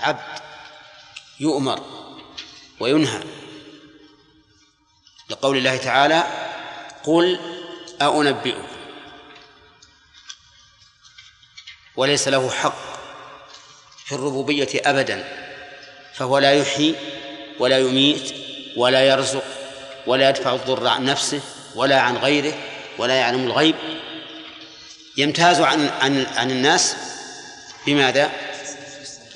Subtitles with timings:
[0.00, 0.40] عبد
[1.40, 1.80] يؤمر
[2.80, 3.22] وينهى.
[5.30, 6.24] لقول الله تعالى
[7.04, 7.40] قل
[8.02, 8.68] أأنبئكم.
[11.96, 12.94] وليس له حق
[14.06, 15.44] في الربوبية أبدا.
[16.14, 16.94] فهو لا يحيي
[17.58, 18.34] ولا يميت
[18.76, 19.44] ولا يرزق
[20.06, 21.40] ولا يدفع الضر عن نفسه
[21.74, 22.54] ولا عن غيره
[22.98, 23.74] ولا يعلم الغيب.
[25.16, 26.96] يمتاز عن عن عن الناس
[27.86, 28.53] بماذا؟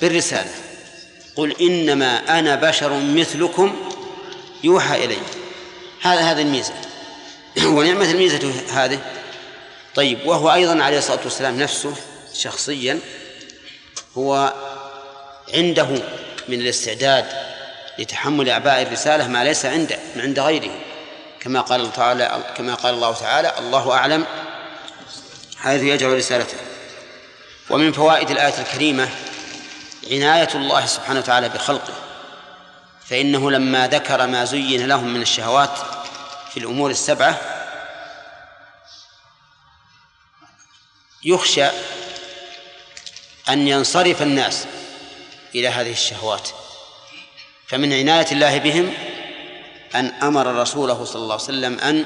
[0.01, 0.51] بالرسالة.
[1.35, 3.75] قل إنما أنا بشر مثلكم
[4.63, 5.17] يوحى إلي.
[6.01, 6.73] هذا هذا الميزة.
[7.75, 8.99] ونعمة الميزة هذه.
[9.95, 11.93] طيب وهو أيضا عليه الصلاة والسلام نفسه
[12.33, 12.99] شخصيا
[14.17, 14.53] هو
[15.53, 15.87] عنده
[16.47, 17.25] من الاستعداد
[17.99, 20.71] لتحمل أعباء الرسالة ما ليس عنده من عند غيره.
[21.39, 24.25] كما قال تعالى كما قال الله تعالى الله أعلم
[25.57, 26.57] حيث يجعل رسالته.
[27.69, 29.09] ومن فوائد الآية الكريمة
[30.11, 31.93] عناية الله سبحانه وتعالى بخلقه.
[33.05, 35.77] فإنه لما ذكر ما زين لهم من الشهوات
[36.53, 37.41] في الأمور السبعة
[41.23, 41.67] يخشى
[43.49, 44.65] أن ينصرف الناس
[45.55, 46.49] إلى هذه الشهوات.
[47.67, 48.93] فمن عناية الله بهم
[49.95, 52.05] أن أمر رسوله صلى الله عليه وسلم أن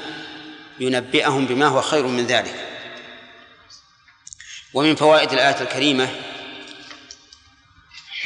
[0.80, 2.68] ينبئهم بما هو خير من ذلك.
[4.74, 6.08] ومن فوائد الآية الكريمة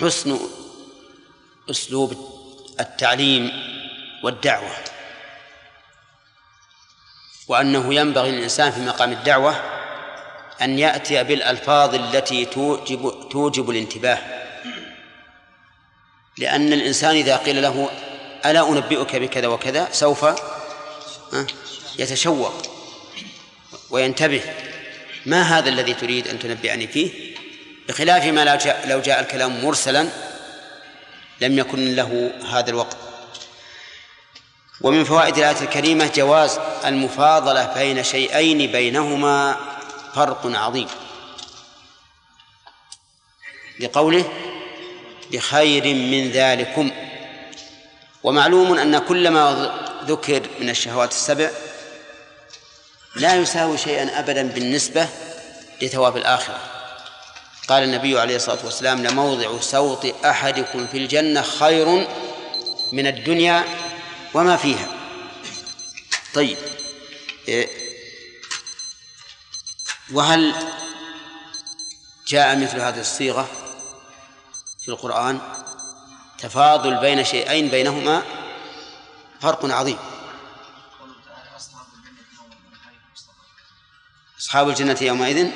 [0.01, 0.39] حسن
[1.71, 2.17] أسلوب
[2.81, 3.53] التعليم
[4.23, 4.71] والدعوة
[7.49, 9.55] وأنه ينبغي للإنسان في مقام الدعوة
[10.63, 14.19] أن يأتي بالألفاظ التي توجب توجب الانتباه
[16.39, 17.91] لأن الإنسان إذا قيل له
[18.47, 20.27] ألا أنبئك بكذا وكذا سوف
[21.99, 22.63] يتشوق
[23.91, 24.43] وينتبه
[25.27, 27.38] ما هذا الذي تريد أن تنبئني فيه؟
[27.89, 30.09] بخلاف ما لو جاء, لو جاء الكلام مرسلا
[31.41, 32.97] لم يكن له هذا الوقت.
[34.81, 39.57] ومن فوائد الآية الكريمة جواز المفاضلة بين شيئين بينهما
[40.15, 40.89] فرق عظيم.
[43.81, 44.25] لقوله
[45.31, 46.91] بخير من ذلكم.
[48.23, 49.73] ومعلوم أن كل ما
[50.05, 51.51] ذكر من الشهوات السبع
[53.17, 55.09] لا يساوي شيئا أبدا بالنسبة
[55.83, 56.78] لثواب الآخرة.
[57.69, 62.09] قال النبي عليه الصلاة والسلام لموضع سوط أحدكم في الجنة خير
[62.93, 63.65] من الدنيا
[64.35, 64.89] وما فيها.
[66.35, 66.59] طيب
[67.49, 67.69] إيه،
[70.13, 70.55] وهل
[72.27, 73.49] جاء مثل هذه الصيغة
[74.83, 75.41] في القرآن؟
[76.39, 78.23] تفاضل بين شيئين بينهما
[79.41, 79.99] فرق عظيم.
[84.39, 85.51] أصحاب الجنة يومئذ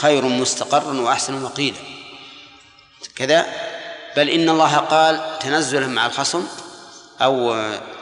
[0.00, 1.76] خير مستقرا وأحسن مقيلا.
[3.16, 3.46] كذا.
[4.16, 6.46] بل إن الله قال تنزلا مع الخصم
[7.20, 7.54] أو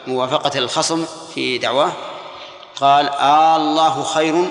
[0.06, 1.92] موافقة الخصم في دعواه.
[2.76, 4.50] قال آه الله خير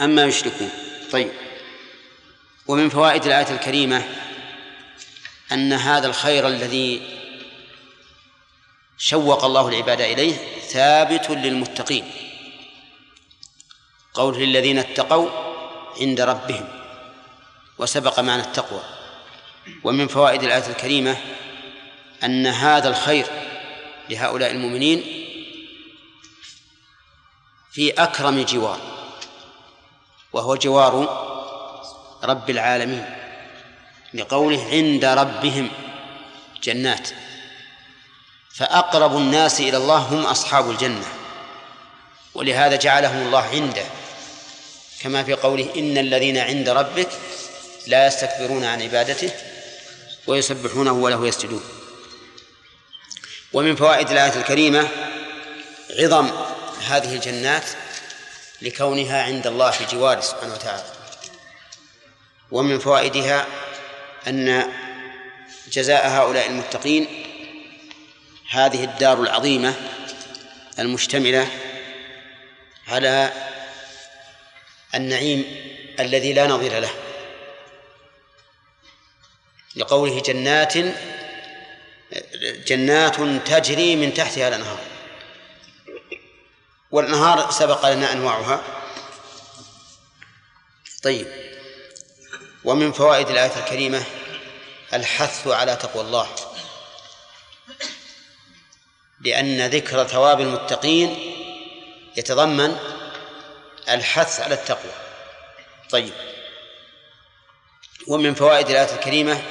[0.00, 0.70] أما يشركون.
[1.12, 1.32] طيب.
[2.68, 4.02] ومن فوائد الآية الكريمة
[5.52, 7.02] أن هذا الخير الذي
[8.98, 10.34] شوق الله العباد إليه
[10.68, 12.10] ثابت للمتقين.
[14.14, 15.41] قول للذين اتقوا
[16.00, 16.68] عند ربهم
[17.78, 18.82] وسبق معنى التقوى.
[19.84, 21.16] ومن فوائد الآية الكريمة
[22.24, 23.26] أن هذا الخير
[24.10, 25.04] لهؤلاء المؤمنين
[27.72, 28.80] في أكرم جوار
[30.32, 30.94] وهو جوار
[32.24, 33.16] رب العالمين
[34.14, 35.70] لقوله عند ربهم
[36.62, 37.08] جنات.
[38.54, 41.06] فأقرب الناس إلى الله هم أصحاب الجنة
[42.34, 43.86] ولهذا جعلهم الله عنده.
[45.02, 47.08] كما في قوله إن الذين عند ربك
[47.86, 49.30] لا يستكبرون عن عبادته
[50.26, 51.64] ويسبحونه وله يسجدون.
[53.52, 54.88] ومن فوائد الآية الكريمة
[55.98, 56.30] عظم
[56.86, 57.64] هذه الجنات
[58.62, 60.84] لكونها عند الله في جواره سبحانه وتعالى.
[62.50, 63.46] ومن فوائدها
[64.28, 64.72] أن
[65.72, 67.06] جزاء هؤلاء المتقين
[68.50, 69.74] هذه الدار العظيمة
[70.78, 71.48] المشتملة
[72.88, 73.32] على
[74.94, 75.44] النعيم
[76.00, 76.90] الذي لا نظير له
[79.76, 80.74] لقوله جنات
[82.66, 83.16] جنات
[83.48, 84.78] تجري من تحتها الأنهار.
[86.90, 88.62] والأنهار سبق لنا أنواعها.
[91.02, 91.26] طيب
[92.64, 94.04] ومن فوائد الآية الكريمة
[94.94, 96.28] الحث على تقوى الله
[99.20, 101.16] لأن ذكر ثواب المتقين
[102.16, 102.76] يتضمن
[103.88, 104.92] الحث على التقوى.
[105.90, 106.12] طيب.
[108.08, 109.42] ومن فوائد الآية الكريمة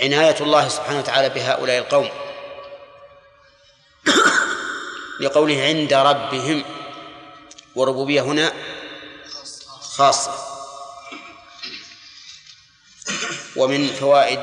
[0.00, 2.10] عناية الله سبحانه وتعالى بهؤلاء القوم.
[5.20, 6.64] لقوله عند ربهم
[7.74, 8.52] وربوبية هنا
[9.80, 10.44] خاصة.
[13.56, 14.40] ومن فوائد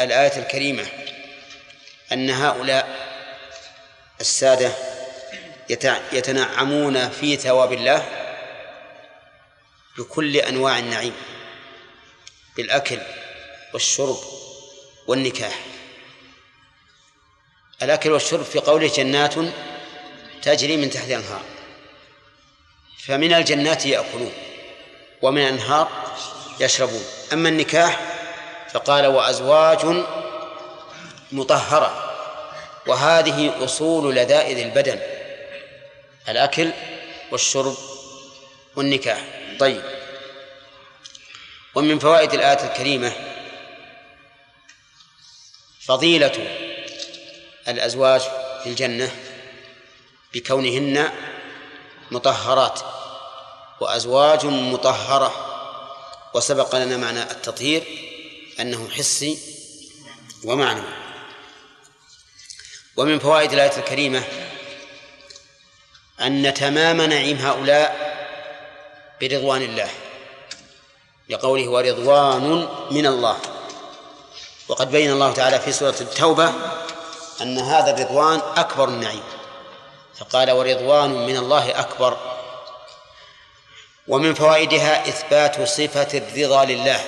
[0.00, 0.86] الآية الكريمة
[2.12, 3.06] أن هؤلاء
[4.20, 4.95] السادة
[6.12, 8.08] يتنعمون في ثواب الله
[9.98, 11.14] بكل أنواع النعيم
[12.56, 12.98] بالأكل
[13.72, 14.18] والشرب
[15.06, 15.60] والنكاح.
[17.82, 19.34] الأكل والشرب في قوله جنات
[20.42, 21.42] تجري من تحت الأنهار
[23.06, 24.32] فمن الجنات يأكلون
[25.22, 25.88] ومن الأنهار
[26.60, 27.04] يشربون.
[27.32, 28.00] أما النكاح
[28.72, 30.04] فقال وأزواج
[31.32, 32.12] مطهرة
[32.86, 35.15] وهذه أصول لذائذ البدن.
[36.28, 36.72] الأكل
[37.32, 37.76] والشرب
[38.76, 39.24] والنكاح.
[39.58, 39.82] طيب.
[41.74, 43.12] ومن فوائد الآية الكريمة
[45.80, 46.58] فضيلة
[47.68, 48.20] الأزواج
[48.62, 49.16] في الجنة
[50.34, 51.10] بكونهن
[52.10, 52.80] مطهرات
[53.80, 55.52] وأزواج مطهرة.
[56.34, 57.84] وسبق لنا معنى التطهير
[58.60, 59.38] أنه حسي
[60.44, 60.92] ومعنوي.
[62.96, 64.24] ومن فوائد الآية الكريمة
[66.20, 68.16] أن تمام نعيم هؤلاء
[69.20, 69.88] برضوان الله
[71.28, 73.36] لقوله ورضوان من الله.
[74.68, 76.52] وقد بين الله تعالى في سورة التوبة
[77.42, 79.22] أن هذا الرضوان أكبر النعيم.
[80.18, 82.18] فقال ورضوان من الله أكبر.
[84.08, 87.00] ومن فوائدها إثبات صفة الرضا لله.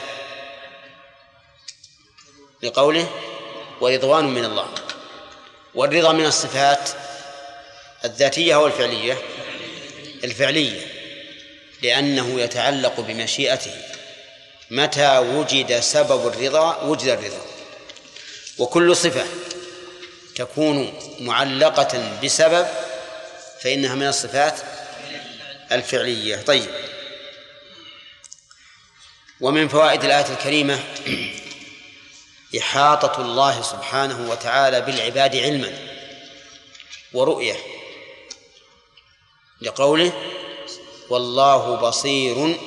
[2.63, 3.09] لقوله
[3.81, 4.69] ورضوان من الله.
[5.75, 6.91] والرضا من الصفات
[8.05, 9.23] الذاتية أو الفعلية
[10.25, 10.81] الفعلية
[11.83, 13.75] لأنه يتعلق بمشيئته.
[14.71, 17.41] متى وجد سبب الرضا؟ وجد الرضا.
[18.59, 19.27] وكل صفة
[20.35, 22.67] تكون معلقة بسبب
[23.61, 24.61] فإنها من الصفات
[25.73, 26.37] الفعلية.
[26.37, 26.71] طيب.
[29.41, 30.81] ومن فوائد الآية الكريمة
[32.59, 35.73] إحاطة الله سبحانه وتعالى بالعباد علما
[37.13, 37.78] ورؤية.
[39.61, 40.13] لقوله
[41.11, 42.59] والله بصير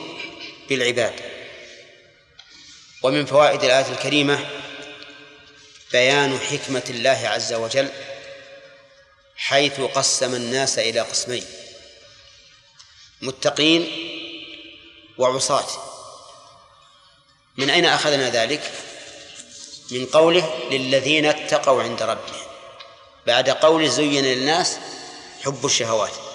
[0.70, 1.14] بالعباد.
[3.04, 4.50] ومن فوائد الآية الكريمة
[5.92, 7.90] بيان حكمة الله عز وجل
[9.36, 11.44] حيث قسم الناس إلى قسمين
[13.22, 13.92] متقين
[15.18, 15.68] وعصاة.
[17.58, 18.72] من أين أخذنا ذلك؟
[19.92, 22.48] من قوله للذين اتقوا عند ربهم.
[23.28, 24.78] بعد قول زين للناس
[25.44, 26.31] حب الشهوات.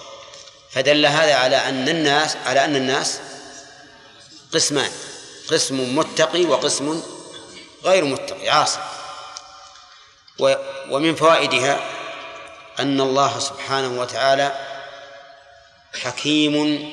[0.76, 3.20] فدل هذا على أن الناس على أن الناس
[4.54, 4.90] قسمان
[5.50, 7.02] قسم متقي وقسم
[7.84, 8.80] غير متقي عاصي.
[10.90, 11.80] ومن فوائدها
[12.80, 14.52] أن الله سبحانه وتعالى
[16.02, 16.92] حكيم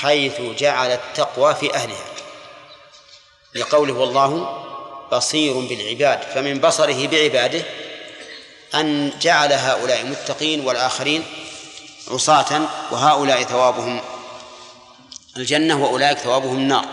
[0.00, 2.06] حيث جعل التقوى في أهلها.
[3.54, 4.62] لقوله والله
[5.12, 7.64] بصير بالعباد فمن بصره بعباده
[8.74, 11.24] أن جعل هؤلاء متقين والآخرين
[12.12, 14.00] عصاة وهؤلاء ثوابهم
[15.36, 16.86] الجنة وأولئك ثوابهم النار.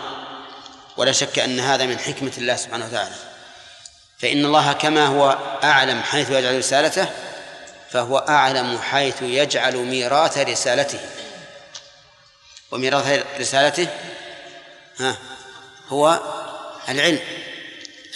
[0.96, 3.14] ولا شك أن هذا من حكمة الله سبحانه وتعالى.
[4.18, 7.08] فإن الله كما هو أعلم حيث يجعل رسالته
[7.90, 11.00] فهو أعلم حيث يجعل ميراث رسالته.
[12.70, 13.88] وميراث رسالته
[14.98, 15.16] ها
[15.88, 16.20] هو
[16.88, 17.20] العلم.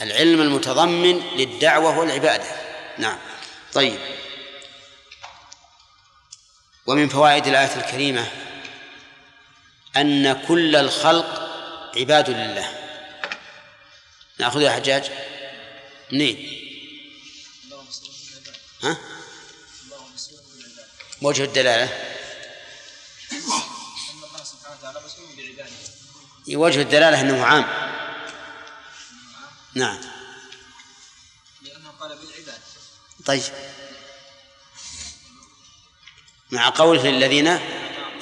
[0.00, 2.44] العلم المتضمن للدعوة والعبادة.
[2.98, 3.18] نعم.
[3.74, 3.98] طيب.
[6.86, 8.30] ومن فوائد الآية الكريمة
[9.96, 11.26] أن كل الخلق
[11.96, 12.84] عباد لله.
[14.38, 15.10] نأخذ يا حجاج؟
[16.12, 16.60] منين؟
[18.82, 18.98] ها؟
[21.22, 21.88] وجه الدلالة.
[26.48, 27.64] وجه الدلالة أنه عام.
[29.74, 30.00] نعم.
[31.62, 32.60] لأنه قال بالعباد.
[33.26, 33.73] طيب.
[36.50, 37.58] مع قوله للذين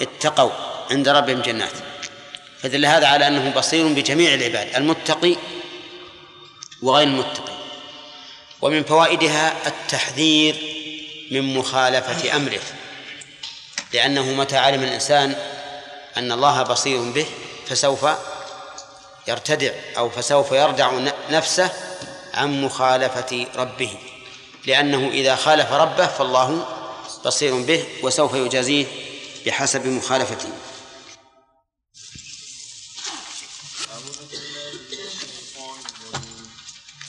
[0.00, 0.50] اتقوا
[0.91, 1.73] عند ربهم جنات.
[2.62, 5.37] فدل هذا على أنه بصير بجميع العباد المتقي
[6.83, 7.52] وغير المتقي.
[8.62, 10.57] ومن فوائدها التحذير
[11.31, 12.61] من مخالفة أمره
[13.93, 15.37] لأنه متى علم الإنسان
[16.17, 17.26] أن الله بصير به
[17.67, 18.07] فسوف
[19.29, 20.93] يرتدع أو فسوف يردع
[21.31, 21.71] نفسه
[22.35, 23.99] عن مخالفة ربه.
[24.67, 26.67] لأنه إذا خالف ربه فالله
[27.25, 28.87] بصير به وسوف يجازيه
[29.47, 30.52] بحسب مخالفته.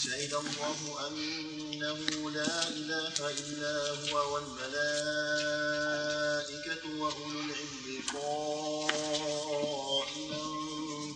[0.04, 4.84] شهد الله أنه لا إله إلا هو والملائكة
[7.00, 8.44] وأولو العلم قائما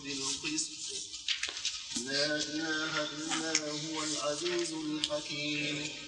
[0.04, 0.72] بالقسط.
[2.06, 3.52] لا إله إلا
[3.84, 6.07] هو العزيز الحكيم.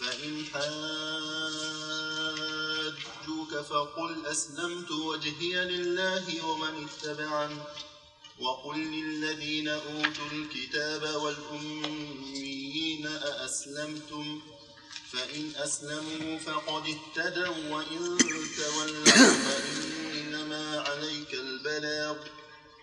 [0.00, 0.44] فإن
[3.14, 7.58] حاجوك فقل أسلمت وجهي لله ومن اتبعني
[8.40, 14.40] وقل للذين أوتوا الكتاب والأميين أأسلمتم؟
[15.12, 18.18] فإن أسلموا فقد اهتدوا وإن
[18.56, 22.16] تولوا فإنما عليك البلاغ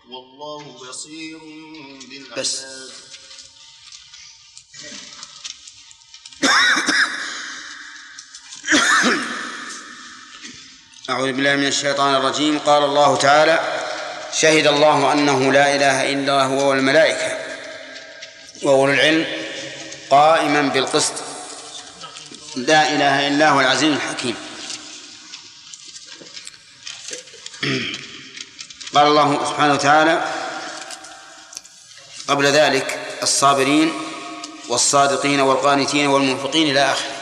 [0.08, 1.38] والله بصير
[2.10, 2.90] بالعباد
[11.12, 12.58] أعوذ بالله من الشيطان الرجيم.
[12.58, 13.60] قال الله تعالى
[14.32, 17.38] شهد الله أنه لا إله إلا هو والملائكة
[18.62, 19.26] وأولو العلم
[20.10, 21.12] قائما بالقسط.
[22.56, 24.36] لا إله إلا هو العزيز الحكيم.
[28.94, 30.24] قال الله سبحانه وتعالى
[32.28, 33.92] قبل ذلك الصابرين
[34.68, 37.21] والصادقين والقانتين والمنفقين إلى آخره.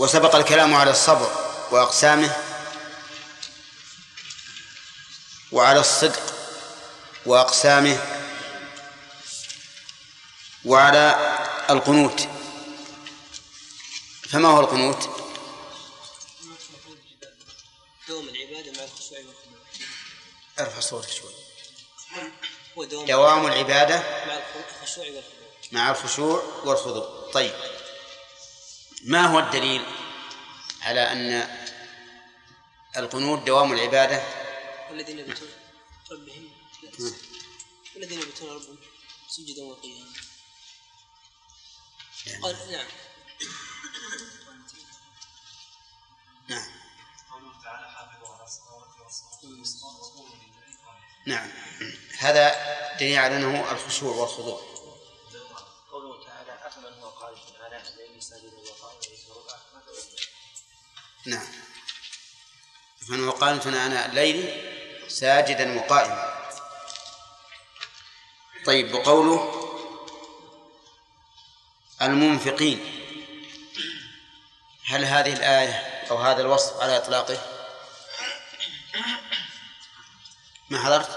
[0.00, 1.30] وسبق الكلام على الصبر
[1.70, 2.36] وأقسامه
[5.52, 6.34] وعلى الصدق
[7.26, 7.98] وأقسامه
[10.64, 11.36] وعلى
[11.70, 12.28] القنوت.
[14.30, 15.08] فما هو القنوت؟
[18.08, 19.58] دوم العبادة مع الخشوع والخضوع.
[20.58, 21.32] ارفع صوتك شوي.
[23.06, 24.38] دوام العبادة مع
[24.82, 25.22] الخشوع والخضوع.
[25.72, 27.30] مع الخشوع والخضوع.
[27.32, 27.79] طيب.
[29.04, 29.82] ما هو الدليل
[30.82, 31.48] على أن
[32.96, 34.22] القنوت دوام العبادة؟
[34.90, 35.48] والذين يبتون
[36.10, 36.50] ربهم
[36.82, 37.12] لا
[37.96, 38.78] والذين يبتون ربهم
[39.28, 40.12] سجدا وقياما.
[42.42, 42.86] قال نعم.
[46.48, 46.68] نعم.
[51.26, 51.50] على.
[51.50, 51.50] نعم.
[52.18, 54.60] هذا دليل على أنه الخشوع والخضوع.
[55.90, 58.79] قوله تعالى أفمن هو قائم آلاء الليل ساجدا وقائما يسرع
[61.26, 61.46] نعم.
[63.08, 64.70] فمن قانت آناء الليل
[65.10, 66.40] ساجدا وقائما.
[68.66, 69.66] طيب وقوله
[72.02, 72.96] المنفقين.
[74.84, 75.74] هل هذه الآية
[76.10, 77.38] أو هذا الوصف على إطلاقه؟
[80.70, 81.10] ما حضرت؟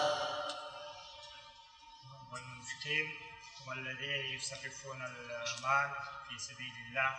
[2.32, 3.20] والمنفقين
[3.68, 5.92] والذين يصرفون المال
[6.30, 7.18] في سبيل الله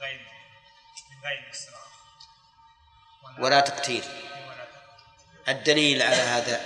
[0.00, 0.20] غير
[1.10, 2.01] من غير إسراف.
[3.38, 4.66] ولا تقتير ولا
[5.48, 6.60] الدليل على هذا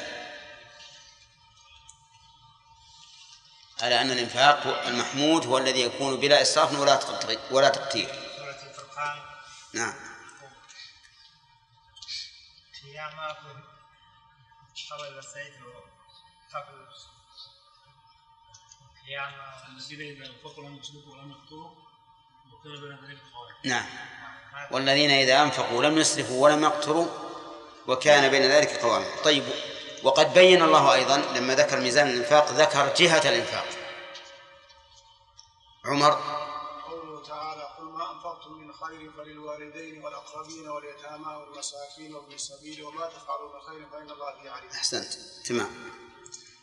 [3.83, 7.01] على أن الإنفاق المحمود هو الذي يكون بلا إسراف ولا
[7.51, 8.09] ولا تقتير
[9.75, 9.95] نعم.
[16.55, 17.17] قبل يقتروا
[18.85, 20.81] وكان بين ذلك قوام
[23.65, 23.85] نعم.
[24.71, 27.07] والذين إذا أنفقوا لم يسرفوا ولم يقتروا
[27.87, 29.45] وكان بين ذلك قواما طيب
[30.03, 33.67] وقد بين الله أيضا لما ذكر ميزان الإنفاق ذكر جهة الإنفاق.
[35.85, 36.11] عمر.
[36.91, 43.55] قوله تعالى قل ما أنفقتم من خير فللوالدين والأقربين واليتامى والمساكين وابن السبيل وما تفعلوا
[43.55, 44.71] من خير فإن الله به عليم.
[44.71, 45.13] أحسنت.
[45.45, 45.71] تمام.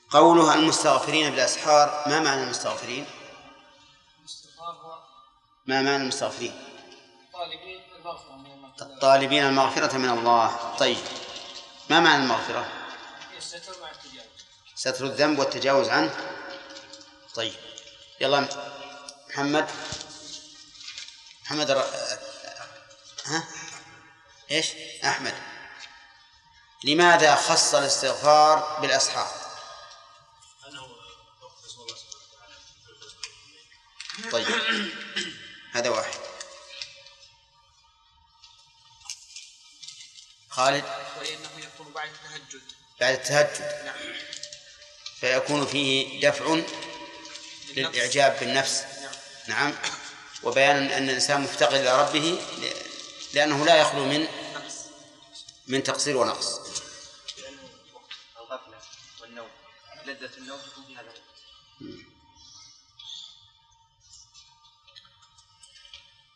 [0.09, 2.03] قوله المستغفرين بالأسحار.
[2.07, 3.05] ما معنى المستغفرين؟
[4.19, 5.12] الاستغفار هو
[5.65, 6.53] ما معنى المستغفرين؟
[7.33, 8.73] طالبين المغفرة من الله.
[8.81, 10.75] الطالبين المغفرة من الله.
[10.77, 10.97] طيب
[11.89, 12.67] ما معنى المغفرة؟
[13.37, 14.27] الستر مع التجاوز.
[14.75, 16.15] ستر الذنب والتجاوز عنه
[17.35, 17.53] طيب
[18.21, 18.47] يلا
[19.29, 19.69] محمد.
[21.43, 21.85] محمد الر...
[23.25, 23.43] ها؟
[24.51, 24.71] إيش؟
[25.03, 25.33] أحمد.
[26.83, 29.27] لماذا خص الاستغفار بالاسحار
[34.31, 34.47] طيب.
[35.73, 36.19] هذا واحد.
[40.49, 40.83] خالد؟
[41.19, 42.61] ولأنه يكون بعد التهجد.
[43.01, 43.85] بعد التهجد.
[43.85, 43.95] نعم.
[45.19, 46.61] فيكون فيه دفع
[47.75, 48.83] للإعجاب بالنفس.
[49.47, 49.71] نعم.
[49.71, 49.73] نعم.
[50.43, 52.41] وبيان أن الإنسان مفتقر إلى ربه
[53.33, 54.27] لأنه لا يخلو من
[55.67, 56.59] من تقصير ونقص.
[57.37, 58.77] لأنه وقت الغفلة
[59.21, 59.49] والنوم.
[60.05, 61.13] لذة النوم تكون في هذا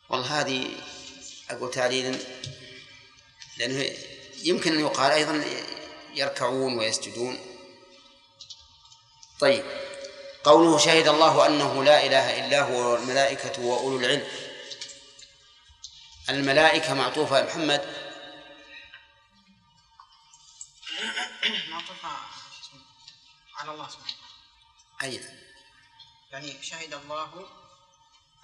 [0.08, 0.70] والله هذه
[1.50, 2.18] أقول تعليلا
[3.56, 3.96] لأنه
[4.44, 5.44] يمكن أن يقال أيضا
[6.14, 7.38] يركعون ويسجدون.
[9.40, 9.64] طيب
[10.44, 14.28] قوله شهد الله أنه لا إله إلا هو والملائكة وأولو العلم.
[16.28, 17.94] الملائكة معطوفة محمد؟
[21.70, 22.08] معطوفة
[23.56, 24.18] على الله سبحانه
[25.02, 25.20] أي
[26.32, 27.48] يعني شهد الله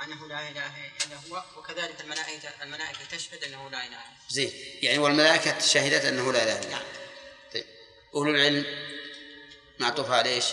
[0.03, 4.29] أنه لا إله إلا هو وكذلك الملائكة الملائكة تشهد أنه لا إله إلا هو.
[4.29, 4.53] زين.
[4.83, 6.83] يعني والملائكة شهدت أنه لا إله إلا نعم
[7.53, 7.67] طيب.
[8.15, 8.67] أولو العلم
[9.81, 10.47] معطوفة على إيش؟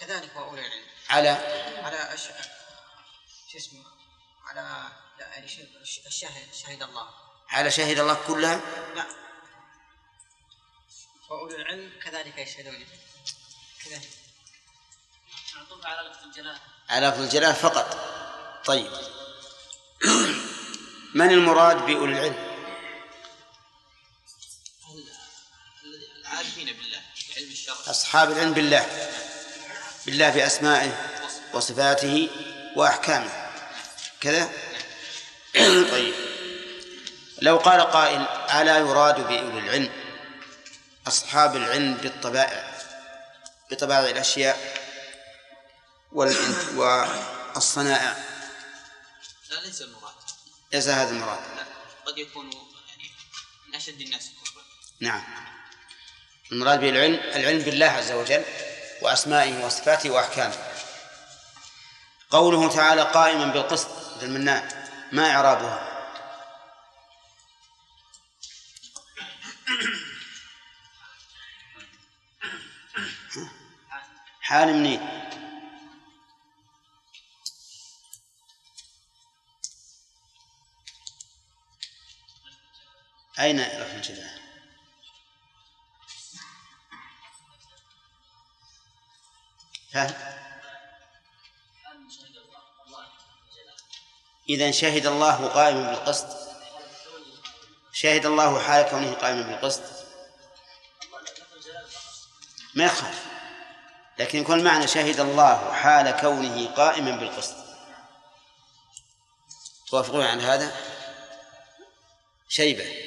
[0.00, 0.84] كذلك وأولي العلم.
[1.10, 1.28] على؟
[1.82, 2.20] على أش...
[3.52, 3.84] شو اسمه؟
[4.46, 5.68] على لا يعني شهد
[6.06, 7.08] الشهد شهد الله.
[7.48, 8.60] على شهد الله كلها
[8.94, 9.06] لا.
[11.30, 12.86] وأولي العلم كذلك يشهدون.
[13.84, 14.08] كذلك.
[15.54, 18.16] معطوف على لفظ الجلالة على لفظ الجلال فقط.
[18.66, 18.90] طيب.
[21.14, 22.36] من المراد بأولي العلم؟
[26.20, 27.00] العارفين بالله
[27.36, 27.76] علم الشرع.
[27.86, 29.10] أصحاب العلم بالله.
[30.06, 31.20] بالله بأسمائه
[31.52, 32.28] وصفاته
[32.76, 33.50] وأحكامه.
[34.20, 34.50] كذا؟
[35.90, 36.14] طيب.
[37.42, 38.26] لو قال قائل
[38.60, 39.92] ألا يراد بأولي العلم
[41.06, 42.74] أصحاب العلم بالطبائع.
[43.70, 44.58] بطبائع الأشياء
[47.54, 48.25] والصنائع.
[49.50, 50.14] لا ليس المراد.
[50.72, 51.40] ليس هذا المراد.
[51.56, 51.64] لا
[52.06, 52.50] قد يكون
[52.88, 53.10] يعني
[53.68, 54.62] من أشد الناس كفرا.
[55.00, 55.22] نعم.
[56.52, 58.44] المراد بالعلم العلم بالله عز وجل
[59.02, 60.72] وأسمائه وصفاته وأحكامه.
[62.30, 64.68] قوله تعالى قائما بالقسط ذي المنان
[65.12, 65.96] ما إعرابها؟
[74.40, 75.15] حال منين؟
[83.46, 84.30] أين رفع الجلال
[89.92, 90.14] فهم
[94.48, 96.26] إذا شهد الله قائما بالقسط.
[97.92, 99.82] شهد الله حال كونه قائما بالقسط.
[102.74, 103.26] ما يخالف.
[104.18, 107.56] لكن يكون المعنى شهد الله حال كونه قائما بالقسط.
[109.90, 110.76] توافقون عن هذا؟
[112.48, 113.05] شيبة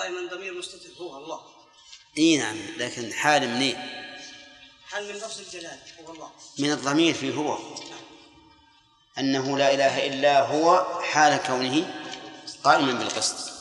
[0.00, 0.88] قائما ضمير مستتر.
[1.00, 1.40] هو الله.
[2.18, 3.76] إي نعم لكن حال منين
[4.90, 6.30] حال من لفظ الجلال هو الله.
[6.58, 7.58] من الضمير في هو.
[9.18, 11.94] أنه لا إله إلا هو حال كونه
[12.64, 13.52] قائما بالقسط.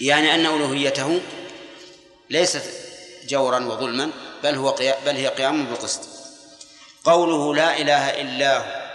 [0.00, 1.20] يعني أن ألوهيته
[2.30, 2.64] ليست
[3.28, 4.10] جورا وظلما
[4.42, 6.00] بل هو قيا بل هي قيام بالقسط.
[7.04, 8.86] قوله لا إله إلا هو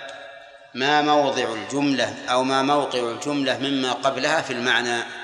[0.73, 5.20] ما موضع الجملة أو ما موقع الجملة مما قبلها في المعنى.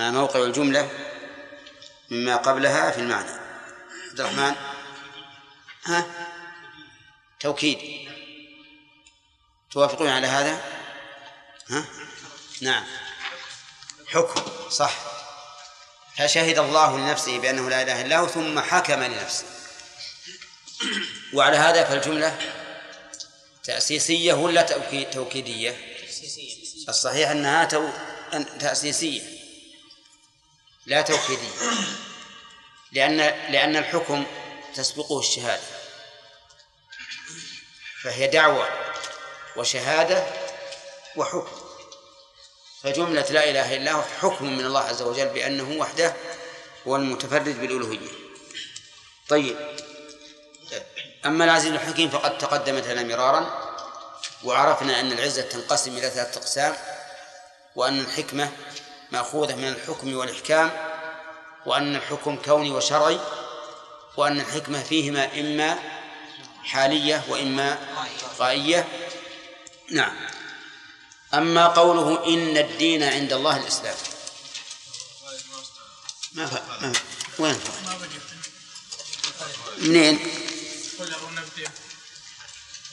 [0.00, 0.90] ما موقع الجملة
[2.10, 3.30] مما قبلها في المعنى.
[4.10, 4.54] عبد الرحمن؟
[5.84, 6.06] ها؟
[7.40, 7.78] توكيد.
[9.70, 10.60] توافقون على هذا؟
[11.70, 11.84] ها؟
[12.60, 12.84] نعم.
[14.06, 14.94] حكم صح.
[16.18, 19.44] فشهد الله لنفسه بأنه لا إله إلا هو ثم حكم لنفسه.
[21.32, 22.38] وعلى هذا فالجملة
[23.64, 25.76] تأسيسية ولا توكي- توكيدية؟
[26.88, 27.64] الصحيح أنها
[28.60, 29.39] تأسيسية.
[30.90, 31.50] لا توكيدية
[32.92, 33.16] لأن
[33.52, 34.26] لأن الحكم
[34.74, 35.62] تسبقه الشهادة.
[38.02, 38.68] فهي دعوة
[39.56, 40.26] وشهادة
[41.16, 41.60] وحكم.
[42.82, 46.14] فجملة لا إله إلا هو حكم من الله عز وجل بأنه وحده
[46.86, 48.08] هو المتفرد بالألوهية.
[49.28, 49.56] طيب.
[51.26, 53.70] أما العزيز الحكيم فقد تقدمت لنا مرارا
[54.44, 56.76] وعرفنا أن العزة تنقسم إلى ثلاثة أقسام
[57.76, 58.52] وأن الحكمة
[59.12, 60.70] مأخوذة من الحكم والإحكام
[61.66, 63.20] وأن الحكم كوني وشرعي
[64.16, 65.78] وأن الحكمة فيهما إما
[66.64, 67.78] حالية وإما
[68.38, 68.88] غائية
[69.90, 70.16] نعم
[71.34, 73.96] أما قوله إن الدين عند الله الإسلام
[76.32, 76.82] ما ف...
[76.82, 76.92] ما.
[77.38, 77.60] وين.
[79.78, 80.18] منين؟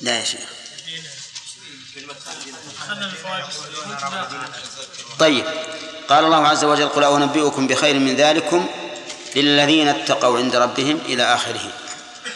[0.01, 0.49] لا يا شيخ
[5.19, 5.45] طيب.
[6.09, 8.67] قال الله عز وجل قل أنبئكم بخير من ذلكم
[9.35, 11.71] للذين اتقوا عند ربهم إلى آخره.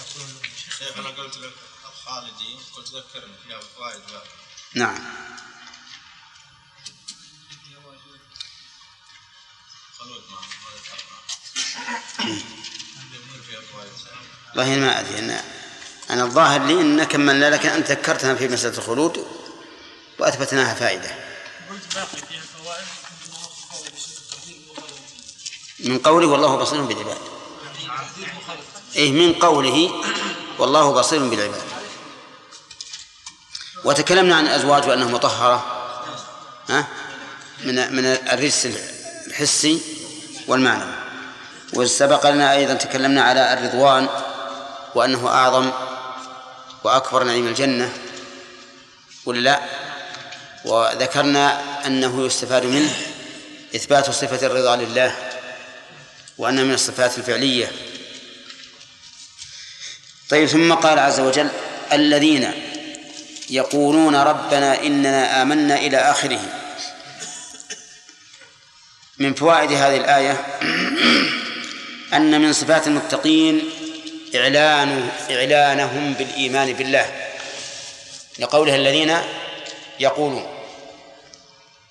[0.78, 1.52] شيخ أنا قلت لك
[1.84, 4.00] الخالدين قلت ذكرني فيها فوائد.
[4.74, 4.98] نعم.
[9.98, 10.38] خلود ما
[14.56, 15.44] والله ما أدري أنا
[16.10, 19.26] أنا الظاهر لي ان كملنا لكن أنت ذكرتنا في مسألة الخلود
[20.18, 21.10] وأثبتناها فائدة.
[25.78, 27.18] من قوله والله بصير بالعباد.
[28.96, 29.90] إيه من قوله
[30.58, 31.62] والله بصير بالعباد.
[33.84, 35.66] وتكلمنا عن الأزواج وأنها مطهرة
[36.68, 36.86] ها؟
[37.64, 38.68] من من الرجس
[39.26, 39.80] الحسي
[40.46, 41.01] والمعنوي.
[41.72, 44.08] وسبق لنا أيضا تكلمنا على الرضوان
[44.94, 45.70] وأنه أعظم
[46.84, 47.92] وأكبر نعيم الجنة
[49.26, 49.60] ولا لا.
[50.64, 52.96] وذكرنا أنه يستفاد منه
[53.76, 55.16] إثبات صفة الرضا لله
[56.38, 57.72] وأن من الصفات الفعلية.
[60.30, 61.48] طيب ثم قال عز وجل
[61.92, 62.52] الذين
[63.50, 66.40] يقولون ربنا إننا آمنا إلى آخره.
[69.18, 70.46] من فوائد هذه الآية
[72.14, 73.70] أن من صفات المتقين
[74.34, 77.06] إعلان إعلانهم بالإيمان بالله
[78.38, 79.18] لقولها الذين
[80.00, 80.46] يقولون.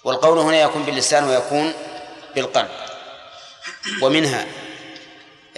[0.03, 1.73] والقول هنا يكون باللسان ويكون
[2.35, 2.69] بالقلب.
[4.01, 4.45] ومنها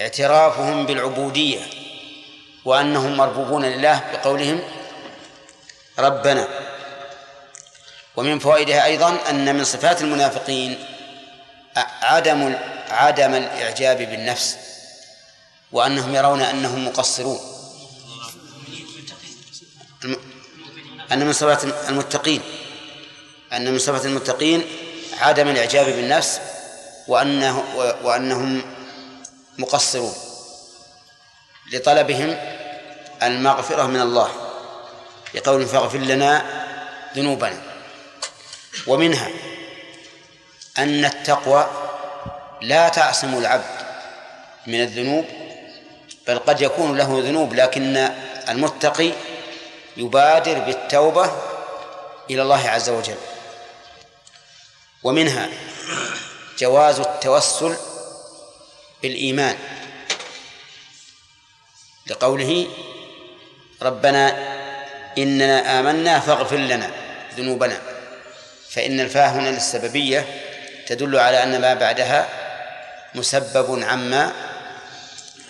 [0.02, 1.60] اعترافهم بالعبودية
[2.66, 4.62] وأنهم مربوبون لله بقولهم
[6.00, 6.48] ربنا.
[8.16, 10.86] ومن فوائدها أيضا أن من صفات المنافقين
[12.02, 12.56] عدم
[12.94, 14.58] عدم الإعجاب بالنفس
[15.72, 17.40] وأنهم يرون أنهم مقصرون.
[21.12, 22.42] أن من صفات المتقين
[23.54, 24.66] أن من صفات المتقين
[25.20, 26.40] عدم الإعجاب بالنفس
[27.08, 27.64] وأنه
[28.04, 28.62] وأنهم
[29.58, 30.14] مقصرون.
[31.74, 32.38] لطلبهم
[33.24, 34.32] المغفرة من الله.
[35.34, 36.46] لقول فاغفر لنا
[37.16, 37.62] ذنوبنا.
[38.88, 39.30] ومنها
[40.78, 41.83] أن التقوى
[42.64, 43.64] لا تعصم العبد
[44.68, 45.26] من الذنوب
[46.28, 47.98] بل قد يكون له ذنوب لكن
[48.50, 49.12] المتقي
[49.98, 51.32] يبادر بالتوبة
[52.30, 53.18] إلى الله عز وجل.
[55.04, 55.50] ومنها
[56.60, 57.76] جواز التوسل
[59.02, 59.58] بالإيمان.
[62.08, 62.68] لقوله
[63.82, 64.54] ربنا
[65.18, 66.92] إننا آمنا فاغفر لنا
[67.38, 67.82] ذنوبنا
[68.70, 70.26] فإن الفاء هنا للسببية
[70.88, 72.43] تدل على أن ما بعدها
[73.16, 74.32] مسبب عما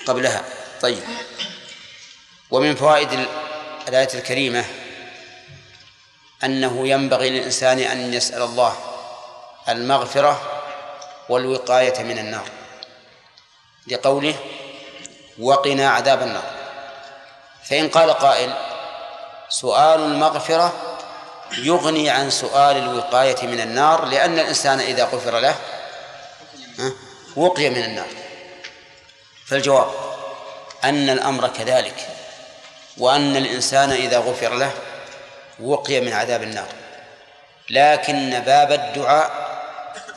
[0.07, 0.43] قبلها.
[0.81, 1.03] طيب.
[2.51, 3.27] ومن فوائد
[3.87, 4.65] الآية الكريمة
[6.43, 8.75] أنه ينبغي للإنسان أن يسأل الله
[9.69, 10.41] المغفرة
[11.29, 12.49] والوقاية من النار.
[13.87, 14.35] لقوله
[15.39, 16.43] وقنا عذاب النار
[17.63, 18.53] فإن قال قائل
[19.49, 20.73] سؤال المغفرة
[21.57, 25.55] يغني عن سؤال الوقاية من النار لأن الإنسان إذا غفر له
[27.35, 28.07] وقي من النار.
[29.45, 29.91] فالجواب
[30.83, 32.07] أن الأمر كذلك
[32.97, 34.73] وأن الإنسان إذا غفر له
[35.59, 36.67] وقي من عذاب النار.
[37.69, 39.53] لكن باب الدعاء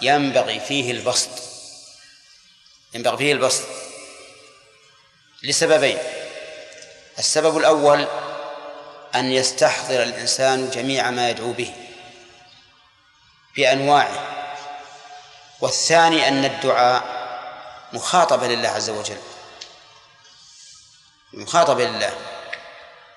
[0.03, 1.31] ينبغي فيه البسط.
[2.95, 3.65] ينبغي فيه البسط.
[5.43, 5.99] لسببين.
[7.19, 8.07] السبب الأول
[9.15, 11.73] أن يستحضر الإنسان جميع ما يدعو به
[13.57, 14.46] بأنواعه.
[15.61, 17.03] والثاني أن الدعاء
[17.93, 19.19] مخاطبة لله عز وجل.
[21.33, 22.15] مخاطبة لله.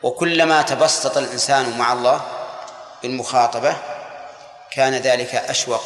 [0.04, 2.22] وكلما تبسط الإنسان مع الله
[3.04, 3.78] بالمخاطبة
[4.72, 5.84] كان ذلك أشوق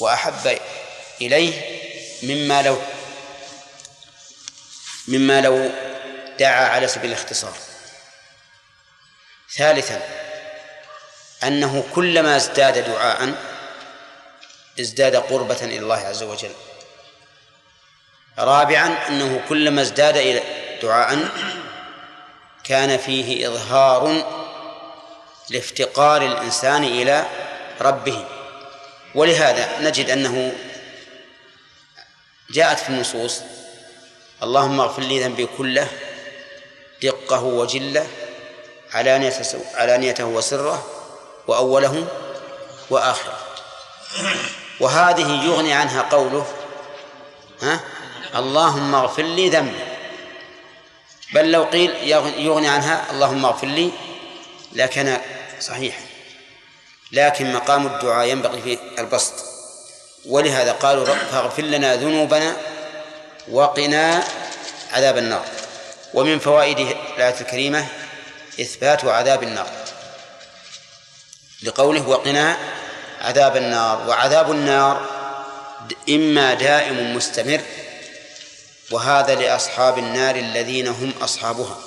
[0.00, 0.58] وأحب
[1.20, 1.76] إليه
[2.22, 2.78] مما لو
[5.08, 5.70] مما لو
[6.38, 7.56] دعا على سبيل الاختصار.
[9.56, 10.00] ثالثا
[11.44, 13.34] أنه كلما ازداد دعاء
[14.80, 16.50] ازداد قربة إلى الله عز وجل.
[18.38, 20.42] رابعا أنه كلما ازداد إلى
[20.82, 21.28] دعاء
[22.64, 24.24] كان فيه إظهار
[25.50, 27.26] لافتقار الإنسان إلى
[27.80, 28.24] ربه.
[29.14, 30.52] ولهذا نجد أنه
[32.50, 33.40] جاءت في النصوص
[34.42, 35.88] اللهم اغفر لي ذنبي كله
[37.02, 38.06] دقه وجله
[39.74, 40.86] علانيته وسره
[41.46, 42.06] وأوله
[42.90, 43.38] وآخره.
[44.80, 46.46] وهذه يغني عنها قوله
[47.62, 47.80] ها؟
[48.34, 49.80] اللهم اغفر لي ذنبي.
[51.32, 51.90] بل لو قيل
[52.38, 53.90] يغني عنها اللهم اغفر لي
[54.72, 55.20] لكان
[55.60, 56.00] صحيحا.
[57.12, 59.34] لكن مقام الدعاء ينبغي فيه البسط.
[60.26, 62.56] ولهذا قالوا فاغفر لنا ذنوبنا
[63.50, 64.24] وقنا
[64.92, 65.44] عذاب النار.
[66.14, 67.86] ومن فوائد الآية الكريمة
[68.60, 69.70] إثبات عذاب النار.
[71.62, 72.56] لقوله وقنا
[73.26, 75.06] عذاب النار وعذاب النار
[76.08, 77.60] إما دائم مستمر
[78.90, 81.78] وهذا لأصحاب النار الذين هم أصحابها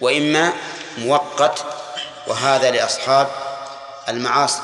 [0.00, 0.52] وإما
[0.98, 1.64] مؤقت
[2.26, 3.28] وهذا لأصحاب
[4.08, 4.62] المعاصي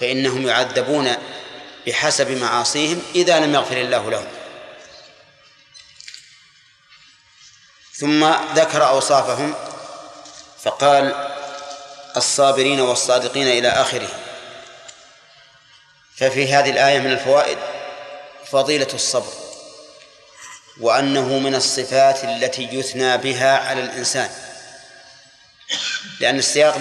[0.00, 1.16] فإنهم يعذبون
[1.86, 4.26] بحسب معاصيهم إذا لم يغفر الله لهم.
[7.94, 9.54] ثم ذكر أوصافهم
[10.64, 11.30] فقال
[12.16, 14.25] الصابرين والصادقين إلى آخره
[16.16, 17.58] ففي هذه الآية من الفوائد
[18.44, 19.32] فضيلة الصبر
[20.80, 24.30] وأنه من الصفات التي يثنى بها على الإنسان.
[26.20, 26.80] لأن السياق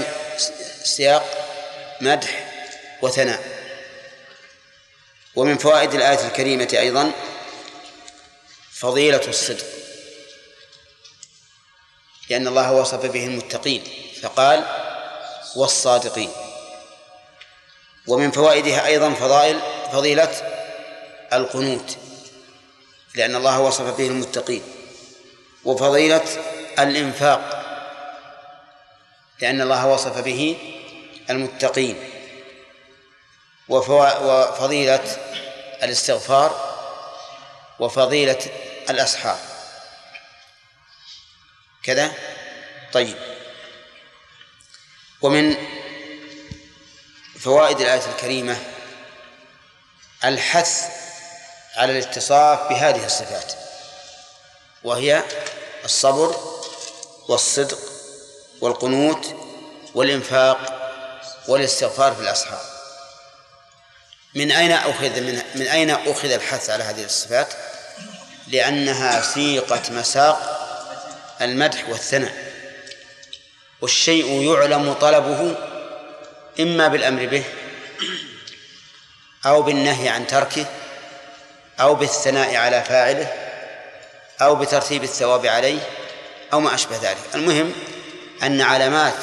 [0.84, 1.48] سياق
[2.02, 2.54] مدح
[3.02, 3.44] وثناء.
[5.36, 7.12] ومن فوائد الآية الكريمة أيضا
[8.72, 9.66] فضيلة الصدق.
[12.30, 13.84] لأن الله وصف به المتقين
[14.22, 14.64] فقال
[15.56, 16.45] والصادقين.
[18.08, 19.60] ومن فوائدها أيضا فضائل
[19.92, 20.32] فضيلة
[21.34, 21.98] القنوت
[23.16, 24.62] لأن الله وصف به المتقين
[25.66, 26.24] وفضيلة
[26.80, 27.66] الإنفاق
[29.42, 30.58] لأن الله وصف به
[31.30, 32.10] المتقين
[33.70, 35.18] وفضيلة
[35.84, 36.76] الاستغفار
[37.80, 38.40] وفضيلة
[38.90, 39.40] الأسحار.
[41.84, 42.12] كذا؟
[42.94, 43.18] طيب.
[45.22, 45.56] ومن
[47.46, 48.58] فوائد الآية الكريمة
[50.24, 50.84] الحث
[51.76, 53.54] على الاتصاف بهذه الصفات
[54.84, 55.24] وهي
[55.84, 56.36] الصبر
[57.28, 57.78] والصدق
[58.62, 59.36] والقنوت
[59.96, 60.92] والإنفاق
[61.48, 62.62] والاستغفار في الأسحار
[64.36, 67.54] من أين أخذ من, من أين أخذ الحث على هذه الصفات؟
[68.48, 70.62] لأنها سيقة مساق
[71.42, 72.54] المدح والثناء
[73.82, 75.75] والشيء يعلم طلبه
[76.60, 77.44] إما بالأمر به
[79.46, 80.66] أو بالنهي عن تركه
[81.80, 83.34] أو بالثناء على فاعله
[84.42, 85.80] أو بترتيب الثواب عليه
[86.54, 87.18] أو ما أشبه ذلك.
[87.36, 87.74] المهم
[88.44, 89.14] أن علامات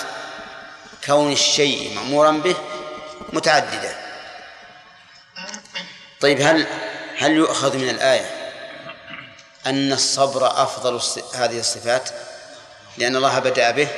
[1.07, 2.57] كون الشيء مأمورا به
[3.33, 3.95] متعددة.
[6.21, 6.66] طيب هل
[7.18, 8.31] هل يؤخذ من الآية
[9.66, 11.01] أن الصبر أفضل
[11.35, 12.11] هذه الصفات؟
[12.99, 13.88] لأن الله بدأ به.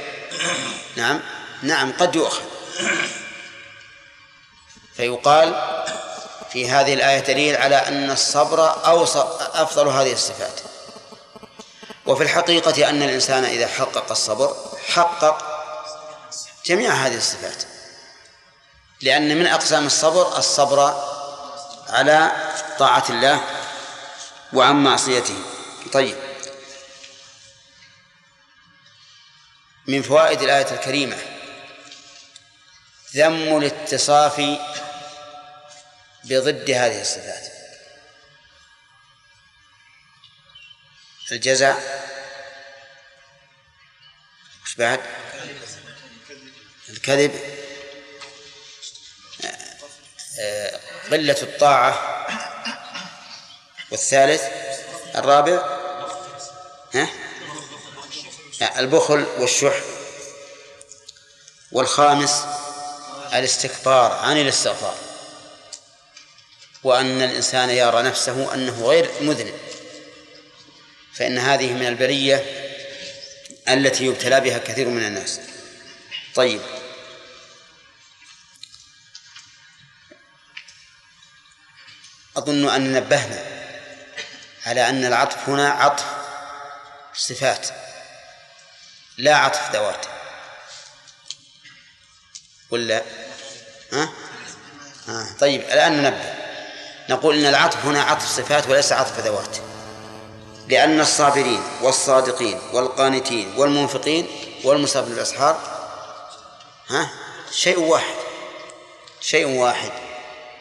[0.97, 1.21] نعم.
[1.63, 2.43] نعم قد يؤخذ.
[4.97, 5.55] فيقال
[6.53, 10.61] في هذه الآية دليل على أن الصبر أوصى أفضل هذه الصفات.
[12.07, 14.57] وفي الحقيقة أن الإنسان إذا حقق الصبر
[14.89, 15.55] حقق
[16.67, 17.63] جميع هذه الصفات.
[19.01, 21.05] لأن من أقسام الصبر الصبر
[21.89, 22.33] على
[22.79, 23.41] طاعة الله
[24.53, 25.37] وعن معصيته.
[25.93, 26.17] طيب.
[29.87, 31.34] من فوائد الآية الكريمة
[33.17, 34.41] ذم الاتصاف
[36.25, 37.55] بضد هذه الصفات.
[41.33, 41.77] الجزع.
[44.65, 45.01] وش بعد؟
[46.89, 47.41] الكذب.
[50.41, 52.27] آه، قلة الطاعة.
[53.91, 54.43] والثالث
[55.15, 55.63] الرابع.
[56.95, 57.09] ها؟
[58.79, 59.75] البخل والشح.
[61.73, 62.64] والخامس
[63.35, 64.97] الاستكبار عن الاستغفار.
[66.83, 69.55] وأن الإنسان يرى نفسه أنه غير مذنب.
[71.15, 72.37] فإن هذه من البرية
[73.69, 75.41] التي يبتلى بها كثير من الناس.
[76.35, 76.61] طيب.
[82.37, 83.45] أظن أن نبهنا
[84.67, 86.05] على أن العطف هنا عطف
[87.15, 87.69] صفات.
[89.19, 90.07] لا عطف ذوات.
[92.71, 93.24] ولا؟
[93.95, 94.09] ها؟
[95.09, 95.27] ها.
[95.41, 96.35] طيب الآن ننبه.
[97.11, 99.57] نقول إن العطف هنا عطف صفات وليس عطف ذوات.
[100.69, 104.27] لأن الصابرين والصادقين والقانتين والمنفقين
[104.65, 105.61] والمصاب بالأسحار
[106.89, 107.11] ها؟
[107.53, 108.15] شيء واحد.
[109.21, 109.91] شيء واحد.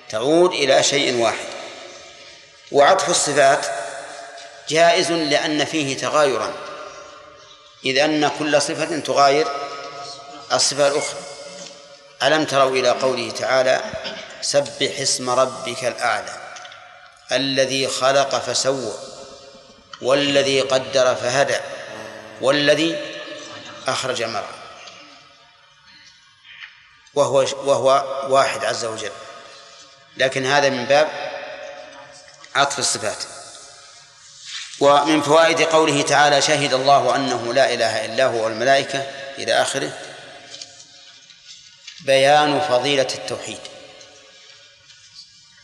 [0.09, 1.47] تعود إلى شيء واحد.
[2.71, 3.65] وعطف الصفات
[4.69, 6.53] جائز لأن فيه تغايرا.
[7.85, 9.47] إذ أن كل صفة تغاير
[10.53, 11.32] الصفة الأخرى.
[12.23, 13.81] ألم تروا إلى قوله تعالى
[14.41, 16.33] سبح اسم ربك الأعلى
[17.31, 18.93] الذي خلق فسوى
[20.01, 21.57] والذي قدر فهدى
[22.41, 23.01] والذي
[23.87, 24.63] أخرج المرعى
[27.13, 29.11] وهو وهو واحد عز وجل.
[30.17, 31.09] لكن هذا من باب
[32.55, 33.23] عطف الصفات.
[34.79, 39.07] ومن فوائد قوله تعالى شهد الله أنه لا إله إلا هو والملائكة
[39.37, 39.91] إلى آخره
[42.05, 43.59] بيان فضيلة التوحيد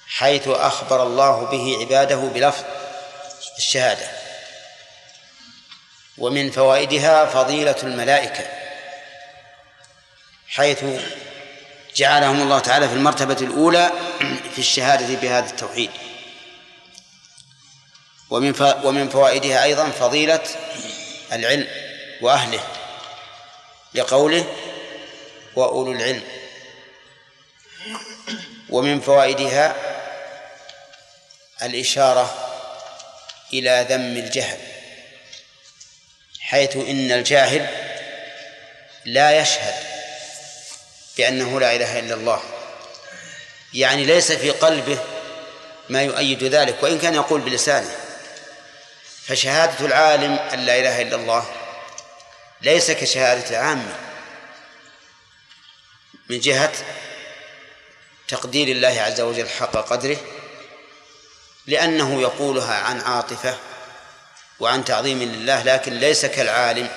[0.08, 2.64] حيث أخبر الله به عباده بلفظ
[3.58, 4.08] الشهادة
[6.18, 8.46] ومن فوائدها فضيلة الملائكة
[10.48, 10.84] حيث
[11.96, 13.92] جعلهم الله تعالى في المرتبة الأولى
[14.54, 15.92] في الشهادة بهذا التوحيد.
[18.30, 20.42] ومن ومن فوائدها أيضا فضيلة
[21.32, 21.68] العلم
[22.22, 22.64] وأهله
[23.94, 24.46] لقوله
[25.60, 26.24] وأولو العلم.
[28.70, 29.76] ومن فوائدها
[31.62, 32.50] الإشارة
[33.54, 34.60] إلى ذم الجهل
[36.40, 37.68] حيث إن الجاهل
[39.06, 39.74] لا يشهد
[41.18, 42.42] بأنه لا إله إلا الله.
[43.74, 45.00] يعني ليس في قلبه
[45.90, 47.96] ما يؤيد ذلك وإن كان يقول بلسانه.
[49.26, 51.46] فشهادة العالم أن لا إله إلا الله
[52.62, 54.09] ليس كشهادة العامة
[56.30, 56.72] من جهة
[58.28, 60.18] تقدير الله عز وجل حق قدره
[61.68, 63.58] لأنه يقولها عن عاطفة
[64.60, 66.90] وعن تعظيم لله لكن ليس كالعالم.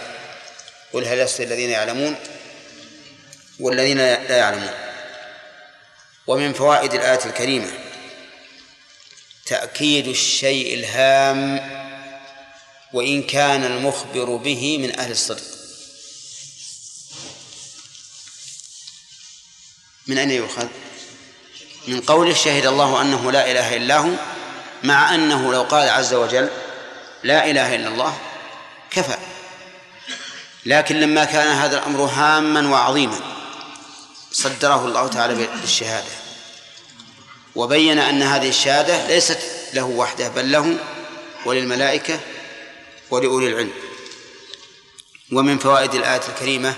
[0.92, 2.16] قل هل يستوي الذين يعلمون؟
[3.60, 4.74] والذين لا يعلمون.
[6.26, 7.70] ومن فوائد الآية الكريمة
[9.46, 11.70] تأكيد الشيء الهام
[12.92, 15.61] وإن كان المخبر به من أهل الصدق.
[20.06, 20.66] من أين يؤخذ؟
[21.88, 24.10] من قوله شهد الله أنه لا إله إلا هو
[24.84, 26.48] مع أنه لو قال عز وجل
[27.22, 28.18] لا إله إلا الله
[28.90, 29.16] كفى
[30.66, 33.20] لكن لما كان هذا الأمر هاما وعظيما
[34.32, 36.10] صدره الله تعالى بالشهادة
[37.54, 39.38] وبين أن هذه الشهادة ليست
[39.74, 40.76] له وحده بل له
[41.46, 42.20] وللملائكة
[43.10, 43.72] ولأولي العلم
[45.32, 46.74] ومن فوائد الآية الكريمة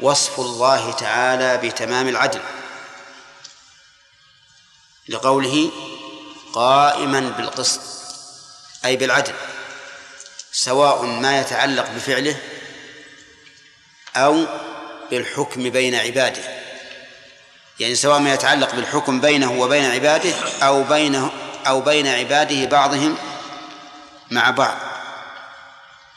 [0.00, 2.40] وصف الله تعالى بتمام العدل.
[5.08, 5.70] لقوله
[6.52, 7.80] قائما بالقسط
[8.84, 9.34] أي بالعدل
[10.52, 12.36] سواء ما يتعلق بفعله
[14.16, 14.46] أو
[15.10, 16.42] بالحكم بين عباده.
[17.80, 21.30] يعني سواء ما يتعلق بالحكم بينه وبين عباده أو بينه
[21.66, 23.16] أو بين عباده بعضهم
[24.30, 24.76] مع بعض.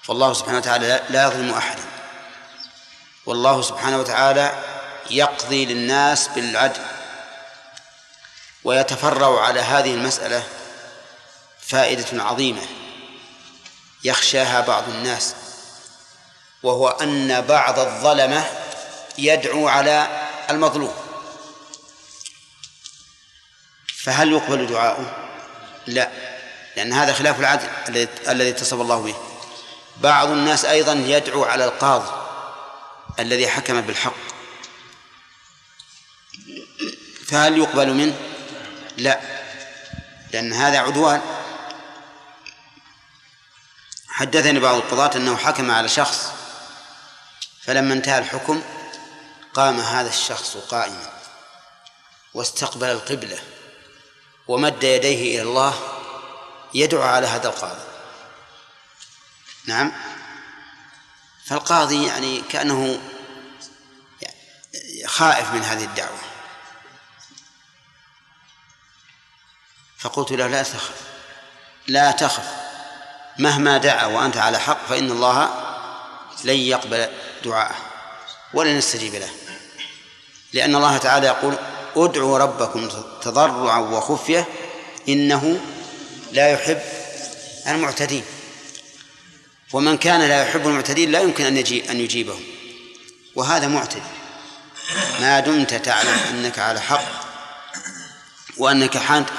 [0.03, 1.98] فالله سبحانه وتعالى لا يظلم أحدا.
[3.29, 4.63] والله سبحانه وتعالى
[5.09, 6.81] يقضي للناس بالعدل
[8.63, 10.43] ويتفرع على هذه المسألة
[11.59, 12.61] فائدة عظيمة
[14.03, 15.35] يخشاها بعض الناس
[16.63, 18.45] وهو أن بعض الظلمة
[19.17, 20.93] يدعو على المظلوم.
[24.03, 25.11] فهل يقبل دعاؤه؟
[25.87, 26.09] لا
[26.75, 27.67] لأن هذا خلاف العدل
[28.27, 29.15] الذي اتصف الله به.
[29.97, 32.28] بعض الناس أيضا يدعو على القاضي.
[33.19, 34.13] الذي حكم بالحق.
[37.27, 38.15] فهل يقبل منه؟
[38.97, 39.19] لا
[40.33, 41.21] لأن هذا عدوان.
[44.07, 46.31] حدثني بعض القضاة أنه حكم على شخص
[47.61, 48.61] فلما انتهى الحكم
[49.53, 51.13] قام هذا الشخص قائما
[52.33, 53.39] واستقبل القبلة
[54.47, 55.73] ومد يديه إلى الله
[56.73, 57.83] يدعو على هذا القاضي.
[59.65, 59.91] نعم.
[61.45, 63.01] فالقاضي يعني كأنه
[65.05, 66.19] خائف من هذه الدعوة.
[69.99, 70.95] فقلت له لا تخف
[71.87, 72.45] لا تخف.
[73.39, 75.49] مهما دعا وأنت على حق فإن الله
[76.43, 77.09] لن يقبل
[77.45, 77.75] دعاءه
[78.53, 79.29] ولن يستجيب له.
[80.53, 81.57] لأن الله تعالى يقول
[81.95, 82.89] ادعوا ربكم
[83.21, 84.47] تضرعا وخفية
[85.09, 85.59] إنه
[86.31, 86.81] لا يحب
[87.67, 88.23] المعتدين.
[89.73, 92.39] ومن كان لا يحب المعتدين لا يمكن أن يجيب أن
[93.35, 94.18] وهذا معتدي.
[95.19, 97.29] ما دمت تعلم أنك على حق
[98.57, 98.97] وأنك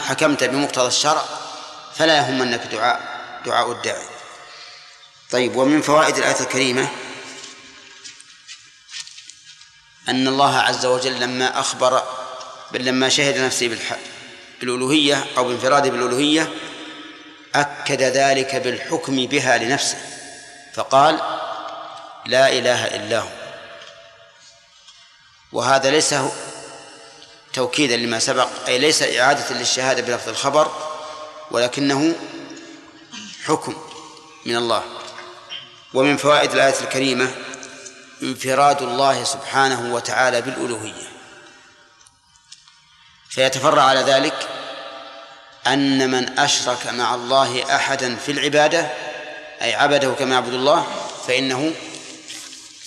[0.09, 1.25] حكمت بمقتضى الشرع
[1.97, 4.07] فلا يهمنك دعاء دعاء الداعي.
[5.31, 6.89] طيب ومن فوائد الآية الكريمة
[10.09, 12.03] أن الله عز وجل لما أخبر
[12.73, 13.79] بل لما شهد نفسه
[14.61, 16.53] بالألوهية أو بانفراده بالألوهية
[17.55, 19.99] أكد ذلك بالحكم بها لنفسه
[20.75, 21.21] فقال
[22.27, 23.40] لا إله إلا هو.
[25.53, 26.15] وهذا ليس
[27.53, 30.71] توكيدا لما سبق أي ليس إعادة للشهادة بلفظ الخبر
[31.51, 32.15] ولكنه
[33.45, 33.77] حكم
[34.47, 34.83] من الله.
[35.95, 37.31] ومن فوائد الآية الكريمة
[38.23, 41.11] انفراد الله سبحانه وتعالى بالألوهية.
[43.31, 44.49] فيتفرع على ذلك
[45.67, 48.81] أن من أشرك مع الله أحدا في العبادة
[49.63, 50.87] أي عبده كما يعبد الله
[51.27, 51.75] فإنه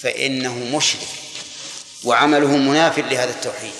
[0.01, 1.22] فإنه مشرك.
[2.03, 3.73] وعمله مناف لهذا التوحيد.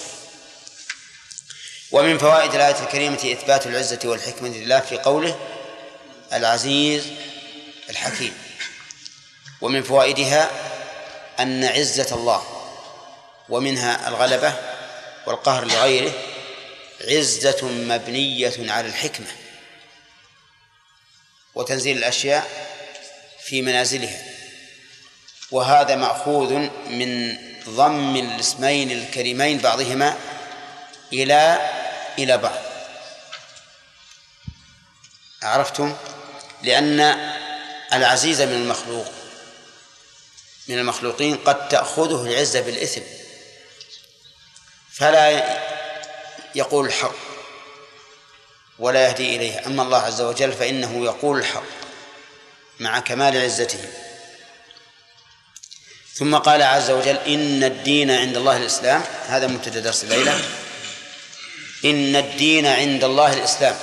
[1.92, 5.40] ومن فوائد الآية الكريمة إثبات العزة والحكمة لله في قوله
[6.34, 7.04] العزيز
[7.90, 8.38] الحكيم.
[9.62, 10.52] ومن فوائدها
[11.40, 12.70] أن عزة الله
[13.50, 14.54] ومنها الغلبة
[15.26, 16.14] والقهر لغيره
[17.02, 19.28] عزة مبنية على الحكمة
[21.56, 22.68] وتنزيل الأشياء
[23.44, 24.24] في منازلها.
[25.52, 26.54] وهذا مأخوذ
[26.90, 27.38] من
[27.70, 30.18] ضم الاسمين الكريمين بعضهما
[31.14, 31.72] إلى
[32.20, 32.60] إلى بعض.
[35.44, 35.96] عرفتم؟
[36.64, 37.00] لأن
[37.94, 39.08] العزيز من المخلوق
[40.68, 43.02] من المخلوقين قد تأخذه العزة بالإثم.
[44.94, 45.60] فلا
[46.56, 47.16] يقول الحق
[48.80, 49.66] ولا يهدي إليه.
[49.66, 51.64] أما الله عز وجل فإنه يقول الحق
[52.80, 54.03] مع كمال عزته.
[56.16, 59.04] ثم قال عز وجل إن الدين عند الله الإسلام.
[59.28, 60.42] هذا مبتدأ درس الليلة
[61.86, 63.76] إن الدين عند الله الإسلام.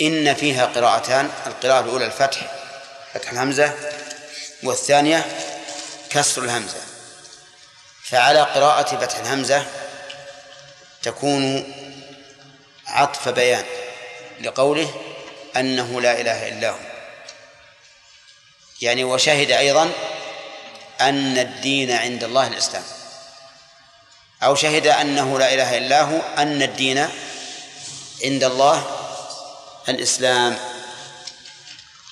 [0.00, 2.52] إن فيها قراءتان القراءة الأولى الفتح
[3.14, 3.74] فتح الهمزة
[4.62, 5.26] والثانية
[6.10, 6.80] كسر الهمزة.
[8.04, 9.66] فعلى قراءة فتح الهمزة
[11.02, 11.74] تكون
[12.86, 13.64] عطف بيان
[14.40, 14.94] لقوله
[15.56, 16.89] أنه لا إله إلا هو.
[18.80, 19.92] يعني وشهد أيضا
[21.00, 22.82] أن الدين عند الله الإسلام.
[24.42, 27.08] أو شهد أنه لا إله إلا هو أن الدين
[28.24, 28.86] عند الله
[29.88, 30.58] الإسلام.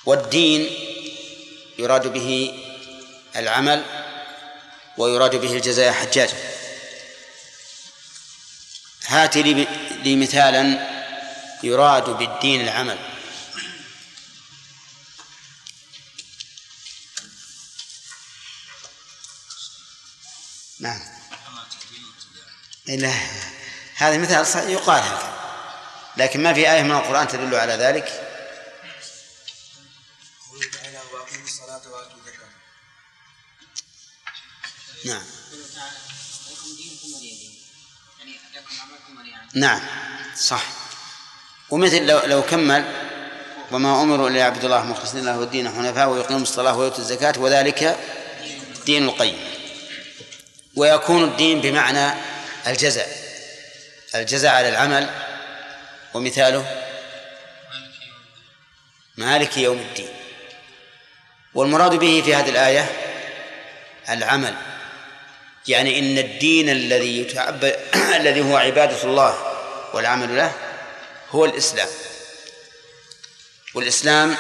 [0.07, 0.71] والدين
[1.79, 2.55] يراد به
[3.37, 3.85] العمل
[4.99, 6.31] ويراد به الجزاء حجاج
[9.07, 10.89] هات لي مثالا
[11.63, 12.99] يراد بالدين العمل.
[20.81, 21.01] نعم.
[22.87, 23.13] لا
[23.97, 25.39] هذا مثال يقال هكذا
[26.17, 28.25] لكن ما في آية من القرآن تدل على ذلك؟
[35.05, 35.23] نعم.
[39.55, 39.81] نعم.
[40.37, 40.65] صح.
[41.71, 42.85] ومثل لو لو كمل
[43.71, 47.99] وما أمروا إلا يعبدوا الله مخلصين له الدين حنفاء ويقيموا الصلاة ويؤتوا الزكاة وذلك
[48.87, 49.58] دين القيم.
[50.79, 52.15] ويكون الدين بمعنى
[52.67, 53.09] الجزاء.
[54.15, 55.11] الجزاء على العمل
[56.15, 56.85] ومثاله
[59.17, 60.09] مالك يوم الدين.
[61.55, 62.91] والمراد به في هذه الآية
[64.09, 64.55] العمل.
[65.69, 67.77] يعني إن الدين الذي يتعبد
[68.21, 69.39] الذي هو عبادة الله
[69.95, 70.53] والعمل له
[71.31, 71.89] هو الإسلام.
[73.75, 74.37] والإسلام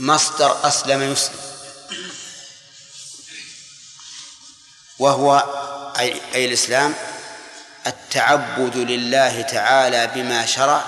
[0.00, 1.53] مصدر أسلم يسلم
[4.98, 5.44] وهو
[5.98, 6.94] أي, أي الإسلام
[7.86, 10.84] التعبد لله تعالى بما شرع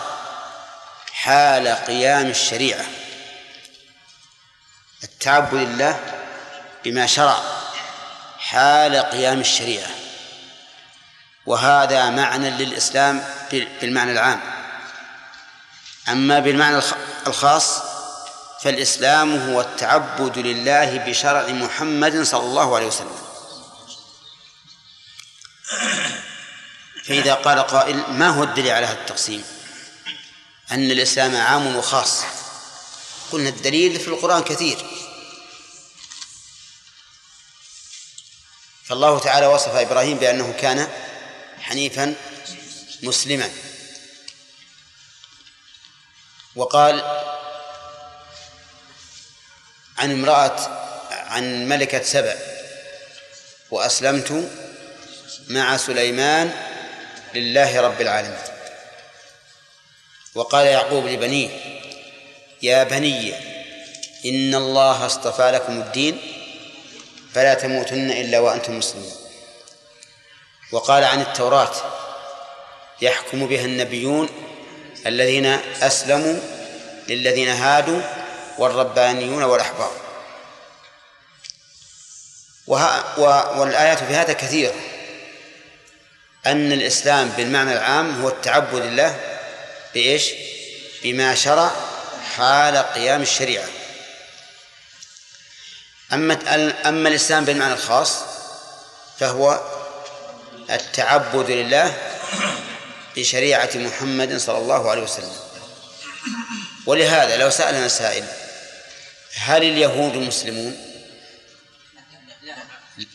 [1.12, 2.84] حال قيام الشريعة.
[5.04, 6.00] التعبد لله
[6.84, 7.38] بما شرع
[8.38, 9.90] حال قيام الشريعة.
[11.46, 14.40] وهذا معنى للإسلام بالمعنى العام.
[16.08, 16.80] أما بالمعنى
[17.26, 17.82] الخاص
[18.60, 23.25] فالإسلام هو التعبد لله بشرع محمد صلى الله عليه وسلم.
[27.04, 29.44] فإذا قال قائل ما هو الدليل على هذا التقسيم؟
[30.70, 32.22] أن الإسلام عام وخاص.
[33.32, 34.86] قلنا الدليل في القرآن كثير.
[38.84, 40.88] فالله تعالى وصف إبراهيم بأنه كان
[41.60, 42.14] حنيفا
[43.02, 43.50] مسلما.
[46.56, 47.22] وقال
[49.98, 52.38] عن امرأة عن ملكة سبأ
[53.70, 54.50] وأسلمت
[55.46, 56.52] مع سليمان
[57.34, 58.38] لله رب العالمين.
[60.34, 61.48] وقال يعقوب لبنيه
[62.62, 63.34] يا بني
[64.26, 66.18] إن الله اصطفى لكم الدين
[67.34, 69.12] فلا تموتن إلا وأنتم مسلمون.
[70.72, 71.72] وقال عن التوراة
[73.00, 74.28] يحكم بها النبيون
[75.06, 75.46] الذين
[75.82, 76.40] أسلموا
[77.08, 78.00] للذين هادوا
[78.58, 79.92] والربانيون والأحبار.
[83.56, 84.74] والآيات في هذا كثيرة.
[86.46, 89.20] أن الإسلام بالمعنى العام هو التعبد لله
[89.94, 90.30] بإيش؟
[91.02, 91.70] بما شرع
[92.36, 93.68] حال قيام الشريعة.
[96.12, 96.38] أما
[96.88, 98.18] أما الإسلام بالمعنى الخاص
[99.18, 99.60] فهو
[100.70, 101.94] التعبد لله
[103.16, 105.36] بشريعة محمد صلى الله عليه وسلم.
[106.86, 108.24] ولهذا لو سألنا سائل
[109.34, 110.76] هل اليهود مسلمون؟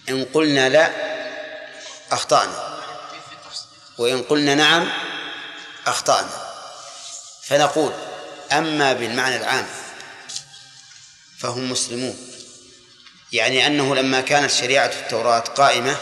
[0.09, 0.91] إن قلنا لا
[2.11, 2.70] أخطأنا.
[4.01, 4.89] وإن قلنا نعم
[5.87, 6.29] أخطأنا.
[7.43, 7.93] فنقول
[8.51, 9.67] أما بالمعنى العام
[11.37, 12.17] فهم مسلمون.
[13.31, 15.97] يعني أنه لما كانت شريعة التوراة قائمة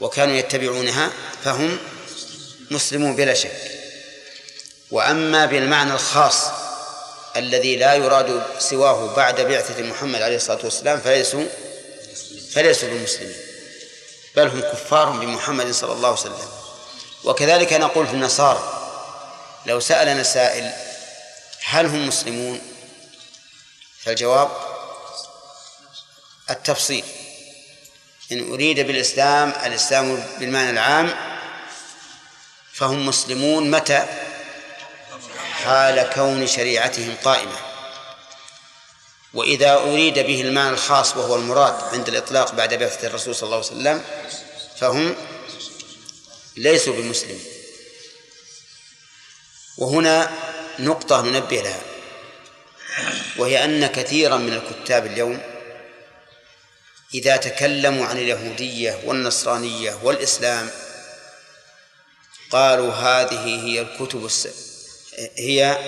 [0.00, 1.10] وكانوا يتبعونها
[1.44, 1.78] فهم
[2.70, 3.72] مسلمون بلا شك.
[4.90, 6.44] وأما بالمعنى الخاص
[7.36, 11.44] الذي لا يراد سواه بعد بعثة محمد عليه الصلاة والسلام فليسوا
[12.54, 13.51] فليسوا بمسلمين
[14.36, 16.48] بل هم كفار بمحمد صلى الله عليه وسلم.
[17.24, 18.78] وكذلك نقول في النصارى
[19.66, 20.72] لو سألنا سائل
[21.64, 22.60] هل هم مسلمون؟
[24.04, 24.50] فالجواب
[26.50, 27.04] التفصيل.
[28.32, 31.14] إن أريد بالإسلام الإسلام بالمعنى العام
[32.72, 34.06] فهم مسلمون متى؟
[35.64, 37.71] حال كون شريعتهم قائمة.
[39.34, 43.66] وإذا أريد به المعنى الخاص وهو المراد عند الإطلاق بعد بعثة الرسول صلى الله عليه
[43.66, 44.04] وسلم
[44.76, 45.14] فهم
[46.56, 47.44] ليسوا بمسلمين
[49.78, 50.30] وهنا
[50.78, 51.82] نقطة ننبه لها
[53.36, 55.40] وهي أن كثيرا من الكتاب اليوم
[57.14, 60.70] إذا تكلموا عن اليهودية والنصرانية والإسلام
[62.50, 64.48] قالوا هذه هي الكتب الس...
[65.36, 65.78] هي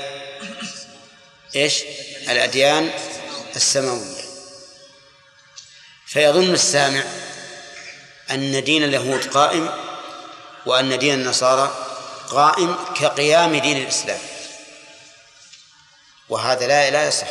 [1.56, 1.82] إيش؟
[2.28, 2.90] الأديان
[3.56, 4.24] السماوية.
[6.06, 7.02] فيظن السامع
[8.30, 9.70] أن دين اليهود قائم
[10.66, 11.74] وأن دين النصارى
[12.28, 14.20] قائم كقيام دين الإسلام.
[16.28, 17.28] وهذا لا لا يصح.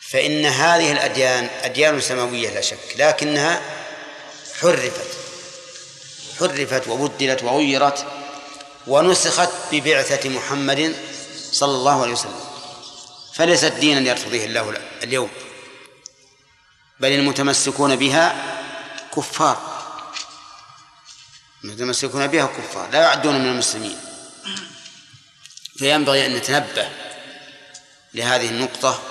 [0.00, 3.62] فإن هذه الأديان أديان سماوية لا شك لكنها
[4.60, 5.16] حرفت.
[6.40, 8.06] حرفت وبدلت وغيرت
[8.86, 10.96] ونسخت ببعثة محمد
[11.52, 12.49] صلى الله عليه وسلم.
[13.40, 15.30] فليست دينا يرتضيه الله اليوم
[17.00, 18.34] بل المتمسكون بها
[19.16, 19.82] كفار.
[21.64, 23.98] المتمسكون بها كفار لا يعدون من المسلمين.
[25.78, 26.88] فينبغي أن نتنبه
[28.14, 29.02] لهذه النقطة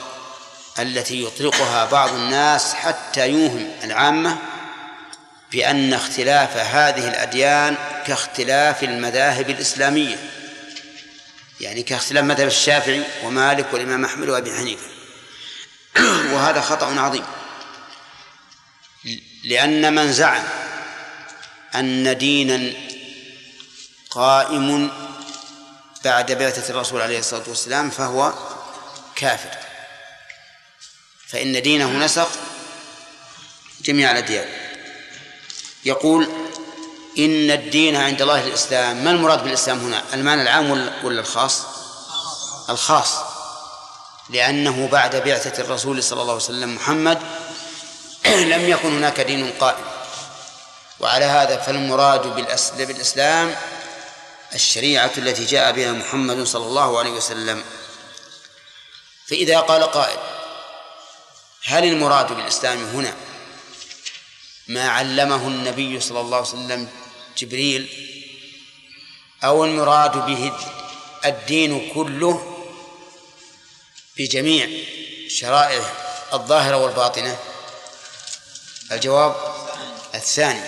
[0.79, 4.37] التي يطلقها بعض الناس حتى يوهم العامة
[5.51, 7.77] بأن اختلاف هذه الأديان
[8.07, 10.38] كاختلاف المذاهب الإسلامية.
[11.59, 14.87] يعني كاختلاف مذهب الشافعي ومالك والإمام أحمد وأبي حنيفة.
[16.33, 17.25] وهذا خطأ عظيم.
[19.43, 20.43] لأن من زعم
[21.75, 22.73] أن دينا
[24.09, 24.91] قائم
[26.05, 28.33] بعد بعثة الرسول عليه الصلاة والسلام فهو
[29.15, 29.57] كافر.
[31.27, 32.29] فإن دينه نسخ
[33.81, 34.47] جميع الأديان.
[35.85, 36.48] يقول
[37.19, 40.71] إن الدين عند الله الإسلام ما المراد بالإسلام هنا؟ المعنى العام
[41.03, 41.61] ولا الخاص؟
[42.69, 43.13] الخاص.
[44.29, 47.19] لأنه بعد بعثة الرسول صلى الله عليه وسلم محمد
[48.53, 49.85] لم يكن هناك دين قائم.
[50.99, 52.21] وعلى هذا فالمراد
[52.77, 53.55] بالإسلام
[54.55, 57.63] الشريعة التي جاء بها محمد صلى الله عليه وسلم.
[59.27, 60.17] فإذا قال قائل
[61.65, 63.13] هل المراد بالإسلام هنا؟
[64.67, 66.87] ما علمه النبي صلى الله عليه وسلم
[67.39, 67.87] جبريل
[69.43, 70.53] أو المراد به
[71.25, 72.65] الدين كله
[74.17, 74.69] بجميع
[75.27, 75.93] شرائعه
[76.33, 77.37] الظاهرة والباطنة؟
[78.91, 79.35] الجواب
[80.15, 80.61] الثاني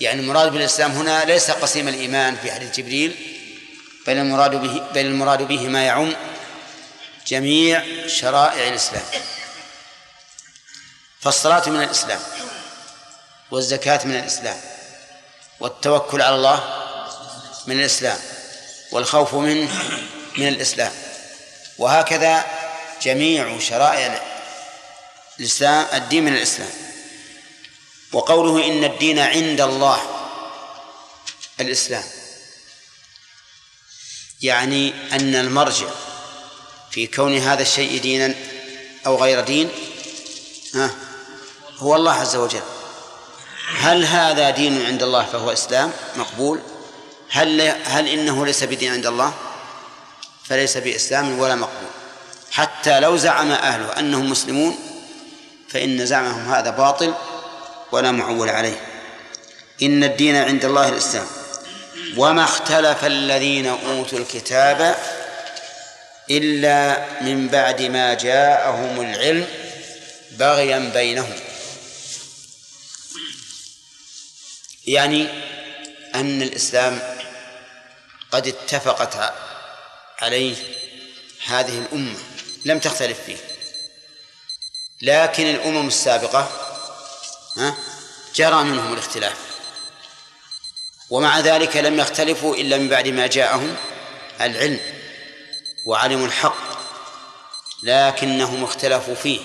[0.00, 3.14] يعني المراد بالإسلام هنا ليس قسيم الإيمان في حديث جبريل
[4.06, 6.12] بل المراد به بل المراد به ما يعم
[7.26, 9.04] جميع شرائع الإسلام.
[11.20, 12.20] فالصلاة من الإسلام
[13.50, 14.60] والزكاة من الإسلام.
[15.62, 16.58] والتوكل على الله
[17.66, 18.18] من الإسلام
[18.92, 20.00] والخوف منه
[20.38, 20.92] من الإسلام.
[21.78, 22.44] وهكذا
[23.02, 24.22] جميع شرائع
[25.40, 26.70] الإسلام الدين من الإسلام.
[28.12, 30.00] وقوله إن الدين عند الله
[31.60, 32.04] الإسلام.
[34.40, 35.88] يعني أن المرجع
[36.90, 38.34] في كون هذا الشيء دينا
[39.06, 39.70] أو غير دين
[40.74, 40.90] ها
[41.78, 42.71] هو الله عز وجل.
[43.68, 46.60] هل هذا دين عند الله فهو إسلام؟ مقبول.
[47.30, 49.34] هل هل إنه ليس بدين عند الله؟
[50.44, 51.90] فليس بإسلام ولا مقبول.
[52.50, 54.78] حتى لو زعم أهله أنهم مسلمون
[55.68, 57.14] فإن زعمهم هذا باطل
[57.92, 58.80] ولا معول عليه.
[59.82, 61.26] إن الدين عند الله الإسلام.
[62.16, 64.96] وما اختلف الذين أوتوا الكتاب
[66.30, 69.46] إلا من بعد ما جاءهم العلم
[70.30, 71.34] بغيا بينهم.
[74.86, 75.28] يعني
[76.14, 77.02] أن الإسلام
[78.32, 79.34] قد اتفقت
[80.18, 80.56] عليه
[81.46, 82.18] هذه الأمة
[82.64, 83.36] لم تختلف فيه.
[85.02, 86.48] لكن الأمم السابقة
[88.34, 89.36] جرى منهم الاختلاف.
[91.10, 93.76] ومع ذلك لم يختلفوا إلا من بعد ما جاءهم
[94.40, 94.80] العلم
[95.86, 96.72] وعلموا الحق
[97.82, 99.40] لكنهم اختلفوا فيه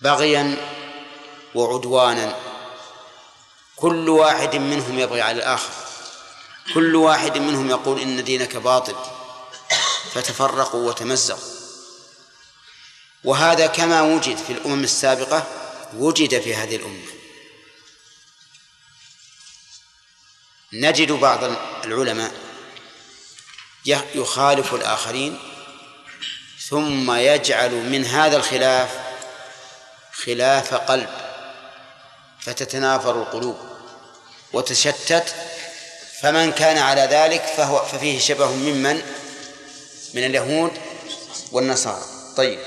[0.00, 0.56] بغيا
[1.54, 2.47] وعدوانا.
[3.80, 5.70] كل واحد منهم يبغي على الآخر.
[6.74, 8.96] كل واحد منهم يقول إن دينك باطل.
[10.12, 11.58] فتفرقوا وتمزقوا.
[13.24, 15.46] وهذا كما وجد في الأمم السابقة
[15.94, 17.12] وجد في هذه الأمة.
[20.72, 21.44] نجد بعض
[21.84, 22.32] العلماء
[24.14, 25.38] يخالف الآخرين
[26.68, 28.90] ثم يجعل من هذا الخلاف
[30.12, 31.27] خلاف قلب.
[32.40, 33.56] فتتنافر القلوب
[34.52, 35.34] وتشتت
[36.20, 39.02] فمن كان على ذلك فهو ففيه شبه ممن؟
[40.14, 40.70] من اليهود
[41.52, 42.04] والنصارى.
[42.36, 42.58] طيب.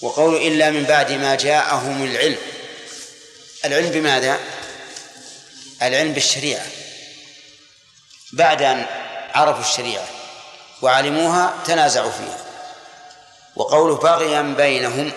[0.00, 2.38] وقول إلا من بعد ما جاءهم العلم.
[3.64, 4.38] العلم بماذا؟
[5.82, 6.66] العلم بالشريعة.
[8.32, 8.86] بعد أن
[9.34, 10.08] عرفوا الشريعة
[10.82, 12.44] وعلموها تنازعوا فيها.
[13.56, 15.12] وقوله بغيا بينهم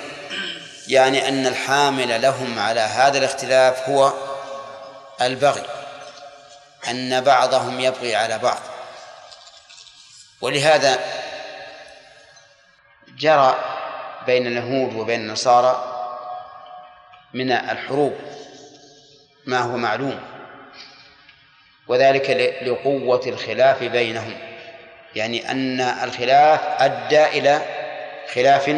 [0.87, 4.13] يعني أن الحامل لهم على هذا الاختلاف هو
[5.21, 5.63] البغي
[6.89, 8.59] أن بعضهم يبغي على بعض.
[10.41, 10.99] ولهذا
[13.07, 13.55] جرى
[14.25, 15.97] بين اليهود وبين النصارى
[17.33, 18.13] من الحروب
[19.45, 20.19] ما هو معلوم
[21.87, 22.29] وذلك
[22.61, 24.37] لقوة الخلاف بينهم
[25.15, 27.61] يعني أن الخلاف أدى إلى
[28.33, 28.69] خلاف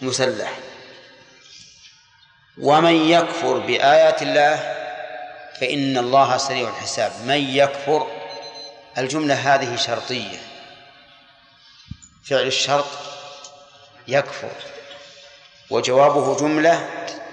[0.00, 0.58] مسلح.
[2.58, 4.56] ومن يكفر بآيات الله
[5.60, 7.12] فإن الله سريع الحساب.
[7.24, 8.06] من يكفر
[8.98, 10.38] الجملة هذه شرطية.
[12.24, 12.86] فعل الشرط
[14.08, 14.52] يكفر.
[15.70, 16.88] وجوابه جملة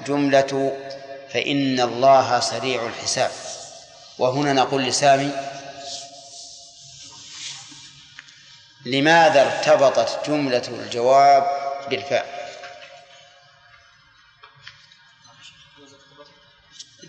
[0.08, 0.78] جملة
[1.34, 3.32] فإن الله سريع الحساب.
[4.20, 5.32] وهنا نقول لسامي
[8.86, 11.48] لماذا ارتبطت جملة الجواب
[11.90, 12.33] بالفاء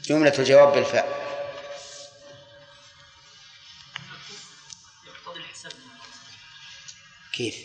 [0.04, 1.24] جملة الجواب بالفاء.
[7.32, 7.56] كيف؟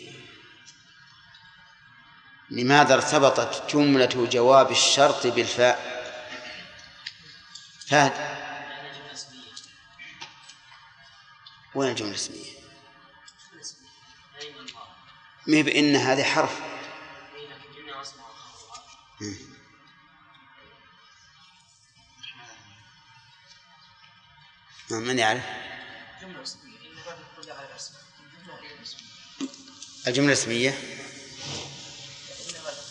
[2.50, 5.90] لماذا ارتبطت جملة جواب الشرط بالفاء؟
[7.88, 8.12] فهد.
[11.74, 12.50] وين الجملة الاسمية؟
[15.46, 16.60] ما بإن هذه حرف؟
[24.92, 25.40] من يعرف؟
[30.06, 30.74] الجملة الاسمية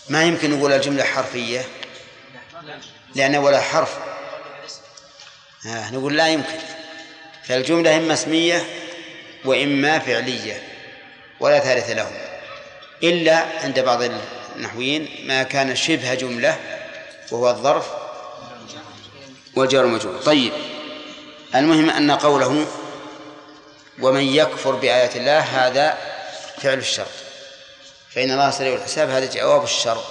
[0.10, 1.66] ما يمكن نقول الجملة حرفية؟
[3.16, 3.98] لأن ولا حرف.
[5.66, 6.60] آه نقول لا يمكن.
[7.44, 8.66] فالجملة إما اسمية
[9.46, 10.68] وإما فعلية
[11.40, 12.14] ولا ثالث لهم.
[13.04, 14.02] إلا عند بعض
[14.56, 16.60] النحويين ما كان شبه جملة
[17.32, 17.88] وهو الظرف
[19.56, 20.69] والجار المجرور طيب.
[21.56, 22.68] المهم أن قوله
[24.02, 25.98] ومن يكفر بآيات الله هذا
[26.62, 27.08] فعل الشرط.
[28.16, 30.06] فإن الله سريع الحساب هذا جواب الشرط.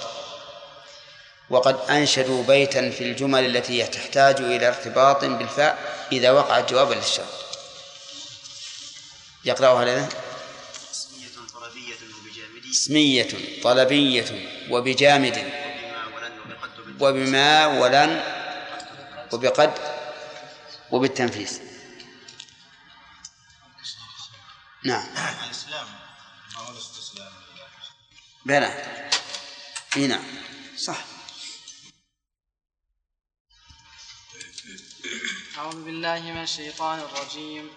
[1.49, 5.77] وقد أنشدوا بيتا في الجمل التي تحتاج إلى ارتباط بالفاء
[6.11, 7.25] إذا وقعت جوابا للشرط.
[9.45, 10.09] يقرأها لنا.
[12.71, 13.27] اسمية
[13.63, 14.25] طلبية
[14.69, 15.51] وبجامد.
[16.99, 18.21] وبما ولن
[19.31, 19.98] وبقد.
[20.91, 21.59] وبالتنفيس
[24.83, 25.07] نعم.
[25.45, 25.87] الإسلام
[26.53, 27.33] ما هو الاستسلام
[28.45, 29.09] بلى.
[29.97, 30.23] إي نعم.
[30.77, 31.05] صح.
[35.57, 37.69] أعوذ بالله من الشيطان الرجيم.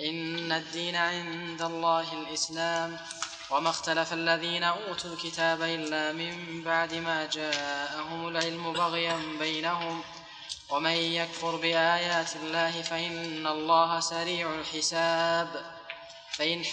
[0.00, 2.98] إن الدين عند الله الإسلام.
[3.50, 10.04] وما اختلف الذين أوتوا الكتاب إلا من بعد ما جاءهم العلم بغيا بينهم.
[10.70, 15.48] ومن يكفر بآيات الله فإن الله سريع الحساب.
[16.32, 16.64] فإن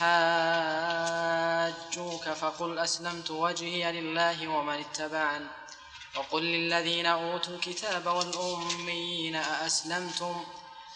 [1.91, 5.45] حاجوك فقل أسلمت وجهي لله ومن اتبعني.
[6.15, 10.43] وقل للذين أوتوا الكتاب والأميين أأسلمتم؟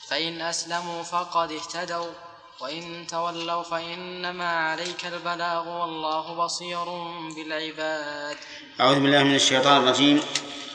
[0.08, 2.14] فإن أسلموا فقد اهتدوا.
[2.62, 6.86] وإن تولوا فإنما عليك البلاغ والله بصير
[7.36, 8.38] بالعباد.
[8.80, 10.22] أعوذ بالله من الشيطان الرجيم.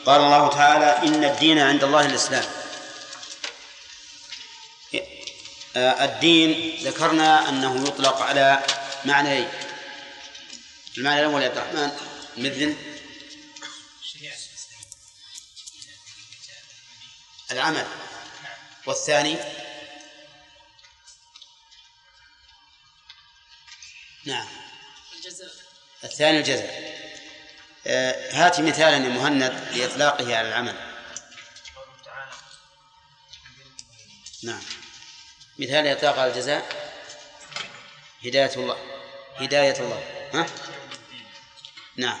[0.05, 2.45] قال الله تعالى إن الدين عند الله الإسلام.
[5.75, 8.63] الدين ذكرنا أنه يطلق على
[9.05, 9.49] معنيين
[10.97, 11.91] المعنى الأول يا عبد الرحمن
[12.37, 12.75] مثل
[17.51, 17.87] العمل
[18.85, 19.37] والثاني
[24.25, 24.47] نعم
[25.15, 25.49] الجزاء
[26.03, 26.94] الثاني الجزاء.
[27.87, 30.75] هات مثالا يا مهند لإطلاقه على العمل.
[34.43, 34.61] نعم.
[35.59, 36.91] مثال إطلاق على الجزاء.
[38.25, 38.77] هداية الله.
[39.35, 40.03] هداية الله.
[40.33, 40.45] ها؟
[41.97, 42.19] نعم.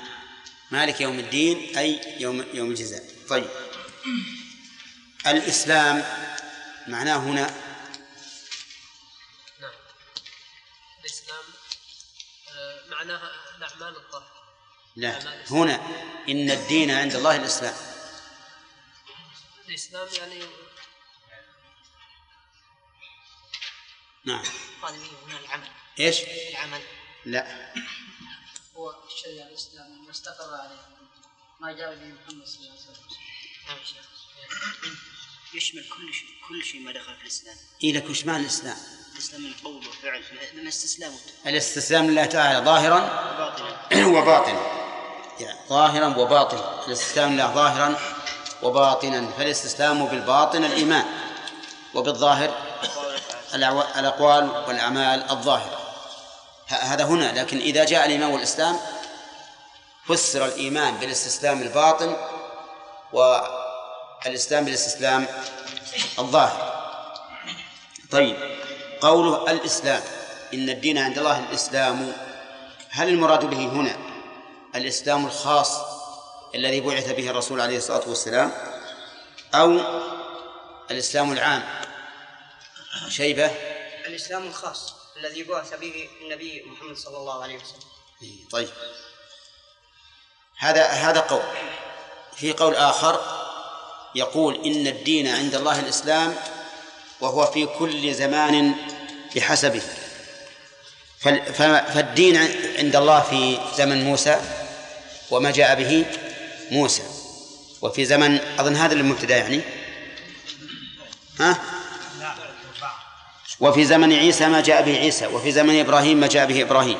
[0.71, 3.03] مالك يوم الدين أي يوم يوم الجزاء.
[3.29, 3.49] طيب.
[5.27, 6.03] الإسلام
[6.87, 7.55] معناه هنا.
[10.99, 11.43] الإسلام
[12.49, 14.34] آه، معناها الأعمال الظاهرة
[14.95, 15.43] لا.
[15.51, 15.75] هنا
[16.29, 17.75] إن الدين عند الله الإسلام.
[19.67, 20.45] الإسلام يعني
[24.25, 24.43] نعم.
[25.27, 25.67] هنا العمل.
[25.99, 26.81] إيش؟ العمل.
[27.25, 27.73] لا.
[28.75, 30.87] هو الشريعة الإسلام ما استقر عليه.
[31.59, 33.07] ما جاء به محمد صلى الله عليه وسلم.
[33.67, 34.05] نعم شيخ.
[35.53, 37.55] يشمل كل شيء كل شيء ما دخل في الإسلام.
[37.83, 38.77] إيه لك وش معنى الإسلام.
[39.13, 40.21] الإسلام من قول وفعل
[40.53, 41.17] من استسلامه
[41.47, 42.99] الاستسلام لله تعالى ظاهرا
[43.37, 44.59] باطلا وباطنا.
[45.39, 46.85] يعني ظاهرا وباطنا.
[46.87, 47.99] الاستسلام لله ظاهرا
[48.63, 49.31] وباطنا.
[49.31, 51.05] فالاستسلام بالباطن الإيمان
[51.93, 52.53] وبالظاهر
[53.95, 55.79] الأقوال والأعمال الظاهرة.
[56.67, 57.41] هذا هنا.
[57.41, 58.79] لكن إذا جاء الإيمان والإسلام
[60.07, 62.15] فسر الإيمان بالاستسلام الباطن
[64.25, 65.27] والإسلام بالاستسلام
[66.19, 66.75] الظاهر.
[68.11, 68.57] طيب
[69.01, 70.03] قوله الإسلام
[70.53, 72.13] إن الدين عند الله الإسلام.
[72.89, 73.97] هل المراد به هنا
[74.75, 75.77] الإسلام الخاص
[76.55, 78.51] الذي بعث به الرسول عليه الصلاة والسلام
[79.55, 79.79] أو
[80.91, 81.63] الإسلام العام؟
[83.09, 83.51] شيبة.
[84.05, 88.47] الإسلام الخاص الذي بعث به النبي محمد صلى الله عليه وسلم.
[88.51, 88.69] طيب.
[90.57, 91.43] هذا هذا قول.
[92.35, 93.34] في قول آخر
[94.15, 96.33] يقول إن الدين عند الله الإسلام
[97.21, 98.75] وهو في كل زمان
[99.35, 99.81] بحسبه.
[101.93, 102.37] فالدين
[102.79, 104.41] عند الله في زمن موسى
[105.31, 106.05] وما جاء به
[106.71, 107.03] موسى.
[107.81, 109.61] وفي زمن أظن هذا المبتدأ يعني.
[111.39, 111.61] ها؟
[113.59, 116.97] وفي زمن عيسى ما جاء به عيسى وفي زمن إبراهيم ما جاء به إبراهيم.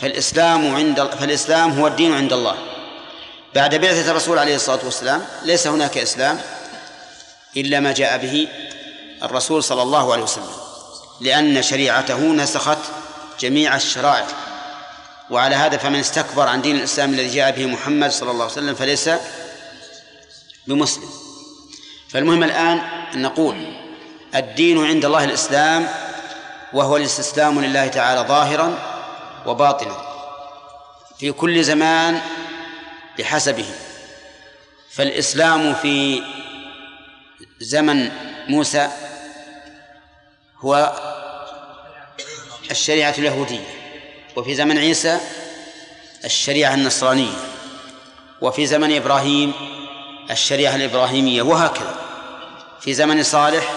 [0.00, 2.73] فالإسلام عند فالإسلام هو الدين عند الله.
[3.54, 6.40] بعد بعثة الرسول عليه الصلاة والسلام ليس هناك إسلام
[7.56, 8.48] إلا ما جاء به
[9.22, 10.50] الرسول صلى الله عليه وسلم
[11.20, 12.78] لأن شريعته نسخت
[13.40, 14.26] جميع الشرائع.
[15.30, 18.74] وعلى هذا فمن استكبر عن دين الإسلام الذي جاء به محمد صلى الله عليه وسلم
[18.74, 19.10] فليس
[20.66, 21.10] بمسلم.
[22.08, 22.78] فالمهم الآن
[23.14, 23.66] أن نقول
[24.34, 25.88] الدين عند الله الإسلام
[26.72, 28.78] وهو الاستسلام لله تعالى ظاهرا
[29.46, 29.96] وباطنا.
[31.18, 32.20] في كل زمان
[33.18, 33.66] بحسبه.
[34.90, 36.22] فالإسلام في
[37.60, 38.10] زمن
[38.48, 38.88] موسى
[40.58, 40.92] هو
[42.70, 43.66] الشريعة اليهودية
[44.36, 45.20] وفي زمن عيسى
[46.24, 47.36] الشريعة النصرانية
[48.40, 49.52] وفي زمن إبراهيم
[50.30, 51.94] الشريعة الإبراهيمية وهكذا.
[52.80, 53.74] في زمن صالح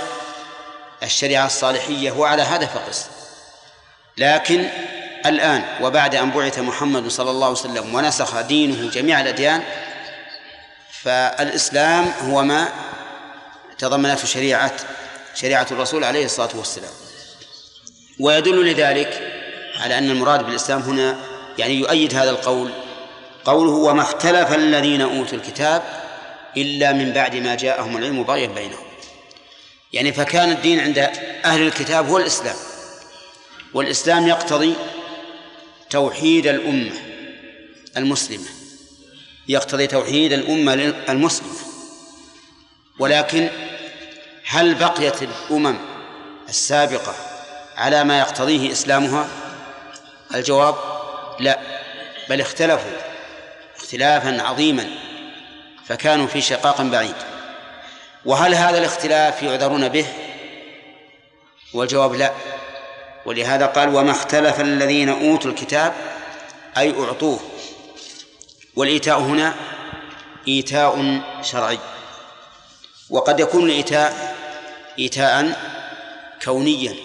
[1.04, 3.06] الشريعة الصالحية وعلى هذا فقس
[4.18, 4.70] لكن
[5.26, 9.64] الآن وبعد أن بعث محمد صلى الله عليه وسلم ونسخ دينه جميع الأديان
[11.02, 12.68] فالإسلام هو ما
[13.78, 14.72] تضمنته شريعة
[15.36, 16.92] شريعة الرسول عليه الصلاة والسلام.
[18.20, 19.32] ويدل لذلك
[19.80, 21.18] على أن المراد بالإسلام هنا
[21.58, 22.72] يعني يؤيد هذا القول.
[23.46, 25.84] قوله وما اختلف الذين أوتوا الكتاب
[26.58, 28.88] إلا من بعد ما جاءهم العلم بغيا بينهم.
[29.94, 30.98] يعني فكان الدين عند
[31.46, 32.56] أهل الكتاب هو الإسلام.
[33.74, 34.74] والإسلام يقتضي
[35.90, 36.94] توحيد الأمة
[37.98, 38.48] المسلمة.
[39.48, 40.74] يقتضي توحيد الأمة
[41.10, 41.56] المسلمة.
[43.00, 43.50] ولكن
[44.46, 45.76] هل بقيت الأمم
[46.50, 47.16] السابقة
[47.76, 49.28] على ما يقتضيه إسلامها؟
[50.36, 50.76] الجواب
[51.40, 51.60] لا
[52.30, 52.98] بل اختلفوا
[53.78, 54.90] اختلافا عظيما
[55.88, 57.16] فكانوا في شقاق بعيد.
[58.26, 60.06] وهل هذا الاختلاف يعذرون به؟
[61.74, 62.32] والجواب لا.
[63.28, 65.94] ولهذا قال وما اختلف الذين أوتوا الكتاب
[66.78, 67.40] أي أعطوه.
[68.76, 69.54] والإيتاء هنا
[70.48, 71.80] إيتاء شرعي.
[73.10, 74.36] وقد يكون الإيتاء
[75.00, 75.60] إيتاء
[76.44, 76.96] كونيا.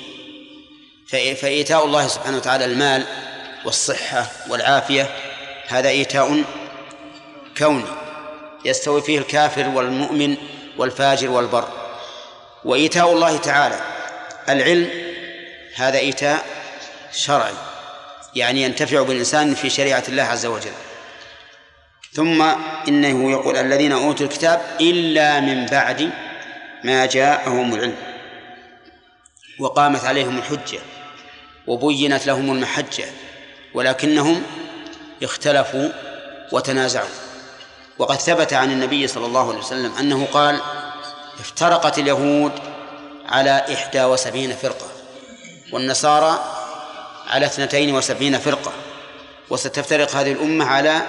[1.36, 3.04] فإيتاء الله سبحانه وتعالى المال
[3.64, 5.10] والصحة والعافية
[5.68, 6.44] هذا إيتاء
[7.58, 7.84] كوني.
[8.64, 10.36] يستوي فيه الكافر والمؤمن
[10.78, 11.68] والفاجر والبر.
[12.64, 13.80] وإيتاء الله تعالى
[14.48, 15.01] العلم
[15.74, 16.44] هذا إيتاء
[17.12, 17.54] شرعي
[18.34, 20.72] يعني ينتفع بالإنسان في شريعة الله عز وجل.
[22.12, 22.42] ثم
[22.88, 26.10] إنه يقول الذين أوتوا الكتاب إلا من بعد
[26.84, 27.96] ما جاءهم العلم
[29.58, 30.78] وقامت عليهم الحجة
[31.66, 33.04] وبينت لهم المحجة
[33.74, 34.42] ولكنهم
[35.22, 35.88] اختلفوا
[36.52, 37.08] وتنازعوا.
[37.98, 40.60] وقد ثبت عن النبي صلى الله عليه وسلم أنه قال
[41.40, 42.52] افترقت اليهود
[43.28, 44.91] على إحدى وسبعين فرقة.
[45.72, 46.44] والنصارى
[47.26, 48.72] على اثنتين وسبعين فرقة
[49.50, 51.02] وستفترق هذه الأمة على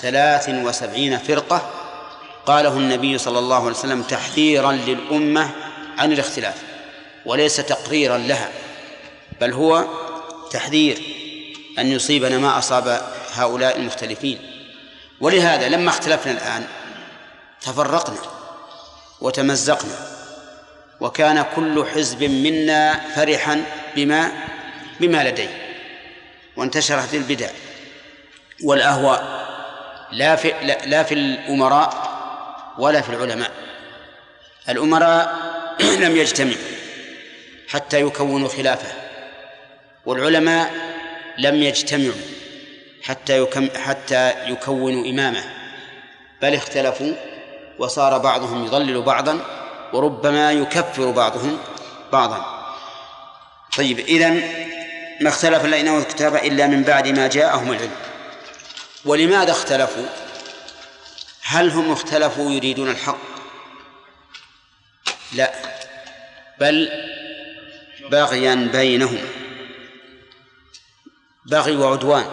[0.00, 1.70] ثلاث وسبعين فرقة
[2.46, 5.50] قاله النبي صلى الله عليه وسلم تحذيرا للأمة
[5.98, 6.54] عن الاختلاف
[7.26, 8.48] وليس تقريرا لها
[9.40, 9.84] بل هو
[10.50, 11.02] تحذير
[11.78, 14.38] أن يصيبنا ما أصاب هؤلاء المختلفين.
[15.20, 16.64] ولهذا لما اختلفنا الآن
[17.60, 18.18] تفرقنا
[19.20, 20.11] وتمزقنا
[21.00, 23.64] وكان كل حزب منا فرحا
[23.96, 24.32] بما
[25.00, 25.62] بما لديه
[26.56, 27.48] وانتشرت البدع
[28.64, 29.42] والأهواء
[30.12, 30.52] لا في
[30.86, 32.12] لا في الأمراء
[32.78, 33.50] ولا في العلماء.
[34.68, 35.36] الأمراء
[36.04, 36.56] لم يجتمعوا
[37.68, 38.92] حتى يكونوا خلافة
[40.06, 40.70] والعلماء
[41.38, 42.20] لم يجتمعوا
[43.02, 45.44] حتى يكم حتى يكونوا إمامة
[46.42, 47.12] بل اختلفوا
[47.78, 49.61] وصار بعضهم يضلل بعضا
[49.92, 51.58] وربما يكفر بعضهم
[52.12, 52.62] بعضا.
[53.76, 54.42] طيب إذن
[55.20, 57.96] ما اختلف الذين أوتوا الكتاب إلا من بعد ما جاءهم العلم.
[59.04, 60.06] ولماذا اختلفوا؟
[61.42, 63.18] هل هم اختلفوا يريدون الحق؟
[65.32, 65.52] لا
[66.60, 66.88] بل
[68.10, 69.18] بغيا بينهم.
[71.46, 72.24] بغي وعدوان.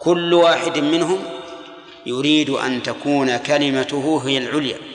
[0.00, 1.24] كل واحد منهم
[2.06, 4.89] يريد أن تكون كلمته هي العليا.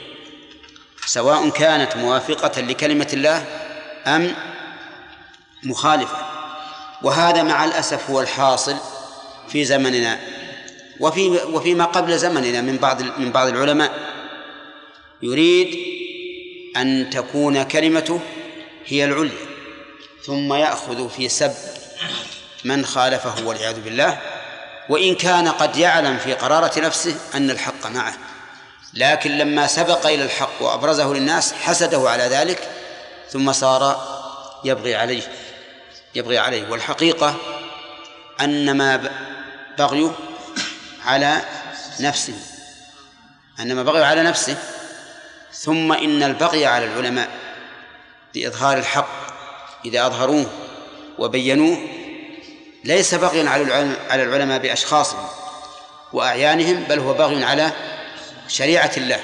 [1.05, 3.45] سواء كانت موافقة لكلمة الله
[4.07, 4.35] أم
[5.63, 6.17] مخالفة.
[7.01, 8.75] وهذا مع الأسف هو الحاصل
[9.49, 10.19] في زمننا
[10.99, 13.91] وفي وفيما قبل زمننا من بعض من بعض العلماء.
[15.21, 15.77] يريد
[16.77, 18.19] أن تكون كلمته
[18.85, 19.45] هي العليا
[20.25, 21.53] ثم يأخذ في سب
[22.63, 24.17] من خالفه والعياذ بالله.
[24.89, 28.13] وإن كان قد يعلم في قرارة نفسه أن الحق معه.
[28.95, 32.69] لكن لما سبق إلى الحق وأبرزه للناس حسده على ذلك
[33.29, 34.15] ثم صار
[34.63, 35.23] يبغي عليه
[36.15, 36.69] يبغي عليه.
[36.69, 37.35] والحقيقة
[38.41, 39.09] أن ما
[39.77, 40.11] بغيه
[41.05, 41.41] على
[41.99, 42.33] نفسه
[43.59, 44.57] أنما بغي على نفسه.
[45.53, 47.29] ثم إن البغي على العلماء
[48.33, 49.09] بإظهار الحق
[49.85, 50.45] إذا أظهروه
[51.17, 51.77] وبينوه
[52.83, 53.49] ليس بغيا
[54.09, 55.27] على العلماء بأشخاصهم
[56.13, 57.71] وأعيانهم بل هو بغي على
[58.47, 59.19] شريعة الله.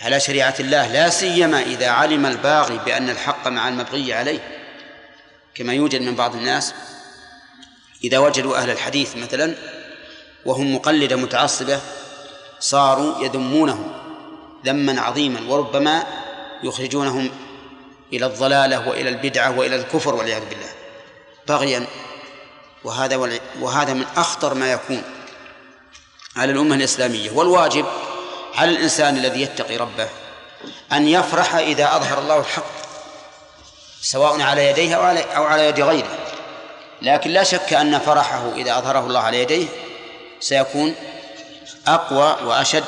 [0.00, 4.60] على شريعة الله لا سيما إذا علم الباغي بأن الحق مع المبغي عليه.
[5.54, 6.74] كما يوجد من بعض الناس
[8.04, 9.54] إذا وجدوا أهل الحديث مثلا
[10.44, 11.80] وهم مقلدة متعصبة
[12.60, 13.92] صاروا يذمونهم
[14.64, 16.04] ذما عظيما وربما
[16.62, 17.30] يخرجونهم
[18.12, 20.68] إلى الضلالة وإلى البدعة وإلى الكفر والعياذ بالله.
[21.48, 21.86] بغيا
[22.84, 25.02] وهذا وهذا من أخطر ما يكون
[26.36, 27.30] على الأمة الإسلامية.
[27.30, 27.86] والواجب
[28.54, 30.08] على الإنسان الذي يتقي ربه
[30.92, 32.80] أن يفرح إذا أظهر الله الحق
[34.02, 36.18] سواء على يديه أو على, أو على يد غيره؟
[37.02, 39.66] لكن لا شك أن فرحه إذا أظهره الله على يديه
[40.40, 40.94] سيكون
[41.86, 42.84] أقوى وأشد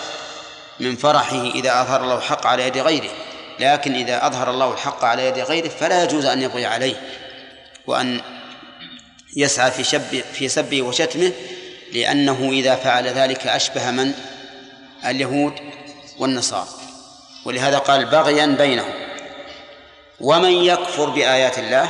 [0.80, 3.10] من فرحه إذا أظهر الله الحق على يد غيره.
[3.60, 7.02] لكن إذا أظهر الله الحق على يد غيره فلا يجوز أن يبغي عليه
[7.86, 8.20] وأن
[9.36, 11.32] يسعى في شب في سبه وشتمه
[11.92, 14.12] لأنه إذا فعل ذلك أشبه من
[15.06, 15.52] اليهود
[16.18, 16.68] والنصارى.
[17.44, 18.92] ولهذا قال بغيا بينهم.
[20.20, 21.88] ومن يكفر بآيات الله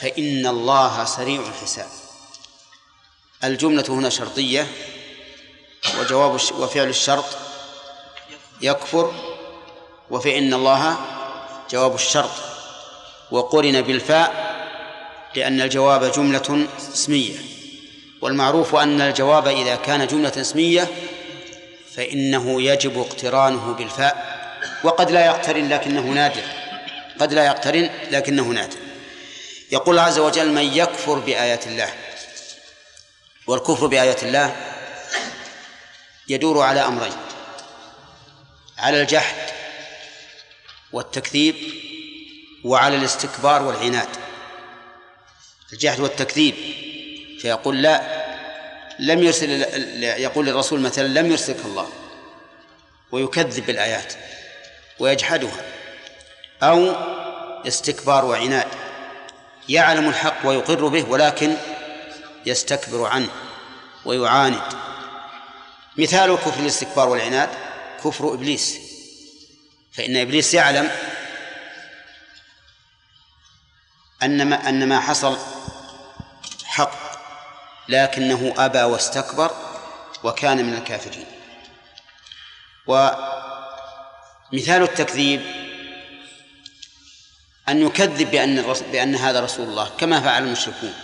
[0.00, 1.88] فإن الله سريع الحساب.
[3.44, 4.66] الجملة هنا شرطية
[6.00, 7.24] وجواب وفعل الشرط
[8.62, 9.14] يكفر
[10.10, 10.96] وفإن الله
[11.70, 12.30] جواب الشرط.
[13.30, 14.50] وقرن بالفاء
[15.34, 17.38] لأن الجواب جملة اسمية.
[18.20, 20.88] والمعروف أن الجواب إذا كان جملة اسمية
[21.96, 24.40] فإنه يجب اقترانه بالفاء
[24.84, 26.44] وقد لا يقترن لكنه نادر.
[27.20, 28.78] قد لا يقترن لكنه نادر.
[29.72, 31.94] يقول عز وجل من يكفر بآيات الله
[33.46, 34.56] والكفر بآيات الله
[36.28, 37.12] يدور على أمرين
[38.78, 39.36] على الجحد
[40.92, 41.56] والتكذيب
[42.64, 44.08] وعلى الاستكبار والعناد.
[45.72, 46.54] الجحد والتكذيب
[47.40, 48.19] فيقول لا
[49.00, 49.50] لم يرسل
[50.02, 51.88] يقول للرسول مثلا لم يرسلك الله
[53.12, 54.12] ويكذب بالآيات
[54.98, 55.64] ويجحدها
[56.62, 56.94] أو
[57.66, 58.66] استكبار وعناد
[59.68, 61.56] يعلم الحق ويقر به ولكن
[62.46, 63.28] يستكبر عنه
[64.04, 64.62] ويعاند.
[65.96, 67.48] مثال كفر الاستكبار والعناد
[68.04, 68.78] كفر إبليس
[69.92, 70.90] فإن إبليس يعلم
[74.22, 75.38] أن ما أن ما حصل
[77.90, 79.50] لكنه أبى واستكبر
[80.24, 81.26] وكان من الكافرين.
[82.86, 85.40] ومثال التكذيب
[87.68, 90.94] أن يكذب بأن بأن هذا رسول الله كما فعل المشركون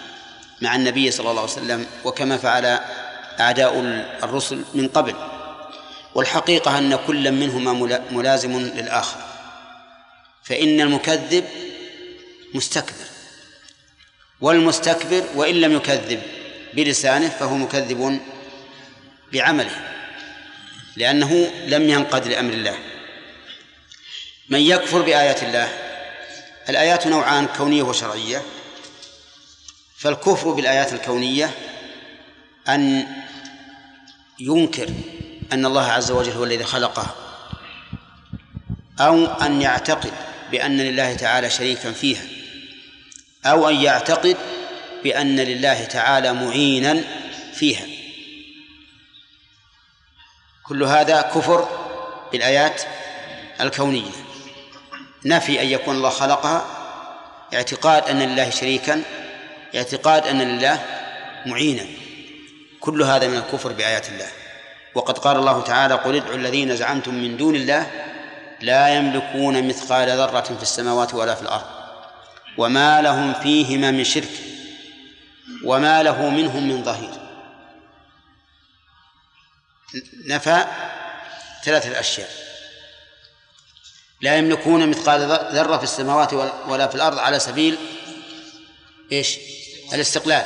[0.62, 2.80] مع النبي صلى الله عليه وسلم وكما فعل
[3.40, 3.80] أعداء
[4.22, 5.14] الرسل من قبل.
[6.14, 9.20] والحقيقة أن كل منهما ملازم للآخر.
[10.42, 11.44] فإن المكذب
[12.54, 13.06] مستكبر
[14.40, 16.22] والمستكبر وإن لم يكذب
[16.76, 18.20] بلسانه فهو مكذب
[19.32, 19.92] بعمله
[20.96, 22.78] لأنه لم ينقد لأمر الله.
[24.48, 25.68] من يكفر بآيات الله
[26.68, 28.42] الآيات نوعان كونية وشرعية.
[29.96, 31.50] فالكفر بالآيات الكونية
[32.68, 33.06] أن
[34.38, 34.88] ينكر
[35.52, 37.14] أن الله عز وجل هو الذي خلقه
[39.00, 40.12] أو أن يعتقد
[40.50, 42.22] بأن لله تعالى شريكا فيها
[43.46, 44.36] أو أن يعتقد
[45.06, 47.04] بأن لله تعالى معينا
[47.54, 47.86] فيها.
[50.62, 51.68] كل هذا كفر
[52.32, 52.82] بالآيات
[53.60, 54.10] الكونية.
[55.24, 56.64] نفي أن يكون الله خلقها
[57.54, 59.02] اعتقاد أن لله شريكا
[59.76, 60.84] اعتقاد أن لله
[61.46, 61.86] معينا.
[62.80, 64.28] كل هذا من الكفر بآيات الله.
[64.94, 67.90] وقد قال الله تعالى قل ادعوا الذين زعمتم من دون الله
[68.60, 71.66] لا يملكون مثقال ذرة في السماوات ولا في الأرض
[72.58, 74.55] وما لهم فيهما من شرك
[75.64, 77.10] وما له منهم من ظهير.
[80.26, 80.64] نفى
[81.64, 82.30] ثلاثة أشياء
[84.20, 85.20] لا يملكون مثقال
[85.52, 86.32] ذرة في السماوات
[86.68, 87.78] ولا في الأرض على سبيل
[89.12, 89.38] إيش؟
[89.92, 90.44] الاستقلال.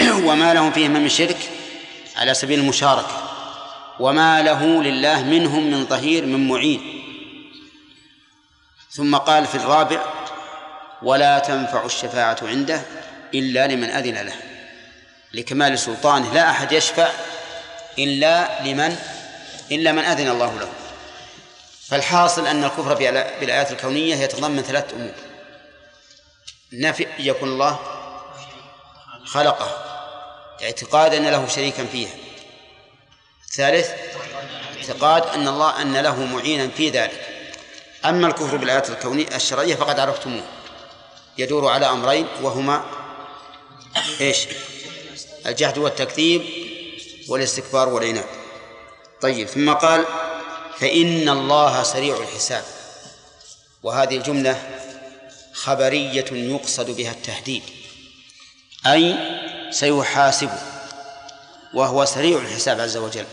[0.26, 1.50] وما لهم فيهما من شرك
[2.16, 3.30] على سبيل المشاركة.
[4.00, 7.02] وما له لله منهم من ظهير من معين.
[8.90, 10.04] ثم قال في الرابع
[11.02, 12.82] ولا تنفع الشفاعة عنده.
[13.34, 14.34] إلا لمن أذن له.
[15.32, 17.08] لكمال سلطانه لا أحد يشفع
[17.98, 18.96] إلا لمن
[19.72, 20.68] إلا من أذن الله له.
[21.88, 22.94] فالحاصل أن الكفر
[23.40, 25.14] بالآيات الكونية يتضمن ثلاث أمور.
[26.72, 27.78] نفي يكون الله
[29.24, 29.84] خلقه
[30.62, 32.14] اعتقاد أن له شريكا فيها.
[33.52, 33.90] ثالث
[34.76, 37.28] اعتقاد أن الله أن له معينا في ذلك.
[38.04, 40.44] أما الكفر بالآيات الكونية الشرعية فقد عرفتموه.
[41.38, 42.84] يدور على أمرين وهما
[44.20, 44.46] إيش؟
[45.46, 46.42] الجهد والتكذيب
[47.28, 48.26] والاستكبار والعناد.
[49.20, 50.06] طيب ثم قال
[50.78, 52.64] فإن الله سريع الحساب.
[53.82, 54.80] وهذه الجملة
[55.52, 57.62] خبرية يقصد بها التهديد
[58.86, 59.16] أي
[59.70, 60.50] سيحاسب
[61.74, 63.26] وهو سريع الحساب عز وجل.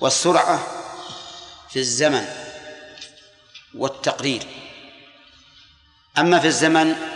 [0.00, 0.66] والسرعة
[1.70, 2.26] في الزمن
[3.74, 4.42] والتقرير.
[6.18, 7.15] أما في الزمن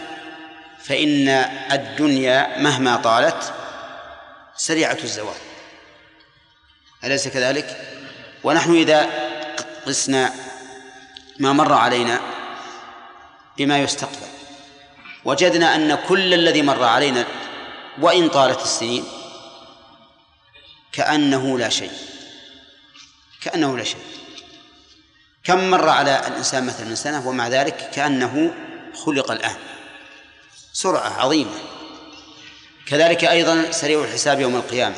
[0.84, 1.28] فإن
[1.72, 3.54] الدنيا مهما طالت
[4.56, 5.36] سريعة الزوال.
[7.04, 7.96] أليس كذلك؟
[8.44, 9.10] ونحن إذا
[9.86, 10.32] قسنا
[11.38, 12.20] ما مر علينا
[13.58, 14.26] بما يستقبل.
[15.24, 17.24] وجدنا أن كل الذي مر علينا
[18.00, 19.04] وإن طالت السنين
[20.92, 21.92] كأنه لا شيء.
[23.42, 24.04] كأنه لا شيء.
[25.44, 28.54] كم مر على الإنسان مثلا سنة ومع ذلك كأنه
[28.94, 29.56] خلق الآن.
[30.72, 31.58] سرعة عظيمة.
[32.86, 34.96] كذلك أيضا سريع الحساب يوم القيامة.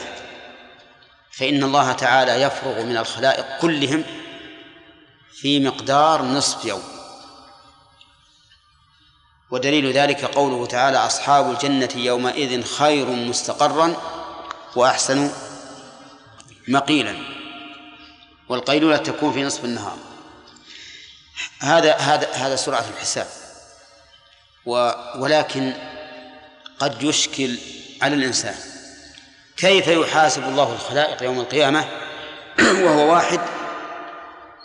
[1.30, 4.04] فإن الله تعالى يفرغ من الخلائق كلهم
[5.32, 6.82] في مقدار نصف يوم.
[9.50, 13.96] ودليل ذلك قوله تعالى أصحاب الجنة يومئذ خير مستقرا
[14.76, 15.30] وأحسن
[16.68, 17.16] مقيلا.
[18.48, 19.98] والقيلولة تكون في نصف النهار.
[21.60, 23.41] هذا هذا هذا سرعة الحساب.
[25.16, 25.72] ولكن
[26.78, 27.58] قد يشكل
[28.02, 28.54] على الإنسان.
[29.56, 31.84] كيف يحاسب الله الخلائق يوم القيامة؟
[32.84, 33.40] وهو واحد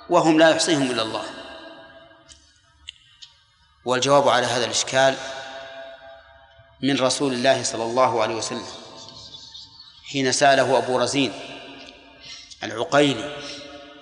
[0.10, 1.24] وهم لا يحصيهم إلا الله.
[3.88, 5.16] والجواب على هذا الإشكال
[6.82, 8.66] من رسول الله صلى الله عليه وسلم
[10.12, 11.34] حين سأله أبو رزين
[12.64, 13.36] العقيلي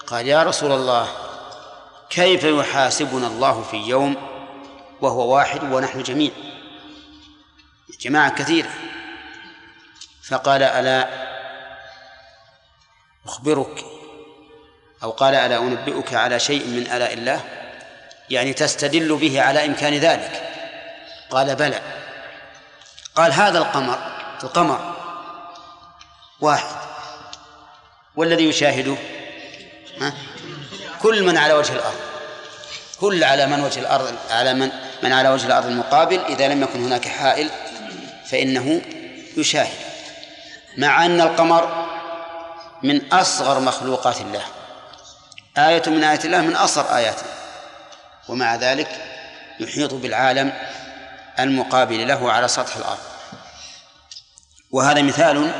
[0.07, 1.07] قال يا رسول الله
[2.09, 4.34] كيف يحاسبنا الله في يوم
[5.01, 6.31] وهو واحد ونحن جميع.
[7.99, 8.69] جماعة كثيرة.
[10.27, 11.09] فقال ألا
[13.25, 13.85] أخبرك
[15.03, 17.41] أو قال ألا أنبئك على شيء من آلاء الله؟
[18.29, 20.51] يعني تستدل به على إمكان ذلك.
[21.29, 21.81] قال بلى.
[23.15, 23.99] قال هذا القمر
[24.43, 24.95] القمر
[26.41, 26.75] واحد.
[28.15, 28.95] والذي يشاهده؟
[30.01, 30.13] ها؟
[31.01, 32.14] كل من على وجه الأرض.
[33.01, 34.71] كل على من وجه الأرض على من
[35.03, 37.49] من على وجه الأرض المقابل إذا لم يكن هناك حائل
[38.25, 38.81] فإنه
[39.37, 39.77] يشاهد.
[40.77, 41.87] مع أن القمر
[42.83, 44.43] من أصغر مخلوقات الله.
[45.57, 47.25] آية من آيات الله من أصغر آياته
[48.27, 48.89] ومع ذلك
[49.59, 50.53] يحيط بالعالم
[51.39, 52.99] المقابل له على سطح الأرض.
[54.71, 55.51] وهذا مثال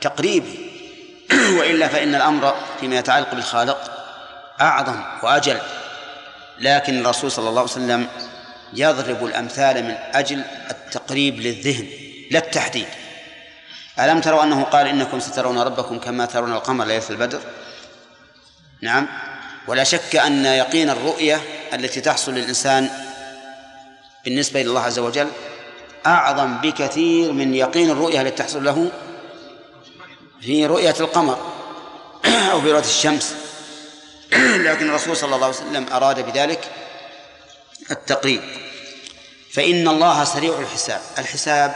[0.00, 0.70] تقريبي
[1.58, 3.90] وإلا فإن الأمر فيما يتعلق بالخالق
[4.60, 5.60] أعظم وأجل.
[6.58, 8.06] لكن الرسول صلى الله عليه وسلم
[8.72, 11.86] يضرب الأمثال من أجل التقريب للذهن
[12.30, 12.86] لا التحديد.
[13.98, 17.40] ألم تروا أنه قال إنكم سترون ربكم كما ترون القمر ليلة البدر؟
[18.82, 19.08] نعم.
[19.68, 21.40] ولا شك أن يقين الرؤية
[21.72, 22.90] التي تحصل للإنسان
[24.24, 25.28] بالنسبة إلى الله عز وجل
[26.06, 28.90] أعظم بكثير من يقين الرؤية التي تحصل له
[30.40, 31.38] في رؤية القمر
[32.52, 33.43] أو في رؤية الشمس.
[34.64, 36.70] لكن الرسول صلى الله عليه وسلم أراد بذلك
[37.90, 38.42] التقريب.
[39.52, 41.00] فإن الله سريع الحساب.
[41.18, 41.74] الحساب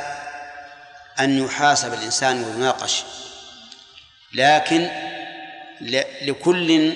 [1.21, 3.03] أن يحاسب الإنسان ويناقش.
[4.35, 4.91] لكن
[6.23, 6.93] لكل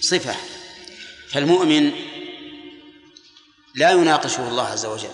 [0.00, 0.34] صفة.
[1.30, 1.92] فالمؤمن
[3.74, 5.12] لا يناقشه الله عز وجل.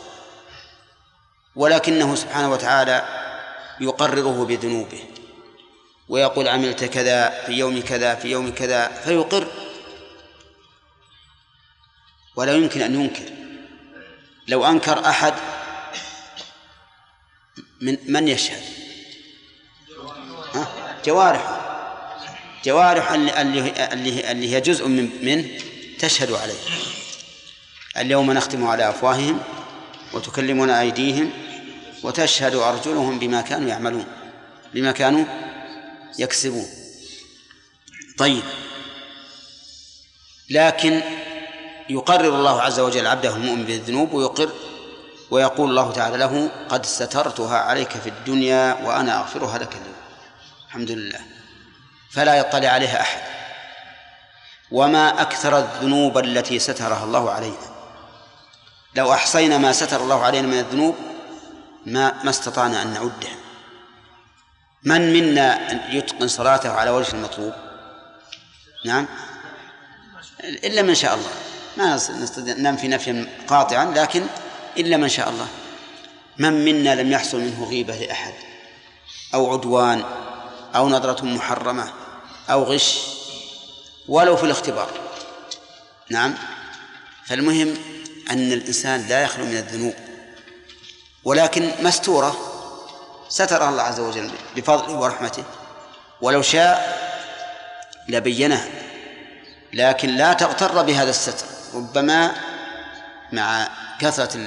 [1.56, 3.04] ولكنه سبحانه وتعالى
[3.80, 5.04] يقرره بذنوبه.
[6.08, 9.69] ويقول عملت كذا في يوم كذا في يوم كذا فيقر
[12.36, 13.32] ولا يمكن أن ينكر.
[14.48, 15.34] لو أنكر أحد
[17.80, 18.62] من من يشهد؟
[20.54, 20.68] ها؟
[21.04, 21.60] جوارح.
[22.64, 23.42] جوارح اللي,
[23.92, 25.48] اللي, اللي هي جزء من منه
[25.98, 26.58] تشهد عليه.
[27.96, 29.42] اليوم نختم على أفواههم
[30.12, 31.32] وتكلمنا أيديهم
[32.02, 34.06] وتشهد أرجلهم بما كانوا يعملون
[34.74, 35.24] بما كانوا
[36.18, 36.66] يكسبون.
[38.18, 38.42] طيب.
[40.50, 41.00] لكن
[41.90, 44.50] يقرر الله عز وجل عبده المؤمن بالذنوب ويقر
[45.30, 49.94] ويقول الله تعالى له قد سترتها عليك في الدنيا وأنا أغفرها لك اليوم.
[50.66, 51.20] الحمد لله.
[52.10, 53.20] فلا يطلع عليها أحد.
[54.70, 57.70] وما أكثر الذنوب التي سترها الله علينا.
[58.94, 60.96] لو أحصينا ما ستر الله علينا من الذنوب
[61.86, 63.36] ما ما استطعنا أن نعدها.
[64.84, 67.52] من منا يتقن صلاته على وجه المطلوب؟
[68.86, 69.06] نعم.
[70.44, 71.49] إلا من شاء الله.
[71.80, 74.26] ما نستطيع ننفي نفيا قاطعا لكن
[74.76, 75.46] إلا من شاء الله.
[76.38, 78.32] من منا لم يحصل منه غيبة لأحد
[79.34, 80.04] أو عدوان
[80.74, 81.92] أو نظرة محرمة
[82.50, 82.98] أو غش
[84.08, 84.90] ولو في الاختبار.
[86.10, 86.34] نعم.
[87.26, 87.74] فالمهم
[88.30, 89.94] أن الإنسان لا يخلو من الذنوب
[91.24, 92.36] ولكن مستورة
[93.28, 95.44] سترها الله عز وجل بفضله ورحمته.
[96.20, 97.00] ولو شاء
[98.08, 98.68] لبينها
[99.72, 101.59] لكن لا تغتر بهذا الستر.
[101.74, 102.34] ربما
[103.32, 103.68] مع
[104.00, 104.38] كثرة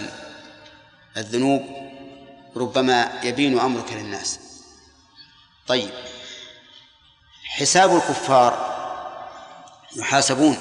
[1.18, 1.62] الذنوب
[2.56, 4.40] ربما يبين أمرك للناس.
[5.68, 5.90] طيب
[7.44, 8.74] حساب الكفار
[9.96, 10.58] يحاسبون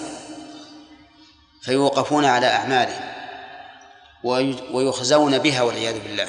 [1.62, 3.12] فيوقفون على أعمالهم
[4.72, 6.28] ويخزون بها والعياذ بالله.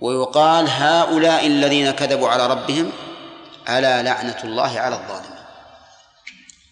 [0.00, 2.92] ويقال هؤلاء الذين كذبوا على ربهم
[3.68, 5.44] ألا لعنة الله على الظالمين.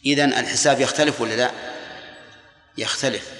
[0.07, 1.51] إذن الحساب يختلف ولا لا؟
[2.79, 3.31] يختلف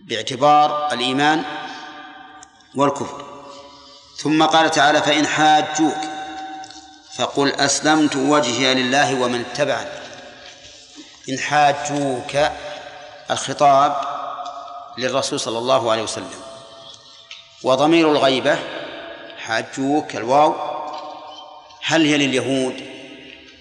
[0.00, 1.44] باعتبار الإيمان
[2.74, 3.24] والكفر.
[4.16, 5.96] ثم قال تعالى فإن حاجوك
[7.16, 9.90] فقل أسلمت وجهي لله ومن اتبعني.
[11.28, 12.50] إن حاجوك
[13.30, 13.96] الخطاب
[14.98, 16.40] للرسول صلى الله عليه وسلم.
[17.62, 18.58] وضمير الغيبة
[19.38, 20.54] حاجوك الواو.
[21.84, 22.86] هل هي لليهود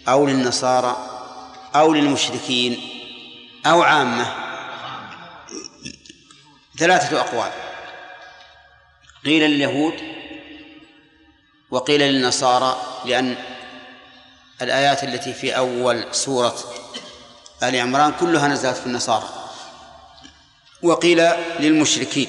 [0.08, 0.98] أو للنصارى
[1.76, 2.91] أو للمشركين؟
[3.66, 4.34] أو عامة.
[6.78, 7.52] ثلاثة أقوال.
[9.26, 9.94] قيل لليهود
[11.72, 13.38] وقيل للنصارى لأن
[14.62, 16.56] الآيات التي في أول سورة
[17.64, 19.30] آل عمران كلها نزلت في النصارى.
[20.84, 21.22] وقيل
[21.60, 22.28] للمشركين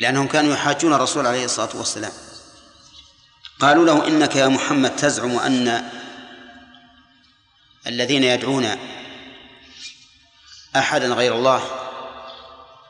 [0.00, 2.12] لأنهم كانوا يحاجون الرسول عليه الصلاة والسلام.
[3.60, 5.90] قالوا له إنك يا محمد تزعم أن
[7.86, 8.76] الذين يدعون
[10.76, 11.62] أحدا غير الله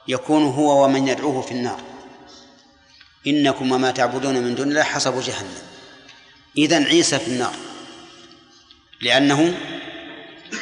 [0.08, 1.80] يكون هو ومن يدعوه في النار.
[3.26, 5.58] إنكم وما تعبدون من دون الله حسب جهنم.
[6.58, 7.54] إذن عيسى في النار.
[9.00, 9.54] لأنه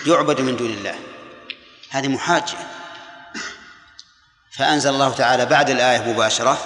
[0.06, 0.94] يعبد من دون الله.
[1.90, 2.58] هذه محاجة.
[4.50, 6.58] فأنزل الله تعالى بعد الآية مباشرة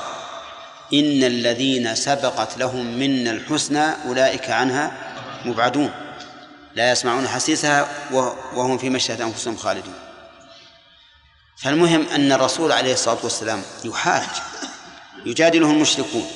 [0.93, 4.93] إن الذين سبقت لهم منا الحسنى أولئك عنها
[5.45, 5.93] مبعدون.
[6.75, 7.89] لا يسمعون حسيسها
[8.55, 10.04] وهم في مشهد أنفسهم خالدون.
[11.57, 14.29] فالمهم أن الرسول عليه الصلاة والسلام يحاج
[15.27, 16.27] يجادله المشركون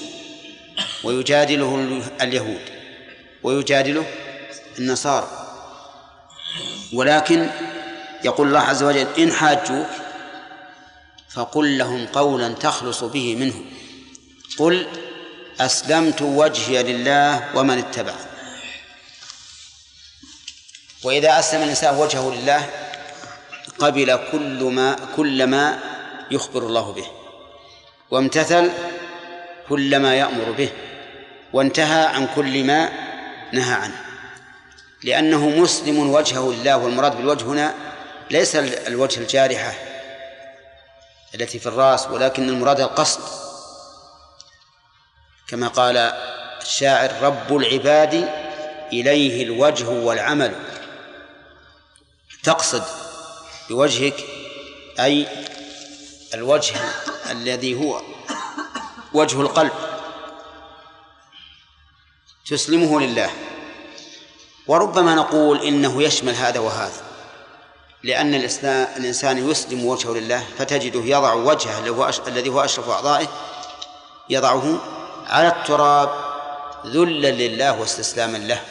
[1.04, 2.60] ويجادله اليهود
[3.42, 4.06] ويجادله
[4.78, 5.28] النصارى.
[6.92, 7.50] ولكن
[8.24, 9.86] يقول الله عز وجل إن حاجوك
[11.30, 13.70] فقل لهم قولا تخلص به منهم.
[14.58, 14.86] قل
[15.60, 18.14] أسلمت وجهي لله ومن اتبع
[21.04, 22.87] وإذا أسلم الإنسان وجهه لله
[23.78, 25.78] قبل كل ما كل ما
[26.30, 27.06] يخبر الله به.
[28.10, 28.70] وامتثل
[29.68, 30.68] كل ما يأمر به
[31.52, 32.88] وانتهى عن كل ما
[33.52, 34.04] نهى عنه.
[35.04, 37.74] لأنه مسلم وجهه لله والمراد بالوجه هنا
[38.30, 39.74] ليس الوجه الجارحة
[41.34, 43.20] التي في الرأس ولكن المراد القصد.
[45.48, 45.96] كما قال
[46.62, 48.28] الشاعر رب العباد
[48.92, 50.54] إليه الوجه والعمل.
[52.42, 52.82] تقصد
[53.68, 54.24] بوجهك
[55.00, 55.26] أي
[56.34, 56.74] الوجه
[57.30, 58.02] الذي هو
[59.12, 59.72] وجه القلب.
[62.46, 63.30] تسلمه لله.
[64.66, 67.02] وربما نقول إنه يشمل هذا وهذا.
[68.02, 68.34] لأن
[68.96, 71.78] الإنسان يسلم وجهه لله فتجده يضع وجهه
[72.26, 73.28] الذي هو أشرف أعضائه
[74.30, 74.78] يضعه
[75.26, 76.10] على التراب
[76.86, 78.62] ذلا لله واستسلاما له.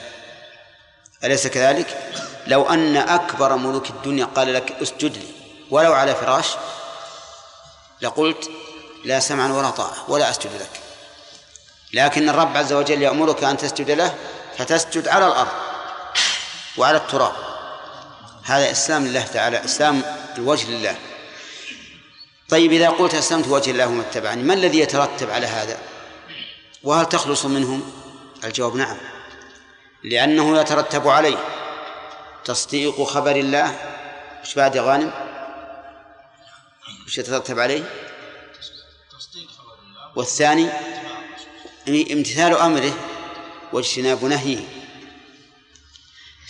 [1.23, 2.11] أليس كذلك؟
[2.47, 5.27] لو أن أكبر ملوك الدنيا قال لك اسجد لي
[5.71, 6.47] ولو على فراش
[8.01, 8.49] لقلت
[9.05, 10.81] لا سمعا ولا طاعة ولا أسجد لك.
[11.93, 14.15] لكن الرب عز وجل يأمرك أن تسجد له
[14.57, 15.51] فتسجد على الأرض
[16.77, 17.33] وعلى التراب.
[18.43, 20.01] هذا إسلام لله تعالى إسلام
[20.37, 20.95] الوجه لله
[22.49, 25.77] طيب إذا قلت أسلمت وجه الله وما اتبعني ما الذي يترتب على هذا؟
[26.83, 27.91] وهل تخلص منهم؟
[28.43, 28.97] الجواب نعم
[30.03, 31.37] لأنه يترتب عليه.
[32.47, 33.69] تصديق خبر الله.
[34.39, 35.11] إيش بعد يا غانم؟
[37.05, 37.83] إيش يترتب عليه؟
[40.15, 40.69] والثاني؟
[41.87, 42.93] امتثال أمره
[43.73, 44.63] واجتناب نهيه.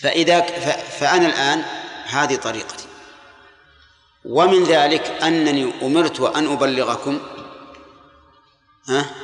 [0.02, 0.42] فإذا
[1.00, 1.66] فأنا الآن
[2.06, 2.86] هذه طريقتي.
[4.26, 7.20] ومن ذلك أنني أمرت أن أبلغكم.
[8.90, 9.16] ها؟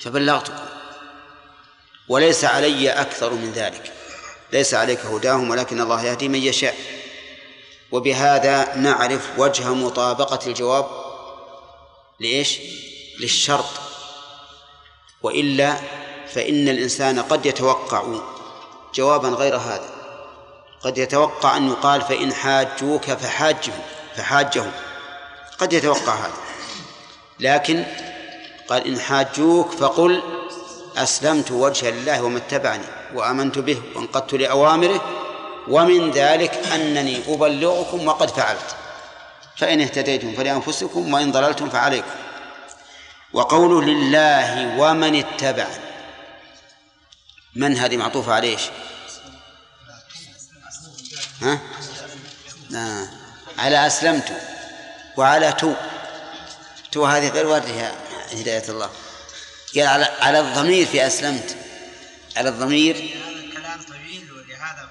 [0.00, 0.66] فبلغتكم.
[2.08, 3.92] وليس علي أكثر من ذلك.
[4.52, 6.74] ليس عليك هداهم ولكن الله يهدي من يشاء.
[7.92, 10.86] وبهذا نعرف وجه مطابقة الجواب
[12.20, 12.58] لإيش؟
[13.20, 13.64] للشرط.
[15.22, 15.76] وإلا
[16.34, 18.04] فإن الإنسان قد يتوقع
[18.94, 19.90] جوابا غير هذا.
[20.80, 23.80] قد يتوقع أن يقال فإن حاجوك فحاجهم
[24.16, 24.72] فحاجهم.
[25.58, 26.36] قد يتوقع هذا.
[27.40, 27.84] لكن
[28.68, 30.22] قال إن حاجوك فقل
[30.96, 32.95] أسلمت وجه لله وما اتبعني.
[33.14, 35.00] وآمنت به وانقدت لأوامره
[35.68, 38.76] ومن ذلك أنني أبلغكم وقد فعلت
[39.56, 42.10] فإن اهتديتم فلأنفسكم وإن ضللتم فعليكم
[43.32, 45.86] وقوله لله ومن اتبعني
[47.56, 48.62] من هذه معطوفة على إيش؟
[51.42, 51.58] ها؟
[52.74, 53.08] آه.
[53.58, 54.32] على أسلمت
[55.16, 55.72] وعلى تو
[56.92, 57.92] تو هذه غير واردة
[58.32, 58.90] هداية الله
[59.76, 61.56] قال على على الضمير في أسلمت
[62.36, 62.96] على الضمير.
[62.96, 64.88] هذا كلام طويل ولهذا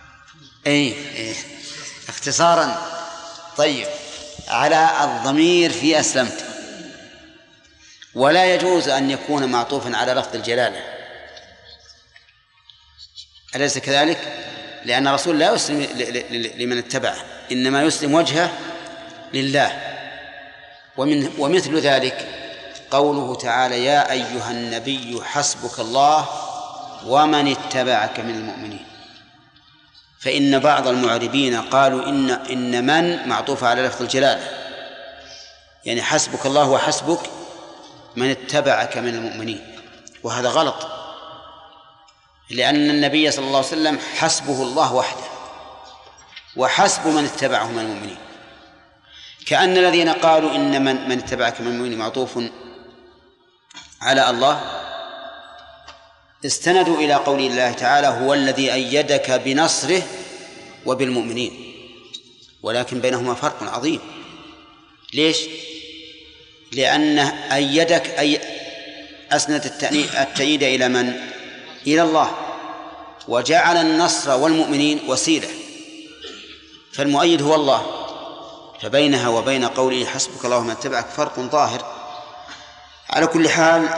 [0.68, 1.36] أي أي
[2.10, 2.92] اختصارا.
[3.58, 3.88] طيب
[4.48, 6.46] على الضمير في أسلمت.
[8.16, 10.84] ولا يجوز أن يكون معطوفا على لفظ الجلالة.
[13.56, 14.46] أليس كذلك؟
[14.86, 15.82] لأن الرسول لا يسلم
[16.58, 17.18] لمن اتبعه.
[17.52, 18.52] إنما يسلم وجهه
[19.34, 19.82] لله.
[20.98, 22.30] ومن ومثل ذلك
[22.92, 26.45] قوله تعالى يا أيها النبي حسبك الله
[27.06, 28.86] ومن اتبعك من المؤمنين.
[30.20, 34.50] فإن بعض المعربين قالوا إن إن من معطوفة على لفظ الجلالة.
[35.86, 37.20] يعني حسبك الله وحسبك
[38.16, 39.76] من اتبعك من المؤمنين.
[40.24, 40.88] وهذا غلط.
[42.50, 45.26] لأن النبي صلى الله عليه وسلم حسبه الله وحده.
[46.56, 48.18] وحسب من اتبعه من المؤمنين.
[49.46, 52.40] كأن الذين قالوا إن من من اتبعك من المؤمنين معطوف
[54.02, 54.85] على الله
[56.46, 60.02] استندوا إلى قول الله تعالى هو الذي أيدك بنصره
[60.86, 61.74] وبالمؤمنين.
[62.64, 64.00] ولكن بينهما فرق عظيم.
[65.14, 65.38] ليش؟
[66.72, 68.42] لأنه أيدك أي
[69.32, 69.66] أسند
[70.18, 71.14] التأييد إلى من؟
[71.88, 72.32] إلى الله.
[73.28, 75.50] وجعل النصر والمؤمنين وسيلة.
[76.94, 77.86] فالمؤيد هو الله.
[78.82, 81.96] فبينها وبين قوله حسبك الله من اتبعك فرق ظاهر.
[83.10, 83.90] على كل حال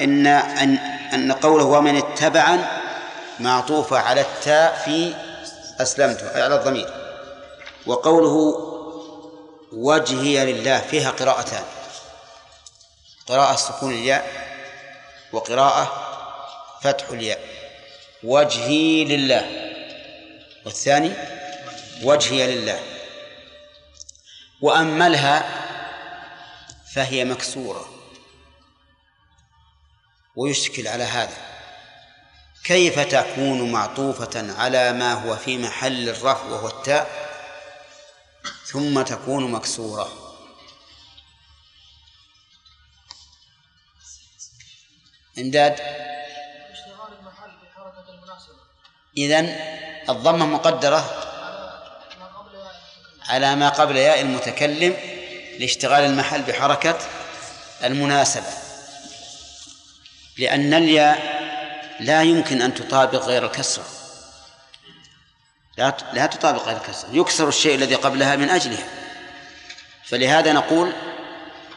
[0.00, 2.66] إن أن أن قوله ومن اتبعن
[3.40, 5.14] معطوفة على التاء في
[5.80, 6.90] أسلمت على الضمير.
[7.86, 8.66] وقوله
[9.72, 11.62] وجهي لله فيها قراءتان.
[13.28, 14.26] قراءة سكون الياء
[15.32, 15.92] وقراءة
[16.82, 17.40] فتح الياء.
[18.24, 19.70] وجهي لله.
[20.66, 21.12] والثاني
[22.02, 22.80] وجهي لله.
[24.60, 25.44] وأملها
[26.94, 27.99] فهي مكسورة.
[30.40, 31.36] ويشكل على هذا.
[32.64, 37.30] كيف تكون معطوفة على ما هو في محل الرفع وهو التاء
[38.64, 40.36] ثم تكون مكسورة؟
[45.38, 45.76] المناسبة
[49.16, 49.46] إذن
[50.08, 51.26] الضمة مقدرة.
[53.28, 54.96] على ما قبل ياء المتكلم
[55.58, 56.98] لاشتغال المحل بحركة
[57.84, 58.59] المناسبة.
[60.38, 61.40] لأن الياء
[62.00, 63.84] لا يمكن أن تطابق غير الكسرة.
[65.78, 67.08] لا لا تطابق غير الكسرة.
[67.12, 68.88] يكسر الشيء الذي قبلها من أجلها.
[70.04, 70.92] فلهذا نقول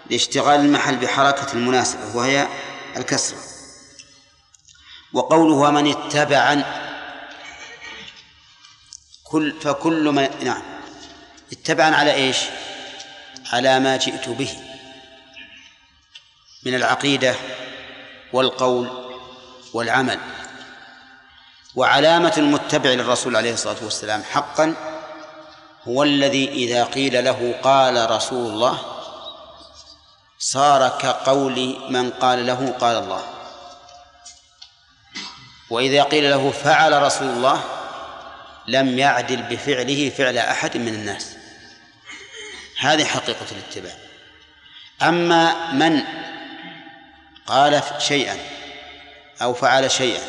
[0.10, 2.48] لاشتغال المحل بحركة المناسبة وهي
[2.98, 3.38] الكسرة.
[5.14, 6.64] وقوله ومن اتبع
[9.24, 10.64] كل فكل من نعم.
[11.52, 12.38] اتبعا على إيش؟
[13.52, 14.58] على ما جئت به.
[16.66, 17.36] من العقيدة
[18.34, 18.90] والقول
[19.74, 20.20] والعمل.
[21.76, 24.76] وعلامة المتبع للرسول عليه الصلاة والسلام حقا
[25.88, 28.80] هو الذي إذا قيل له قال رسول الله
[30.40, 33.24] صار كقول من قال له قال الله.
[35.70, 37.64] وإذا قيل له فعل رسول الله
[38.68, 41.36] لم يعدل بفعله فعل أحد من الناس.
[42.80, 43.94] هذه حقيقة الاتباع.
[45.02, 46.04] أما من
[47.48, 48.38] قال شيئا
[49.42, 50.22] أو فعل شيئا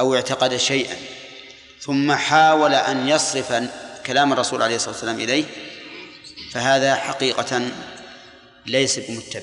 [0.00, 0.96] أو اعتقد شيئا
[1.80, 3.52] ثم حاول أن يصرف
[4.06, 5.44] كلام الرسول عليه الصلاة والسلام إليه
[6.52, 7.70] فهذا حقيقة
[8.66, 9.42] ليس بمتبع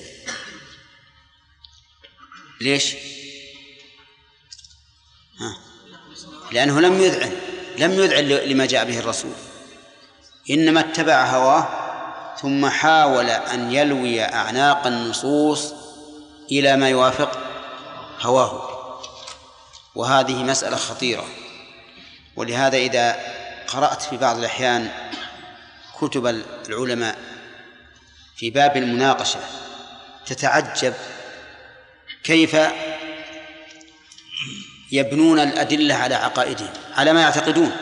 [2.60, 2.94] ليش؟
[5.40, 5.56] ها.
[6.52, 7.32] لأنه لم يذعن
[7.78, 9.32] لم يذعن لما جاء به الرسول
[10.50, 11.68] إنما اتبع هواه
[12.42, 15.74] ثم حاول أن يلوي أعناق النصوص
[16.52, 17.38] إلى ما يوافق
[18.20, 18.76] هواه.
[19.94, 21.24] وهذه مسألة خطيرة.
[22.36, 23.16] ولهذا إذا
[23.68, 24.90] قرأت في بعض الأحيان
[26.00, 26.26] كتب
[26.68, 27.18] العلماء
[28.36, 29.40] في باب المناقشة
[30.26, 30.94] تتعجب
[32.24, 32.56] كيف
[34.92, 37.76] يبنون الأدلة على عقائدهم على ما يعتقدون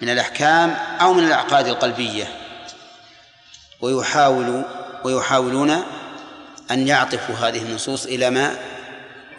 [0.00, 0.70] من الأحكام
[1.00, 2.38] أو من الأعقاد القلبية.
[3.80, 4.64] ويحاولوا
[5.04, 5.84] ويحاولون
[6.72, 8.58] أن يعطفوا هذه النصوص إلى ما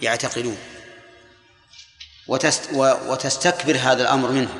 [0.01, 0.57] يعتقدون
[2.27, 4.59] وتست وتستكبر هذا الأمر منهم.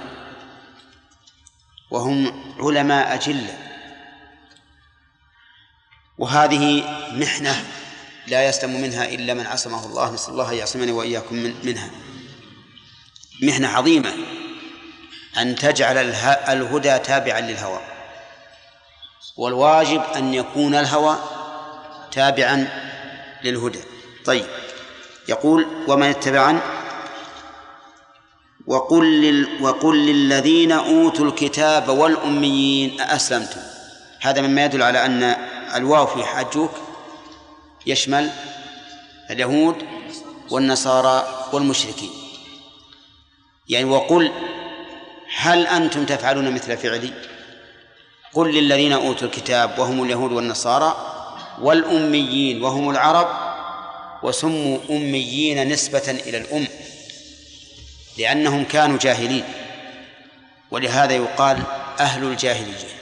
[1.92, 3.58] وهم علماء أجلة.
[6.18, 7.66] وهذه محنة
[8.28, 10.12] لا يسلم منها إلا من عصمه الله.
[10.12, 11.90] نسأل الله أن يعصمني وإياكم من منها.
[13.42, 14.14] محنة عظيمة
[15.38, 17.82] أن تجعل اله- الهدى تابعا للهوى.
[19.38, 21.20] والواجب أن يكون الهوى
[22.14, 22.68] تابعا
[23.44, 23.80] للهدى.
[24.26, 24.46] طيب
[25.28, 26.60] يقول ومن اتبعن
[28.68, 33.62] وقل لل وقل للذين أوتوا الكتاب والأميين أأسلمتم.
[34.22, 35.24] هذا مما يدل على أن
[35.76, 36.72] الواو في حاجوك
[37.86, 38.30] يشمل
[39.30, 39.76] اليهود
[40.50, 42.10] والنصارى والمشركين.
[43.70, 44.32] يعني وقل
[45.38, 47.14] هل أنتم تفعلون مثل فعلي؟
[48.34, 51.13] قل للذين أوتوا الكتاب وهم اليهود والنصارى.
[51.64, 53.28] والأميين وهم العرب
[54.24, 56.68] وسموا أميين نسبة إلى الأم
[58.18, 59.44] لأنهم كانوا جاهلين
[60.72, 61.64] ولهذا يقال
[62.00, 62.94] أهل الجاهلية.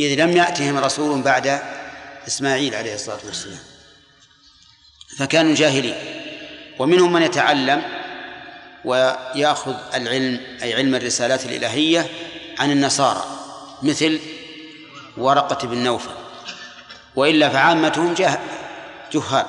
[0.00, 1.62] إذ لم يأتهم رسول بعد
[2.26, 3.58] إسماعيل عليه الصلاة والسلام
[5.18, 5.94] فكانوا جاهلين.
[6.78, 7.82] ومنهم من يتعلم
[8.84, 12.06] ويأخذ العلم أي علم الرسالات الإلهية
[12.58, 13.24] عن النصارى
[13.82, 14.20] مثل
[15.16, 16.21] ورقة بن نوفل.
[17.16, 18.40] وإلا فعامتهم جه
[19.12, 19.46] جهال.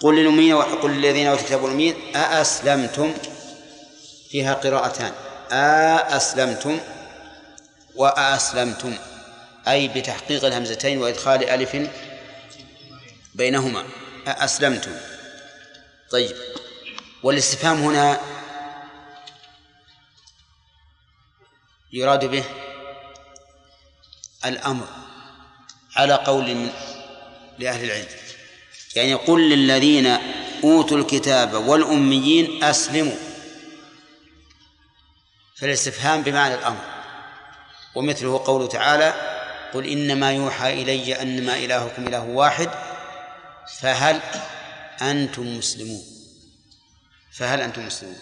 [0.00, 3.14] قل للأمين وقل للذين أوتوا الكتاب والأمين أأسلمتم؟
[4.30, 5.12] فيها قراءتان.
[5.52, 6.80] أأسلمتم؟
[7.94, 8.96] وأسلمتم
[9.68, 11.90] أي بتحقيق الهمزتين وإدخال ألف
[13.34, 13.84] بينهما.
[14.26, 14.92] أسلمتم
[16.10, 16.36] طيب.
[17.22, 18.20] والاستفهام هنا
[21.92, 22.44] يراد به
[24.44, 25.03] الأمر.
[25.96, 26.70] على قول من
[27.58, 28.06] لأهل العلم.
[28.96, 30.18] يعني قل للذين
[30.64, 33.16] أوتوا الكتاب والأميين أسلموا.
[35.56, 36.84] فالاستفهام بمعنى الأمر.
[37.94, 39.14] ومثله قوله تعالى
[39.74, 42.70] قل إنما يوحى إلي أنما إلهكم إله واحد
[43.80, 44.20] فهل
[45.02, 46.02] أنتم مسلمون؟
[47.32, 48.18] فهل أنتم مسلمون؟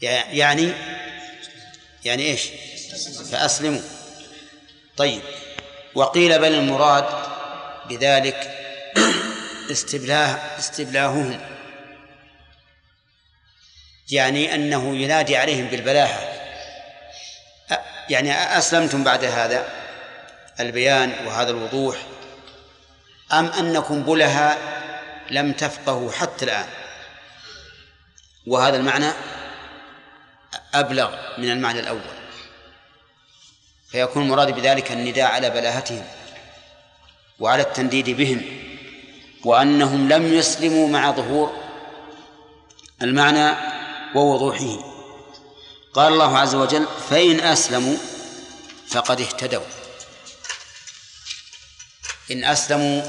[0.00, 0.72] يعني
[2.04, 2.48] يعني إيش؟
[3.30, 3.82] فأسلموا.
[4.96, 5.22] طيب.
[5.98, 7.04] وقيل بل المراد
[7.88, 8.50] بذلك
[9.70, 11.40] استبلاه استبلاههم.
[14.10, 16.18] يعني أنه ينادي عليهم بالبلاهة.
[18.10, 19.68] يعني أسلمتم بعد هذا
[20.60, 21.96] البيان وهذا الوضوح؟
[23.32, 24.58] أم أنكم بلها
[25.30, 26.66] لم تفقهوا حتى الآن؟
[28.46, 29.10] وهذا المعنى
[30.74, 32.17] أبلغ من المعنى الأول.
[33.90, 36.04] فيكون المراد بذلك النداء على بلاهتهم
[37.40, 38.42] وعلى التنديد بهم
[39.44, 41.52] وأنهم لم يسلموا مع ظهور
[43.02, 43.56] المعنى
[44.14, 44.98] ووضوحه.
[45.94, 47.96] قال الله عز وجل فإن أسلموا
[48.88, 49.64] فقد اهتدوا.
[52.30, 53.02] إن أسلموا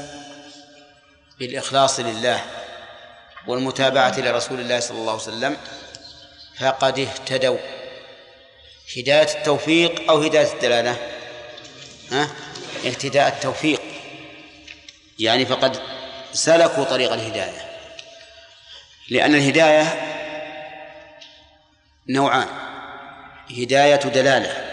[1.38, 2.44] بالإخلاص لله
[3.46, 5.56] والمتابعة لرسول الله صلى الله عليه وسلم
[6.58, 7.79] فقد اهتدوا.
[8.96, 10.96] هداية التوفيق أو هداية الدلالة؟
[12.12, 12.30] ها؟
[12.86, 13.80] اهتداء التوفيق.
[15.18, 15.82] يعني فقد
[16.32, 17.70] سلكوا طريق الهداية.
[19.10, 20.02] لأن الهداية
[22.08, 22.48] نوعان.
[23.50, 24.66] هداية دلالة.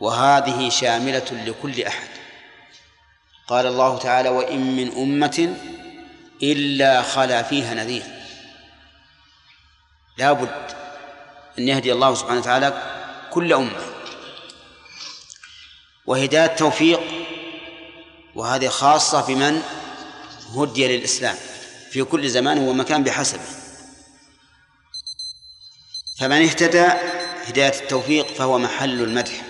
[0.00, 2.08] وهذه شاملة لكل أحد.
[3.48, 5.56] قال الله تعالى وإن من أمة
[6.42, 8.04] إلا خلا فيها نذير.
[10.18, 10.83] لا بد
[11.58, 12.82] أن يهدي الله سبحانه وتعالى
[13.30, 13.80] كل أمة.
[16.06, 17.00] وهداية التوفيق
[18.34, 19.62] وهذه خاصة بمن
[20.56, 21.36] هدي للإسلام.
[21.90, 23.46] في كل زمان ومكان بحسبه.
[26.18, 26.86] فمن اهتدى
[27.46, 29.42] هداية التوفيق فهو محل المدح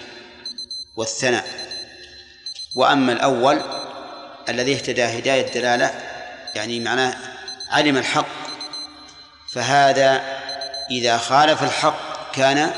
[0.97, 1.47] والثناء.
[2.75, 3.63] وأما الأول
[4.49, 6.01] الذي اهتدى هداية دلالة
[6.55, 7.17] يعني معناه
[7.71, 8.27] علم الحق
[9.53, 10.34] فهذا
[10.91, 12.75] إذا خالف الحق كان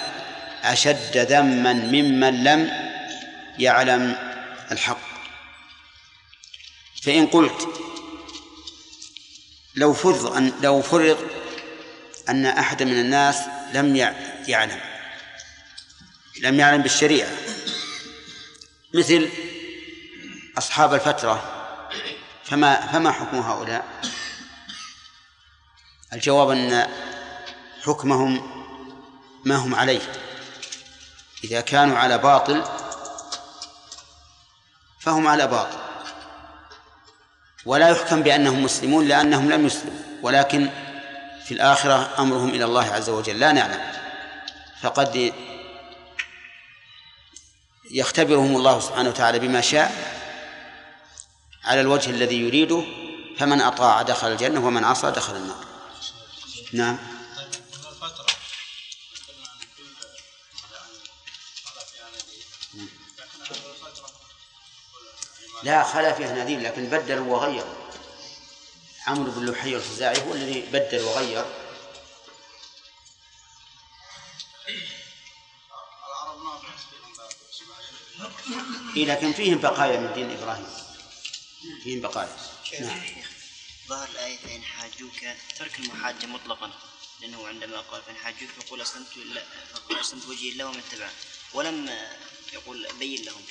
[0.62, 2.70] أشد ذما ممن لم
[3.58, 4.16] يعلم
[4.72, 4.98] الحق
[7.02, 7.68] فإن قلت
[9.74, 11.30] لو فرض أن لو فرض
[12.28, 13.36] أن أحد من الناس
[13.74, 13.96] لم
[14.48, 14.80] يعلم
[16.42, 17.30] لم يعلم بالشريعة
[18.94, 19.28] مثل
[20.58, 21.52] أصحاب الفترة
[22.44, 23.84] فما فما حكم هؤلاء؟
[26.12, 26.88] الجواب أن
[27.86, 28.42] حكمهم
[29.44, 30.12] ما هم عليه.
[31.44, 32.64] إذا كانوا على باطل
[35.00, 35.78] فهم على باطل.
[37.66, 40.00] ولا يحكم بأنهم مسلمون لأنهم لم يسلموا.
[40.22, 40.70] ولكن
[41.44, 43.40] في الآخرة أمرهم إلى الله عز وجل.
[43.40, 43.92] لا نعلم.
[44.82, 45.32] فقد
[47.90, 49.92] يختبرهم الله سبحانه وتعالى بما شاء
[51.64, 52.84] على الوجه الذي يريده.
[53.38, 55.64] فمن أطاع دخل الجنة ومن عصى دخل النار.
[56.72, 57.15] نعم.
[65.66, 67.74] لا خلا فيها نذير لكن بدلوا وغيروا
[69.06, 71.44] عمرو بن لحي الخزاعي هو الذي بدل وغير.
[78.96, 80.66] إيه لكن فيهم بقايا من دين إبراهيم.
[81.82, 82.36] فيهم بقايا.
[82.80, 83.00] نعم.
[83.88, 86.70] ظهر الآية فإن حاجوك ترك المحاجة مطلقا
[87.20, 89.08] لأنه عندما قال فإن حاجوك فقول أسلمت
[89.74, 91.12] فقول أسلمت وجهي لله ومن اتبعني
[91.54, 91.90] ولم
[92.52, 93.42] يقول بين لهم.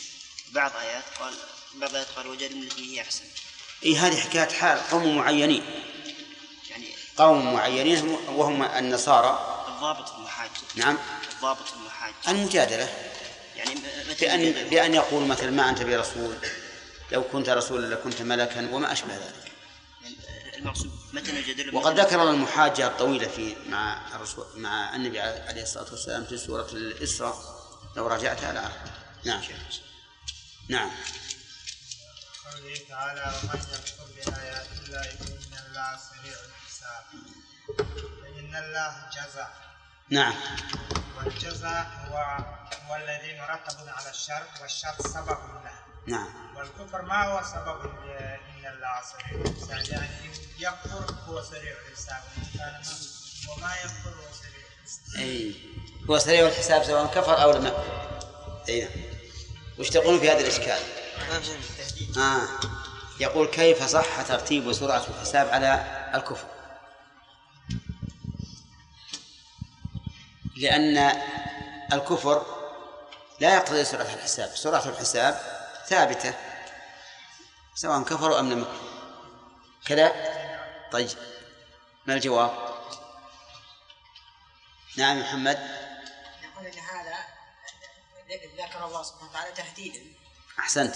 [0.52, 1.34] بعض آيات قال
[1.76, 3.24] بعض الآيات قال وجد التي هي أحسن.
[3.84, 5.64] إيه هذه حكاية حال قوم معينين.
[6.70, 9.64] يعني قوم معينين وهم النصارى.
[9.68, 10.98] الضابط في المحاجة نعم.
[11.36, 12.90] الضابط في المحاجة المجادلة.
[13.56, 13.76] يعني
[14.22, 16.38] بأن بأن يقول مثلا ما أنت برسول
[17.12, 19.52] لو كنت رسولا لكنت ملكا وما أشبه ذلك.
[20.58, 26.26] المقصود متى نجادل وقد ذكر المحاجة الطويلة في مع الرسول مع النبي عليه الصلاة والسلام
[26.26, 27.36] في سورة الإسراء.
[27.98, 28.70] لو راجعتها لا
[29.24, 29.42] نعم.
[30.70, 30.92] نعم.
[32.46, 37.04] قوله تعالى ومن يكفر بآيات الله فإن الله سريع الحساب.
[38.22, 39.54] فإن الله جزاء
[40.10, 40.34] نعم.
[41.18, 42.18] والجزاء هو
[42.88, 45.80] هو الذي مرتب على الشر والشر سبب له.
[46.08, 46.56] نعم.
[46.56, 50.30] والكفر ما هو سبب إن الله سريع الحساب؟ يعني
[50.60, 52.24] يكفر هو سريع الحساب.
[53.50, 55.20] وما يكفر هو سريع الحساب.
[55.20, 55.56] أي.
[56.10, 58.64] هو سريع الحساب سواء كفر أو لم يكفر.
[58.70, 59.15] أي نعم.
[59.80, 60.80] وش تقولون في هذا الإشكال؟
[62.18, 62.48] آه.
[63.20, 65.86] يقول كيف صح ترتيب سرعة الحساب على
[66.16, 66.48] الكفر؟
[70.58, 71.22] لأن
[71.94, 72.46] الكفر
[73.40, 74.56] لا يقتضي سرعة الحساب.
[74.56, 75.40] سرعة الحساب
[75.88, 76.34] ثابتة
[77.76, 78.90] سواء كفروا أم لم يكفروا
[79.86, 80.12] كذا؟
[80.92, 81.10] طيب
[82.06, 82.52] ما الجواب؟
[84.98, 85.85] نعم محمد.
[88.76, 90.02] ذكر الله سبحانه وتعالى تهديدا.
[90.60, 90.96] أحسنت.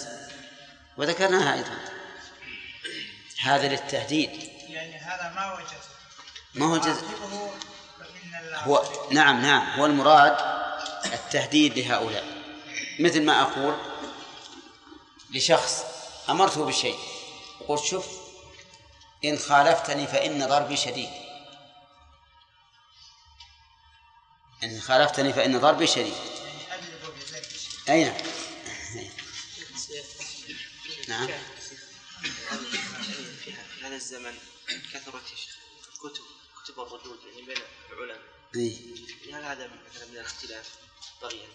[0.97, 1.77] وذكرناها أيضا.
[3.41, 4.29] هذا للتهديد.
[4.69, 5.79] يعني هذا ما وجد
[6.53, 7.51] ما هو الجزء عاقبه
[7.99, 9.79] فإن الله هو نعم نعم.
[9.79, 10.37] هو المراد
[11.05, 12.25] التهديد لهؤلاء.
[12.99, 13.77] مثل ما أقول
[15.29, 15.83] لشخص
[16.29, 16.99] أمرته بشيء
[17.67, 18.07] قلت شوف
[19.25, 21.09] إن خالفتني فإن ضربي شديد.
[24.63, 26.38] إن خالفتني فإن ضربي شديد.
[27.89, 28.15] أي نعم.
[31.07, 31.27] نعم.
[33.43, 33.53] في
[33.83, 34.37] هذا الزمن
[34.93, 35.23] كثرت
[35.99, 36.23] كتب
[36.63, 37.57] كتب الردود يعني بين
[37.91, 38.21] العلماء.
[38.55, 38.77] أي.
[39.33, 40.69] هل هذا مثلا من الاختلاف
[41.21, 41.47] طغيا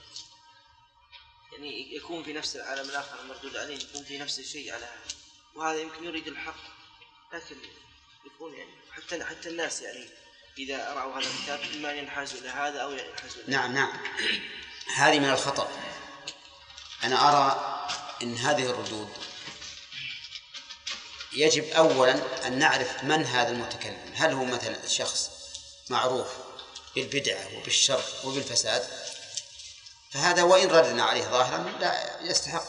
[1.53, 5.17] يعني يكون في نفس العالم الآخر المردود عليه يكون في نفس الشيء على هذا.
[5.55, 6.75] وهذا يمكن يريد الحق
[7.33, 7.57] لكن
[8.27, 10.09] يكون يعني حتى حتى الناس يعني
[10.59, 13.93] إذا رأوا هذا الكتاب إما أن ينحازوا إلى هذا أو ينحازوا إلى نعم نعم.
[14.95, 15.95] هذه من الخطأ.
[17.05, 17.77] أنا أرى
[18.23, 19.09] أن هذه الردود
[21.33, 24.13] يجب أولا أن نعرف من هذا المتكلم.
[24.15, 25.31] هل هو مثلا شخص
[25.91, 26.29] معروف
[26.95, 28.89] بالبدعة وبالشر وبالفساد؟
[30.11, 32.65] فهذا وإن ردنا عليه ظاهرا لا يستحق.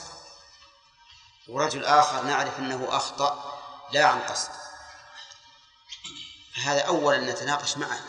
[1.48, 4.50] ورجل آخر نعرف أنه أخطأ لا عن قصد.
[6.56, 8.00] فهذا أولا نتناقش معه.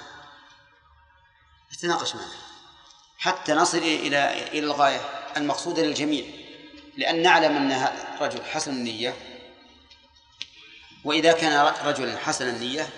[1.74, 2.32] نتناقش معه.
[3.18, 5.25] حتى نصل إلى إلى الغاية.
[5.36, 6.24] المقصودة للجميع
[6.96, 9.14] لأن نعلم أن رجل حسن النية
[11.04, 12.88] وإذا كان رجلا حسن النية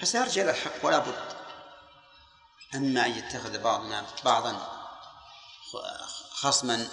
[0.00, 1.38] فسيرجع إلى الحق ولا بد.
[2.74, 4.68] أما أن يتخذ بعضنا بعضا
[6.30, 6.88] خصما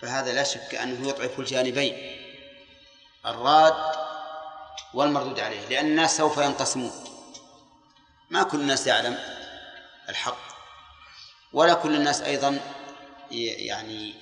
[0.00, 2.18] فهذا لا شك أنه يضعف الجانبين
[3.26, 3.74] الراد
[4.94, 6.92] والمردود عليه لأن الناس سوف ينقسمون.
[8.30, 9.18] ما كل الناس يعلم
[10.08, 10.38] الحق
[11.52, 12.60] ولا كل الناس أيضا
[13.30, 14.14] يعني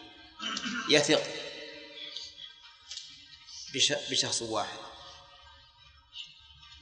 [0.91, 1.23] يثق
[3.75, 4.79] بش- بشخص واحد.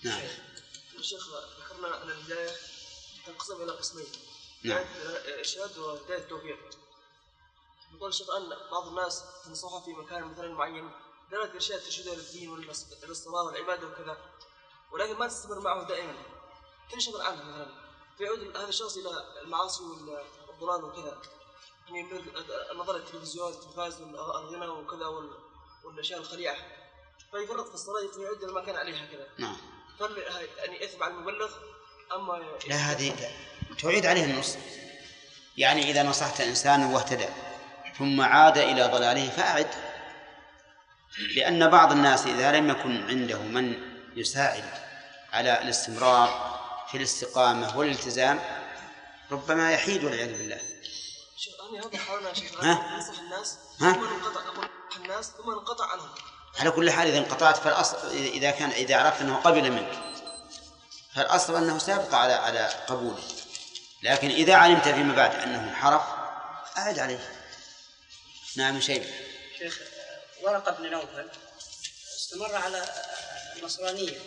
[0.03, 0.23] نعم.
[0.99, 1.29] الشيخ
[1.61, 2.57] ذكرنا أن الهداية
[3.27, 4.07] تنقسم إلى قسمين.
[4.63, 4.85] نعم.
[5.39, 6.59] إرشاد وهداية التوفيق.
[7.95, 10.91] يقول الشيخ أن بعض الناس تنصحه في مكان مثلا معين
[11.31, 14.19] دلالة إرشاد ترشده إلى الدين والمس- للصلاة والعبادة وكذا
[14.93, 16.23] ولكن ما تستمر معه دائما.
[16.93, 17.85] تنشغل عنه مثلا.
[18.19, 21.23] فيعود هذا الشخص إلى المعاصي وال- والضلال وكذا.
[21.89, 22.07] يعني
[22.73, 25.39] النظر التلفزيون التلفاز والغنى وكذا وال-
[25.85, 26.57] والأشياء الخليعة.
[27.31, 29.57] فيفرط في الصلاة فيعود إلى ما كان عليه هكذا نعم.
[30.01, 30.19] فهل
[30.59, 31.51] يعني إثم على المبلغ
[32.15, 33.13] أما لا هذه.
[33.83, 34.57] تعيد عليه النص.
[35.57, 37.29] يعني إذا نصحت إنسانا واهتدى
[37.99, 39.71] ثم عاد إلى ضلاله فأعد.
[41.37, 44.65] لأن بعض الناس إذا لم يكن عنده من يساعد
[45.33, 46.55] على الاستمرار
[46.91, 48.41] في الاستقامة والالتزام
[49.31, 50.61] ربما يحيد والعياذ بالله.
[51.85, 56.09] هذا حاولنا ها؟ ننصح الناس ها؟ ثم الناس ثم ننقطع عنهم.
[56.59, 59.93] على كل حال إذا انقطعت فالأصل إذا كان إذا عرفت أنه قبل منك
[61.15, 63.23] فالأصل أنه سيبقى على على قبوله.
[64.03, 66.03] لكن إذا علمت فيما بعد أنه انحرف
[66.79, 67.45] أعد عليه.
[68.57, 69.15] نعم شيء
[69.59, 69.81] شيخ
[70.43, 71.31] ورقة بن نوفل
[72.17, 72.85] استمر على
[73.57, 74.19] النصرانية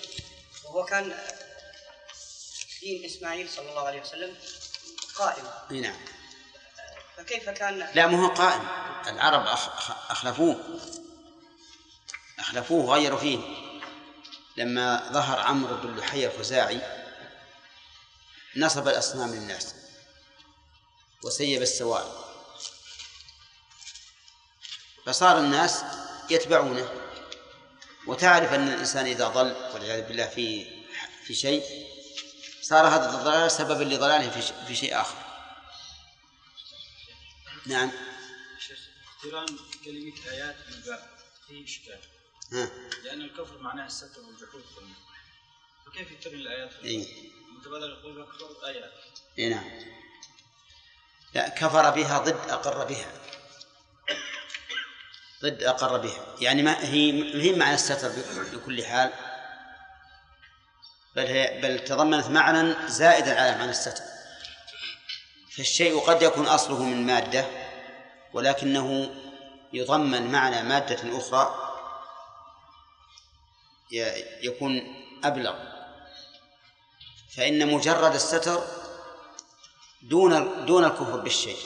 [0.66, 1.18] وهو كان
[2.82, 4.36] دين إسماعيل صلى الله عليه وسلم
[5.16, 5.46] قائم.
[5.70, 6.17] نعم.
[7.18, 8.68] فكيف كان لا مو هو قائم
[9.08, 10.80] العرب أخ- أخ- أخلفوه.
[12.40, 13.40] أخلفوه وغيروا فيه.
[14.58, 16.82] لما ظهر عمرو بن لحي الخزاعي
[18.58, 19.76] نصب الأصنام للناس
[21.24, 22.12] وسيب السوائل.
[25.06, 25.84] فصار الناس
[26.30, 26.90] يتبعونه.
[28.08, 30.66] وتعرف أن الإنسان إذا ضل والعياذ بالله في
[31.26, 31.88] في شيء
[32.62, 35.27] صار هذا الضلال سببا لضلاله في شيء آخر.
[37.68, 37.92] نعم.
[38.60, 38.80] شيخ
[39.18, 39.46] اقتران
[39.86, 41.00] كلمة آيات مباح
[41.48, 42.00] فيه إشكال.
[42.54, 42.70] ها.
[43.04, 44.64] لأن الكفر معناه الستر والجحود
[45.86, 47.08] فكيف يقترن الآيات؟ إيه.
[47.50, 48.92] المتبادل يقول أكثر آيات
[49.40, 49.72] اي نعم.
[51.34, 53.12] لا كفر بها ضد أقر بها.
[55.44, 56.36] ضد أقر بها.
[56.40, 58.12] يعني ما هي ما هي معنى الستر
[58.54, 59.14] بكل حال.
[61.16, 64.04] بل هي بل تضمنت معنى زائدا على معنى الستر.
[65.52, 67.46] فالشيء قد يكون أصله من مادة.
[68.38, 69.16] ولكنه
[69.74, 71.74] يضمن معنى مادة أخرى
[74.42, 75.56] يكون أبلغ.
[77.36, 78.64] فإن مجرد الستر
[80.02, 81.58] دون دون الكفر بالشيء.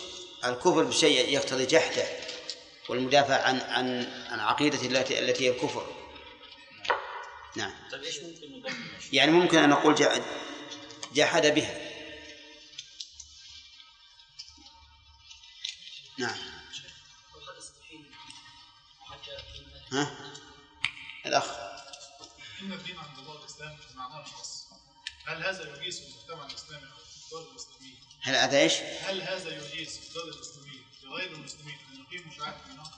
[0.45, 2.03] الكفر بالشيء يقتضي جحده
[2.89, 5.85] والمدافع عن عن عن عقيدة التي التي هي الكفر.
[7.55, 7.73] نعم.
[7.91, 8.75] طيب إيش ممكن نضمن
[9.13, 10.19] يعني ممكن أن نقول جح-
[11.13, 11.91] جحد بها.
[16.17, 16.50] نعم.
[19.91, 20.11] ها؟
[21.25, 21.51] الأخ.
[22.61, 24.67] إن الدين عند الله الإسلام معناه الخاص.
[25.25, 30.29] هل هذا يجيز المجتمع الإسلامي أو الدول الإسلامية؟ هل هذا إيش؟ هل هذا يجيز الدول
[30.29, 32.91] الإسلامية لغير المسلمين أن يقيموا شعائر دينهم؟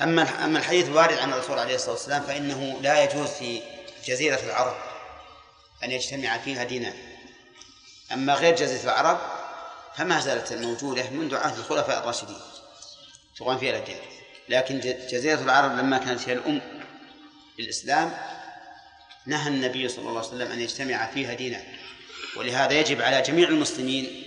[0.00, 3.62] أما أما الحديث الوارد عن الرسول عليه الصلاة والسلام فإنه لا يجوز في
[4.04, 4.76] جزيرة العرب
[5.84, 7.16] أن يجتمع فيها دينان
[8.12, 9.20] أما غير جزيرة العرب
[9.96, 12.40] فما زالت موجودة منذ عهد الخلفاء الراشدين.
[13.36, 14.09] تقام فيها الأديان
[14.50, 16.60] لكن جزيرة العرب لما كانت هي الأم
[17.58, 18.18] للإسلام
[19.26, 21.64] نهى النبي صلى الله عليه وسلم أن يجتمع فيها دينان
[22.36, 24.22] ولهذا يجب على جميع المسلمين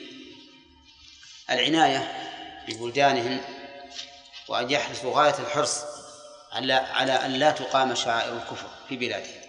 [1.49, 2.11] العناية
[2.67, 3.41] ببلدانهم
[4.47, 5.81] وأن يحرصوا غاية الحرص
[6.51, 9.41] على على أن لا تقام شعائر الكفر في بلادهم.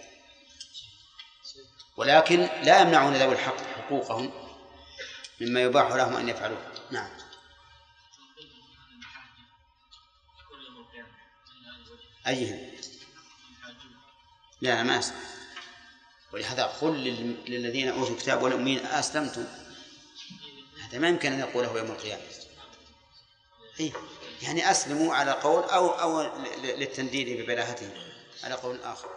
[1.97, 4.31] ولكن لا يمنعون ذوي الحق حقوقهم
[5.41, 6.61] مما يباح لهم أن يفعلوه.
[6.91, 7.24] نعم.
[12.27, 12.71] أيهم
[14.61, 15.15] لا ما أسلم
[16.33, 19.45] ولهذا قل لل- للذين أوتوا الكتاب والأمين أسلمتم.
[20.81, 22.21] هذا ما يمكن أن يقوله يوم القيامة.
[23.79, 23.91] إيه
[24.41, 26.31] يعني أسلموا على قول أو أو
[26.63, 27.89] للتنديد ببلاهتهم
[28.43, 29.09] على قول آخر.